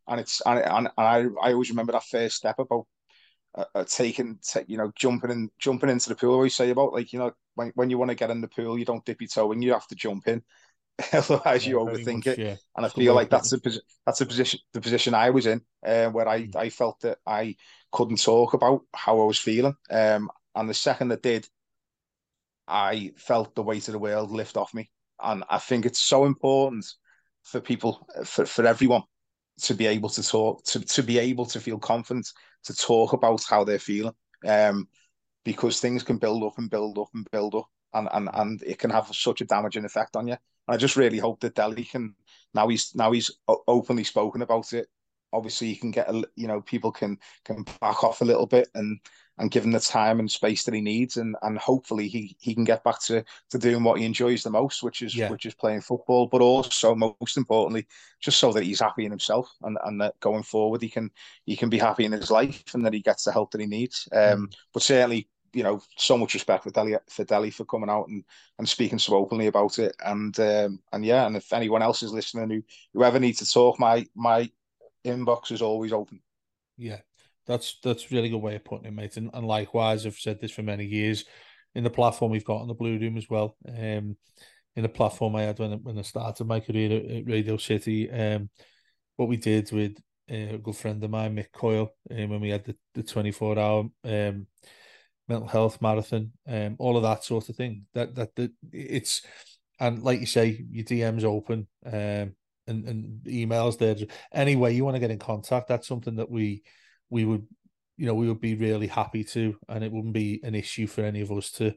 and 0.09 0.19
it's 0.19 0.41
and, 0.45 0.59
and, 0.59 0.89
I 0.97 1.25
I 1.41 1.53
always 1.53 1.69
remember 1.69 1.93
that 1.93 2.03
first 2.03 2.37
step 2.37 2.59
about 2.59 2.87
uh, 3.55 3.65
uh 3.75 3.83
taking 3.85 4.39
t- 4.41 4.61
you 4.67 4.77
know 4.77 4.91
jumping 4.95 5.31
in 5.31 5.49
jumping 5.59 5.89
into 5.89 6.09
the 6.09 6.15
pool. 6.15 6.31
I 6.31 6.35
always 6.35 6.55
say 6.55 6.69
about 6.69 6.93
like 6.93 7.13
you 7.13 7.19
know 7.19 7.31
when 7.55 7.71
when 7.75 7.89
you 7.89 7.97
want 7.97 8.09
to 8.09 8.15
get 8.15 8.31
in 8.31 8.41
the 8.41 8.47
pool, 8.47 8.77
you 8.77 8.85
don't 8.85 9.03
dip 9.05 9.21
your 9.21 9.27
toe 9.27 9.51
in, 9.51 9.61
you 9.61 9.73
have 9.73 9.87
to 9.87 9.95
jump 9.95 10.27
in. 10.27 10.43
Otherwise, 11.13 11.65
yeah, 11.65 11.71
you 11.71 11.77
overthink 11.77 12.25
much, 12.25 12.27
it, 12.27 12.39
yeah. 12.39 12.55
and 12.75 12.85
I 12.85 12.89
feel 12.89 13.13
like 13.13 13.29
that's 13.29 13.53
a 13.53 13.59
that's 14.05 14.21
a 14.21 14.25
position 14.25 14.59
the 14.73 14.81
position 14.81 15.13
I 15.13 15.29
was 15.29 15.45
in, 15.45 15.61
uh, 15.85 16.07
where 16.09 16.27
I, 16.27 16.43
mm. 16.43 16.55
I 16.55 16.69
felt 16.69 16.99
that 17.01 17.19
I 17.25 17.55
couldn't 17.91 18.21
talk 18.21 18.53
about 18.53 18.81
how 18.93 19.21
I 19.21 19.25
was 19.25 19.39
feeling. 19.39 19.75
Um, 19.89 20.29
and 20.55 20.69
the 20.69 20.73
second 20.73 21.13
I 21.13 21.15
did, 21.15 21.47
I 22.67 23.11
felt 23.17 23.55
the 23.55 23.63
weight 23.63 23.87
of 23.87 23.93
the 23.93 23.99
world 23.99 24.31
lift 24.31 24.57
off 24.57 24.73
me, 24.73 24.89
and 25.21 25.43
I 25.49 25.59
think 25.59 25.85
it's 25.85 26.01
so 26.01 26.25
important 26.25 26.85
for 27.43 27.61
people, 27.61 28.05
for 28.25 28.45
for 28.45 28.65
everyone, 28.65 29.03
to 29.63 29.73
be 29.73 29.85
able 29.87 30.09
to 30.09 30.23
talk, 30.23 30.63
to, 30.65 30.79
to 30.79 31.03
be 31.03 31.19
able 31.19 31.45
to 31.47 31.59
feel 31.59 31.79
confident 31.79 32.31
to 32.63 32.73
talk 32.75 33.13
about 33.13 33.43
how 33.49 33.63
they're 33.63 33.79
feeling. 33.79 34.13
Um, 34.47 34.87
because 35.45 35.79
things 35.79 36.03
can 36.03 36.17
build 36.17 36.43
up 36.43 36.57
and 36.57 36.69
build 36.69 36.97
up 36.97 37.09
and 37.13 37.27
build 37.31 37.55
up. 37.55 37.67
and 37.93 38.07
and 38.11 38.29
and 38.33 38.63
it 38.63 38.77
can 38.77 38.89
have 38.91 39.07
such 39.15 39.41
a 39.41 39.45
damaging 39.45 39.85
effect 39.85 40.15
on 40.15 40.27
you. 40.27 40.33
And 40.33 40.75
I 40.75 40.77
just 40.77 40.95
really 40.95 41.17
hope 41.17 41.39
that 41.41 41.55
Dele 41.55 41.83
can 41.83 42.15
now 42.53 42.67
he's 42.67 42.93
now 42.95 43.11
he's 43.11 43.31
openly 43.67 44.03
spoken 44.03 44.41
about 44.41 44.73
it. 44.73 44.87
Obviously, 45.33 45.67
you 45.69 45.77
can 45.77 45.91
get 45.91 46.09
a 46.09 46.23
you 46.35 46.47
know 46.47 46.61
people 46.61 46.91
can 46.91 47.17
can 47.45 47.63
back 47.81 48.03
off 48.03 48.21
a 48.21 48.25
little 48.25 48.47
bit 48.47 48.69
and 48.75 48.99
and 49.39 49.49
give 49.49 49.63
him 49.63 49.71
the 49.71 49.79
time 49.79 50.19
and 50.19 50.29
space 50.29 50.63
that 50.63 50.73
he 50.73 50.81
needs, 50.81 51.17
and 51.17 51.35
and 51.41 51.57
hopefully 51.57 52.07
he 52.07 52.35
he 52.39 52.53
can 52.53 52.63
get 52.63 52.83
back 52.83 53.01
to 53.03 53.23
to 53.49 53.57
doing 53.57 53.83
what 53.83 53.99
he 53.99 54.05
enjoys 54.05 54.43
the 54.43 54.49
most, 54.49 54.83
which 54.83 55.01
is 55.01 55.15
yeah. 55.15 55.29
which 55.29 55.45
is 55.45 55.55
playing 55.55 55.81
football, 55.81 56.27
but 56.27 56.41
also 56.41 56.93
most 56.93 57.37
importantly, 57.37 57.87
just 58.19 58.39
so 58.39 58.51
that 58.51 58.63
he's 58.63 58.79
happy 58.79 59.05
in 59.05 59.11
himself 59.11 59.51
and 59.63 59.77
and 59.85 59.99
that 60.01 60.19
going 60.19 60.43
forward 60.43 60.81
he 60.81 60.89
can 60.89 61.09
he 61.45 61.55
can 61.55 61.69
be 61.69 61.79
happy 61.79 62.05
in 62.05 62.11
his 62.11 62.29
life 62.29 62.63
and 62.73 62.85
that 62.85 62.93
he 62.93 62.99
gets 62.99 63.23
the 63.23 63.31
help 63.31 63.51
that 63.51 63.61
he 63.61 63.67
needs. 63.67 64.07
Um, 64.11 64.47
mm. 64.47 64.53
but 64.73 64.83
certainly 64.83 65.27
you 65.53 65.63
know, 65.63 65.81
so 65.97 66.17
much 66.17 66.33
respect 66.33 66.63
for 66.63 66.71
Dele 66.71 66.97
for 67.09 67.23
Dele 67.23 67.49
for 67.49 67.65
coming 67.65 67.89
out 67.89 68.07
and, 68.07 68.23
and 68.57 68.67
speaking 68.67 68.99
so 68.99 69.15
openly 69.15 69.47
about 69.47 69.79
it. 69.79 69.95
And 70.03 70.37
um, 70.39 70.79
and 70.91 71.05
yeah, 71.05 71.25
and 71.25 71.35
if 71.35 71.51
anyone 71.53 71.81
else 71.81 72.03
is 72.03 72.13
listening 72.13 72.49
who 72.49 72.63
whoever 72.93 73.19
needs 73.19 73.39
to 73.39 73.51
talk, 73.51 73.79
my 73.79 74.05
my 74.15 74.49
inbox 75.05 75.51
is 75.51 75.61
always 75.61 75.93
open. 75.93 76.21
Yeah, 76.77 76.99
that's 77.49 77.79
that's 77.83 78.11
really 78.11 78.29
good 78.29 78.37
way 78.37 78.55
of 78.55 78.63
putting 78.63 78.85
it, 78.85 78.93
mate. 78.93 79.17
And, 79.17 79.31
and 79.33 79.45
likewise, 79.45 80.05
I've 80.05 80.15
said 80.15 80.39
this 80.39 80.51
for 80.51 80.61
many 80.61 80.85
years 80.85 81.25
in 81.73 81.83
the 81.83 81.89
platform 81.89 82.31
we've 82.31 82.45
got 82.45 82.61
on 82.61 82.67
the 82.67 82.75
Blue 82.75 82.97
Room 82.99 83.17
as 83.17 83.27
well. 83.27 83.57
Um, 83.67 84.15
in 84.75 84.83
the 84.83 84.89
platform 84.89 85.35
I 85.35 85.41
had 85.41 85.57
when 85.57 85.71
when 85.83 85.97
I 85.97 86.03
started 86.03 86.45
my 86.45 86.59
career 86.59 86.95
at, 86.95 87.25
Radio 87.25 87.57
City, 87.57 88.09
um, 88.11 88.51
what 89.17 89.27
we 89.27 89.35
did 89.35 89.71
with 89.71 89.97
uh, 90.31 90.53
a 90.53 90.57
good 90.59 90.75
friend 90.75 91.03
of 91.03 91.09
mine, 91.09 91.35
Mick 91.35 91.51
Coyle, 91.51 91.91
um, 92.11 92.29
when 92.29 92.39
we 92.39 92.49
had 92.49 92.65
the, 92.65 92.75
the 92.93 93.01
24 93.01 93.57
hour 93.57 93.85
um, 94.03 94.45
mental 95.27 95.47
health 95.47 95.81
marathon, 95.81 96.31
um, 96.47 96.75
all 96.77 96.97
of 96.97 97.03
that 97.03 97.23
sort 97.23 97.49
of 97.49 97.55
thing. 97.55 97.87
That 97.95 98.13
that 98.13 98.35
that 98.35 98.51
it's 98.71 99.23
and 99.79 100.03
like 100.03 100.19
you 100.19 100.27
say, 100.27 100.63
your 100.69 100.85
DM's 100.85 101.23
open, 101.23 101.67
um, 101.83 102.35
and 102.67 102.85
and 102.87 103.23
emails 103.25 103.79
there. 103.79 103.95
Any 104.31 104.55
way 104.55 104.73
you 104.73 104.85
want 104.85 104.95
to 104.95 105.01
get 105.01 105.09
in 105.09 105.17
contact, 105.17 105.67
that's 105.67 105.87
something 105.87 106.17
that 106.17 106.29
we 106.29 106.61
we 107.09 107.25
would 107.25 107.47
you 107.97 108.05
know 108.05 108.13
we 108.13 108.27
would 108.27 108.41
be 108.41 108.55
really 108.55 108.87
happy 108.87 109.23
to, 109.25 109.55
and 109.67 109.83
it 109.83 109.91
wouldn't 109.91 110.13
be 110.13 110.39
an 110.43 110.55
issue 110.55 110.87
for 110.87 111.01
any 111.01 111.21
of 111.21 111.31
us 111.31 111.51
to 111.51 111.73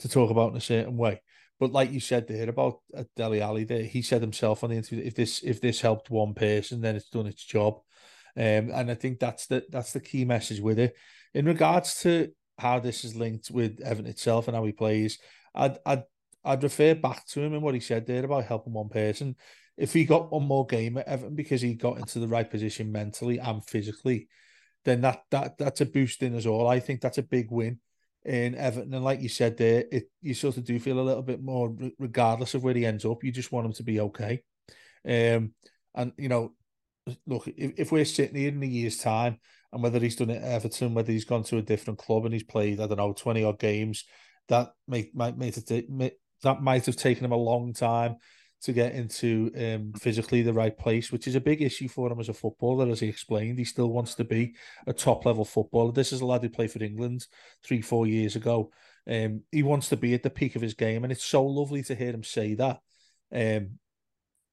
to 0.00 0.08
talk 0.08 0.30
about 0.30 0.50
in 0.50 0.56
a 0.56 0.60
certain 0.60 0.96
way. 0.96 1.20
But 1.60 1.72
like 1.72 1.92
you 1.92 2.00
said 2.00 2.26
there 2.26 2.48
about 2.48 2.80
uh, 2.96 3.04
Dele 3.16 3.40
Alli, 3.40 3.64
there 3.64 3.82
he 3.82 4.02
said 4.02 4.20
himself 4.20 4.62
on 4.62 4.70
the 4.70 4.76
interview, 4.76 5.04
if 5.04 5.14
this 5.14 5.42
if 5.42 5.60
this 5.60 5.80
helped 5.80 6.10
one 6.10 6.34
person, 6.34 6.80
then 6.80 6.96
it's 6.96 7.08
done 7.08 7.26
its 7.26 7.44
job. 7.44 7.74
Um, 8.36 8.70
and 8.74 8.90
I 8.90 8.94
think 8.94 9.20
that's 9.20 9.46
the 9.46 9.64
that's 9.70 9.92
the 9.92 10.00
key 10.00 10.24
message 10.24 10.60
with 10.60 10.78
it. 10.78 10.94
In 11.32 11.46
regards 11.46 12.00
to 12.02 12.28
how 12.58 12.80
this 12.80 13.04
is 13.04 13.16
linked 13.16 13.50
with 13.50 13.80
Everton 13.80 14.10
itself 14.10 14.48
and 14.48 14.56
how 14.56 14.64
he 14.64 14.72
plays, 14.72 15.18
I'd 15.54 15.78
I'd 15.86 16.02
I'd 16.44 16.62
refer 16.62 16.94
back 16.94 17.26
to 17.28 17.40
him 17.40 17.54
and 17.54 17.62
what 17.62 17.74
he 17.74 17.80
said 17.80 18.06
there 18.06 18.24
about 18.24 18.44
helping 18.44 18.72
one 18.72 18.90
person. 18.90 19.36
If 19.76 19.92
he 19.92 20.04
got 20.04 20.30
one 20.30 20.44
more 20.44 20.66
game 20.66 20.98
at 20.98 21.08
Everton 21.08 21.34
because 21.34 21.62
he 21.62 21.74
got 21.74 21.98
into 21.98 22.18
the 22.18 22.28
right 22.28 22.48
position 22.48 22.92
mentally 22.92 23.38
and 23.38 23.64
physically, 23.64 24.28
then 24.84 25.00
that 25.02 25.22
that 25.30 25.58
that's 25.58 25.80
a 25.80 25.86
boost 25.86 26.22
in 26.22 26.34
us 26.36 26.46
all. 26.46 26.68
I 26.68 26.80
think 26.80 27.00
that's 27.00 27.18
a 27.18 27.22
big 27.22 27.50
win 27.50 27.80
in 28.24 28.54
Everton. 28.54 28.94
And 28.94 29.04
like 29.04 29.20
you 29.20 29.28
said 29.28 29.56
there, 29.56 29.84
it 29.90 30.10
you 30.22 30.34
sort 30.34 30.56
of 30.56 30.64
do 30.64 30.78
feel 30.78 31.00
a 31.00 31.02
little 31.02 31.22
bit 31.22 31.42
more, 31.42 31.74
regardless 31.98 32.54
of 32.54 32.62
where 32.62 32.74
he 32.74 32.86
ends 32.86 33.04
up. 33.04 33.24
You 33.24 33.32
just 33.32 33.52
want 33.52 33.66
him 33.66 33.72
to 33.74 33.82
be 33.82 34.00
okay. 34.00 34.42
Um, 35.06 35.52
and 35.94 36.12
you 36.16 36.28
know, 36.28 36.52
look, 37.26 37.48
if, 37.48 37.72
if 37.76 37.92
we're 37.92 38.04
sitting 38.04 38.36
here 38.36 38.48
in 38.48 38.62
a 38.62 38.66
year's 38.66 38.98
time 38.98 39.38
and 39.72 39.82
whether 39.82 39.98
he's 39.98 40.16
done 40.16 40.30
it 40.30 40.42
at 40.42 40.50
Everton, 40.50 40.94
whether 40.94 41.12
he's 41.12 41.24
gone 41.24 41.44
to 41.44 41.58
a 41.58 41.62
different 41.62 41.98
club 41.98 42.24
and 42.24 42.32
he's 42.32 42.44
played, 42.44 42.80
I 42.80 42.86
don't 42.86 42.98
know, 42.98 43.12
20 43.12 43.44
odd 43.44 43.58
games, 43.58 44.04
that 44.48 44.72
might 44.86 45.14
might 45.14 45.38
make 45.38 45.54
that 45.54 46.62
might 46.62 46.86
have 46.86 46.96
taken 46.96 47.24
him 47.24 47.32
a 47.32 47.36
long 47.36 47.72
time 47.72 48.16
to 48.64 48.72
get 48.72 48.94
into 48.94 49.50
um, 49.58 49.92
physically 49.92 50.42
the 50.42 50.52
right 50.52 50.76
place, 50.76 51.12
which 51.12 51.26
is 51.26 51.34
a 51.34 51.40
big 51.40 51.60
issue 51.60 51.88
for 51.88 52.10
him 52.10 52.18
as 52.18 52.30
a 52.30 52.34
footballer. 52.34 52.90
As 52.90 53.00
he 53.00 53.08
explained, 53.08 53.58
he 53.58 53.64
still 53.64 53.88
wants 53.88 54.14
to 54.14 54.24
be 54.24 54.54
a 54.86 54.92
top 54.92 55.26
level 55.26 55.44
footballer. 55.44 55.92
This 55.92 56.12
is 56.12 56.22
a 56.22 56.26
lad 56.26 56.42
who 56.42 56.48
played 56.48 56.70
for 56.70 56.82
England 56.82 57.26
three, 57.62 57.82
four 57.82 58.06
years 58.06 58.36
ago. 58.36 58.70
Um, 59.06 59.42
he 59.52 59.62
wants 59.62 59.90
to 59.90 59.98
be 59.98 60.14
at 60.14 60.22
the 60.22 60.30
peak 60.30 60.56
of 60.56 60.62
his 60.62 60.74
game, 60.74 61.04
and 61.04 61.12
it's 61.12 61.24
so 61.24 61.44
lovely 61.44 61.82
to 61.84 61.94
hear 61.94 62.10
him 62.10 62.24
say 62.24 62.54
that. 62.54 62.80
Um, 63.32 63.78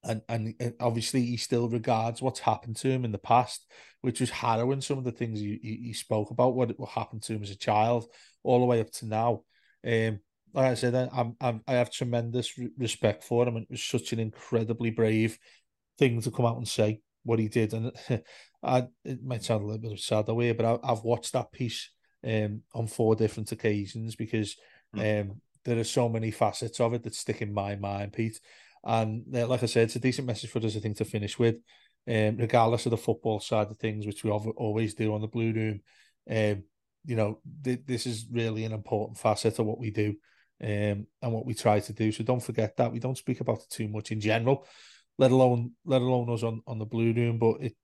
and, 0.03 0.21
and 0.27 0.73
obviously 0.79 1.21
he 1.21 1.37
still 1.37 1.69
regards 1.69 2.21
what's 2.21 2.39
happened 2.39 2.75
to 2.77 2.89
him 2.89 3.05
in 3.05 3.11
the 3.11 3.17
past, 3.17 3.65
which 4.01 4.19
was 4.19 4.29
harrowing. 4.29 4.81
Some 4.81 4.97
of 4.97 5.03
the 5.03 5.11
things 5.11 5.39
he, 5.39 5.59
he, 5.61 5.75
he 5.87 5.93
spoke 5.93 6.31
about, 6.31 6.55
what 6.55 6.77
what 6.79 6.89
happened 6.89 7.23
to 7.23 7.33
him 7.33 7.43
as 7.43 7.51
a 7.51 7.55
child, 7.55 8.05
all 8.43 8.59
the 8.59 8.65
way 8.65 8.81
up 8.81 8.91
to 8.93 9.05
now. 9.05 9.43
Um, 9.87 10.19
like 10.53 10.71
I 10.71 10.73
said, 10.73 10.95
I'm, 11.13 11.35
I'm 11.39 11.61
I 11.67 11.73
have 11.73 11.91
tremendous 11.91 12.53
respect 12.77 13.23
for 13.23 13.47
him, 13.47 13.55
and 13.55 13.63
it 13.63 13.71
was 13.71 13.83
such 13.83 14.13
an 14.13 14.19
incredibly 14.19 14.89
brave 14.89 15.37
thing 15.97 16.21
to 16.21 16.31
come 16.31 16.45
out 16.45 16.57
and 16.57 16.67
say 16.67 17.01
what 17.23 17.39
he 17.39 17.47
did. 17.47 17.73
And 17.73 17.91
I, 18.63 18.87
it 19.05 19.23
might 19.23 19.43
sound 19.43 19.63
a 19.63 19.67
little 19.67 19.89
bit 19.89 19.99
sad 19.99 20.25
that 20.25 20.33
way, 20.33 20.51
but 20.51 20.81
I, 20.83 20.89
have 20.89 21.03
watched 21.03 21.33
that 21.33 21.51
piece 21.51 21.89
um, 22.27 22.61
on 22.73 22.87
four 22.87 23.15
different 23.15 23.51
occasions 23.51 24.15
because 24.15 24.55
mm. 24.95 25.21
um, 25.21 25.41
there 25.63 25.79
are 25.79 25.85
so 25.85 26.09
many 26.09 26.31
facets 26.31 26.79
of 26.79 26.93
it 26.93 27.03
that 27.03 27.15
stick 27.15 27.41
in 27.41 27.53
my 27.53 27.75
mind, 27.75 28.13
Pete. 28.13 28.39
And 28.83 29.23
uh, 29.35 29.47
like 29.47 29.63
I 29.63 29.67
said, 29.67 29.83
it's 29.83 29.95
a 29.95 29.99
decent 29.99 30.27
message 30.27 30.49
for 30.49 30.59
us, 30.59 30.75
I 30.75 30.79
think, 30.79 30.97
to 30.97 31.05
finish 31.05 31.37
with. 31.37 31.55
Um, 32.07 32.37
regardless 32.37 32.87
of 32.87 32.89
the 32.89 32.97
football 32.97 33.39
side 33.39 33.67
of 33.69 33.77
things, 33.77 34.07
which 34.07 34.23
we 34.23 34.31
always 34.31 34.95
do 34.95 35.13
on 35.13 35.21
the 35.21 35.27
Blue 35.27 35.53
Room, 35.53 35.81
um, 36.29 36.63
you 37.05 37.15
know, 37.15 37.39
th- 37.63 37.85
this 37.85 38.07
is 38.07 38.25
really 38.31 38.65
an 38.65 38.73
important 38.73 39.19
facet 39.19 39.59
of 39.59 39.67
what 39.67 39.79
we 39.79 39.91
do 39.91 40.15
um, 40.63 41.07
and 41.21 41.31
what 41.31 41.45
we 41.45 41.53
try 41.53 41.79
to 41.79 41.93
do. 41.93 42.11
So 42.11 42.23
don't 42.23 42.43
forget 42.43 42.77
that 42.77 42.91
we 42.91 42.99
don't 42.99 43.17
speak 43.17 43.41
about 43.41 43.59
it 43.59 43.69
too 43.69 43.87
much 43.87 44.11
in 44.11 44.19
general, 44.19 44.65
let 45.17 45.31
alone 45.31 45.71
let 45.85 46.01
alone 46.01 46.29
us 46.29 46.43
on, 46.43 46.61
on 46.67 46.79
the 46.79 46.85
Blue 46.85 47.13
Room. 47.13 47.39
But 47.39 47.61
it 47.61 47.75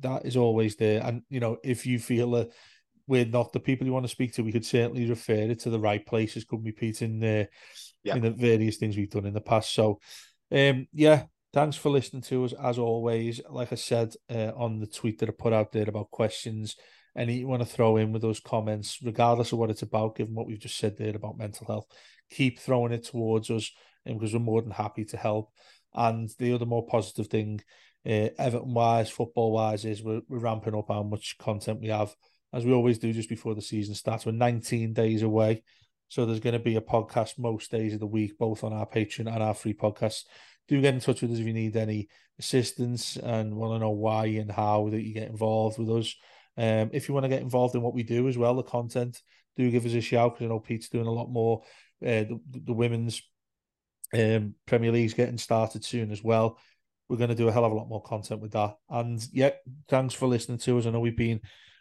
that 0.00 0.24
is 0.24 0.36
always 0.36 0.76
there. 0.76 1.02
And 1.02 1.22
you 1.28 1.40
know, 1.40 1.58
if 1.62 1.86
you 1.86 1.98
feel 1.98 2.30
that 2.32 2.50
we're 3.06 3.24
not 3.24 3.52
the 3.52 3.60
people 3.60 3.86
you 3.86 3.92
want 3.92 4.04
to 4.04 4.12
speak 4.12 4.32
to, 4.34 4.44
we 4.44 4.52
could 4.52 4.64
certainly 4.64 5.08
refer 5.08 5.34
it 5.34 5.60
to 5.60 5.70
the 5.70 5.80
right 5.80 6.04
places. 6.04 6.44
Could 6.44 6.64
be 6.64 6.72
Pete 6.72 7.02
in 7.02 7.20
the 7.20 7.48
yeah. 8.04 8.16
in 8.16 8.22
the 8.22 8.30
various 8.30 8.76
things 8.76 8.96
we've 8.96 9.10
done 9.10 9.26
in 9.26 9.34
the 9.34 9.40
past. 9.40 9.74
So 9.74 10.00
um, 10.50 10.86
yeah, 10.92 11.24
thanks 11.52 11.76
for 11.76 11.90
listening 11.90 12.22
to 12.22 12.44
us 12.44 12.52
as 12.52 12.78
always. 12.78 13.40
Like 13.48 13.72
I 13.72 13.76
said 13.76 14.14
uh, 14.30 14.52
on 14.56 14.78
the 14.78 14.86
tweet 14.86 15.18
that 15.18 15.28
I 15.28 15.32
put 15.32 15.52
out 15.52 15.72
there 15.72 15.88
about 15.88 16.10
questions, 16.10 16.76
any 17.16 17.38
you 17.38 17.48
want 17.48 17.62
to 17.62 17.66
throw 17.66 17.96
in 17.96 18.12
with 18.12 18.22
those 18.22 18.40
comments, 18.40 18.98
regardless 19.02 19.52
of 19.52 19.58
what 19.58 19.70
it's 19.70 19.82
about, 19.82 20.16
given 20.16 20.34
what 20.34 20.46
we've 20.46 20.58
just 20.58 20.78
said 20.78 20.96
there 20.96 21.14
about 21.14 21.38
mental 21.38 21.66
health, 21.66 21.86
keep 22.32 22.58
throwing 22.58 22.92
it 22.92 23.04
towards 23.04 23.50
us 23.50 23.70
because 24.04 24.32
we're 24.32 24.40
more 24.40 24.62
than 24.62 24.70
happy 24.72 25.04
to 25.06 25.16
help. 25.16 25.50
And 25.94 26.30
the 26.38 26.54
other 26.54 26.66
more 26.66 26.86
positive 26.86 27.28
thing, 27.28 27.60
uh, 28.06 28.28
Everton 28.38 28.74
wise, 28.74 29.10
football 29.10 29.52
wise, 29.52 29.84
is 29.84 30.02
we're, 30.02 30.22
we're 30.28 30.38
ramping 30.38 30.74
up 30.74 30.88
how 30.88 31.02
much 31.02 31.36
content 31.38 31.80
we 31.80 31.88
have, 31.88 32.14
as 32.52 32.64
we 32.64 32.72
always 32.72 32.98
do 32.98 33.12
just 33.12 33.28
before 33.28 33.54
the 33.54 33.62
season 33.62 33.94
starts. 33.94 34.26
We're 34.26 34.32
19 34.32 34.92
days 34.92 35.22
away 35.22 35.62
so 36.12 36.26
there's 36.26 36.40
going 36.40 36.52
to 36.52 36.58
be 36.58 36.76
a 36.76 36.82
podcast 36.82 37.38
most 37.38 37.70
days 37.70 37.94
of 37.94 38.00
the 38.00 38.06
week, 38.06 38.36
both 38.36 38.64
on 38.64 38.74
our 38.74 38.84
Patreon 38.84 39.32
and 39.32 39.42
our 39.42 39.54
free 39.54 39.72
podcast. 39.72 40.24
Do 40.68 40.78
get 40.82 40.92
in 40.92 41.00
touch 41.00 41.22
with 41.22 41.32
us 41.32 41.38
if 41.38 41.46
you 41.46 41.54
need 41.54 41.74
any 41.74 42.10
assistance 42.38 43.16
and 43.16 43.56
want 43.56 43.72
to 43.72 43.78
know 43.78 43.92
why 43.92 44.26
and 44.26 44.52
how 44.52 44.90
that 44.90 45.00
you 45.00 45.14
get 45.14 45.30
involved 45.30 45.78
with 45.78 45.88
us. 45.88 46.14
Um, 46.58 46.90
if 46.92 47.08
you 47.08 47.14
want 47.14 47.24
to 47.24 47.30
get 47.30 47.40
involved 47.40 47.74
in 47.76 47.80
what 47.80 47.94
we 47.94 48.02
do 48.02 48.28
as 48.28 48.36
well, 48.36 48.54
the 48.54 48.62
content, 48.62 49.22
do 49.56 49.70
give 49.70 49.86
us 49.86 49.94
a 49.94 50.02
shout 50.02 50.34
because 50.34 50.44
I 50.44 50.48
know 50.48 50.60
Pete's 50.60 50.90
doing 50.90 51.06
a 51.06 51.10
lot 51.10 51.30
more. 51.30 51.62
Uh, 52.02 52.24
the, 52.24 52.40
the 52.50 52.72
women's 52.72 53.22
um, 54.14 54.54
Premier 54.66 54.92
League's 54.92 55.14
getting 55.14 55.38
started 55.38 55.84
soon 55.84 56.10
as 56.10 56.22
well. 56.22 56.58
We're 57.08 57.16
going 57.16 57.30
to 57.30 57.36
do 57.36 57.48
a 57.48 57.52
hell 57.52 57.64
of 57.64 57.72
a 57.72 57.74
lot 57.74 57.88
more 57.88 58.02
content 58.02 58.40
with 58.40 58.52
that. 58.52 58.76
And 58.88 59.24
yeah, 59.32 59.50
thanks 59.88 60.14
for 60.14 60.26
listening 60.26 60.58
to 60.58 60.78
us. 60.78 60.86
I 60.86 60.90
know 60.90 61.00
we've 61.00 61.16
been 61.16 61.40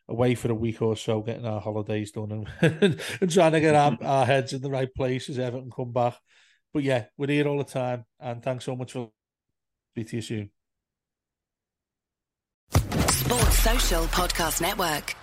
away 0.10 0.36
for 0.36 0.52
a 0.52 0.56
week 0.56 0.82
or 0.82 0.96
so, 0.96 1.22
getting 1.22 1.46
our 1.46 1.62
holidays 1.62 2.12
done 2.12 2.48
and, 2.62 3.00
and 3.22 3.32
trying 3.32 3.54
to 3.54 3.62
get 3.62 3.76
our, 3.76 3.98
our 4.04 4.26
heads 4.26 4.54
in 4.54 4.62
the 4.62 4.70
right 4.70 4.94
places. 4.94 5.40
Everton 5.40 5.72
come 5.74 5.92
back. 5.92 6.18
But 6.74 6.84
yeah, 6.84 7.06
we're 7.18 7.28
here 7.28 7.48
all 7.48 7.58
the 7.58 7.64
time. 7.64 8.06
And 8.20 8.42
thanks 8.44 8.66
so 8.66 8.76
much 8.76 8.94
for 8.94 9.10
speak 9.94 10.10
to 10.10 10.16
you 10.18 10.22
soon. 10.22 10.52
Sports 13.10 13.60
Social 13.60 14.04
Podcast 14.06 14.62
Network. 14.62 15.16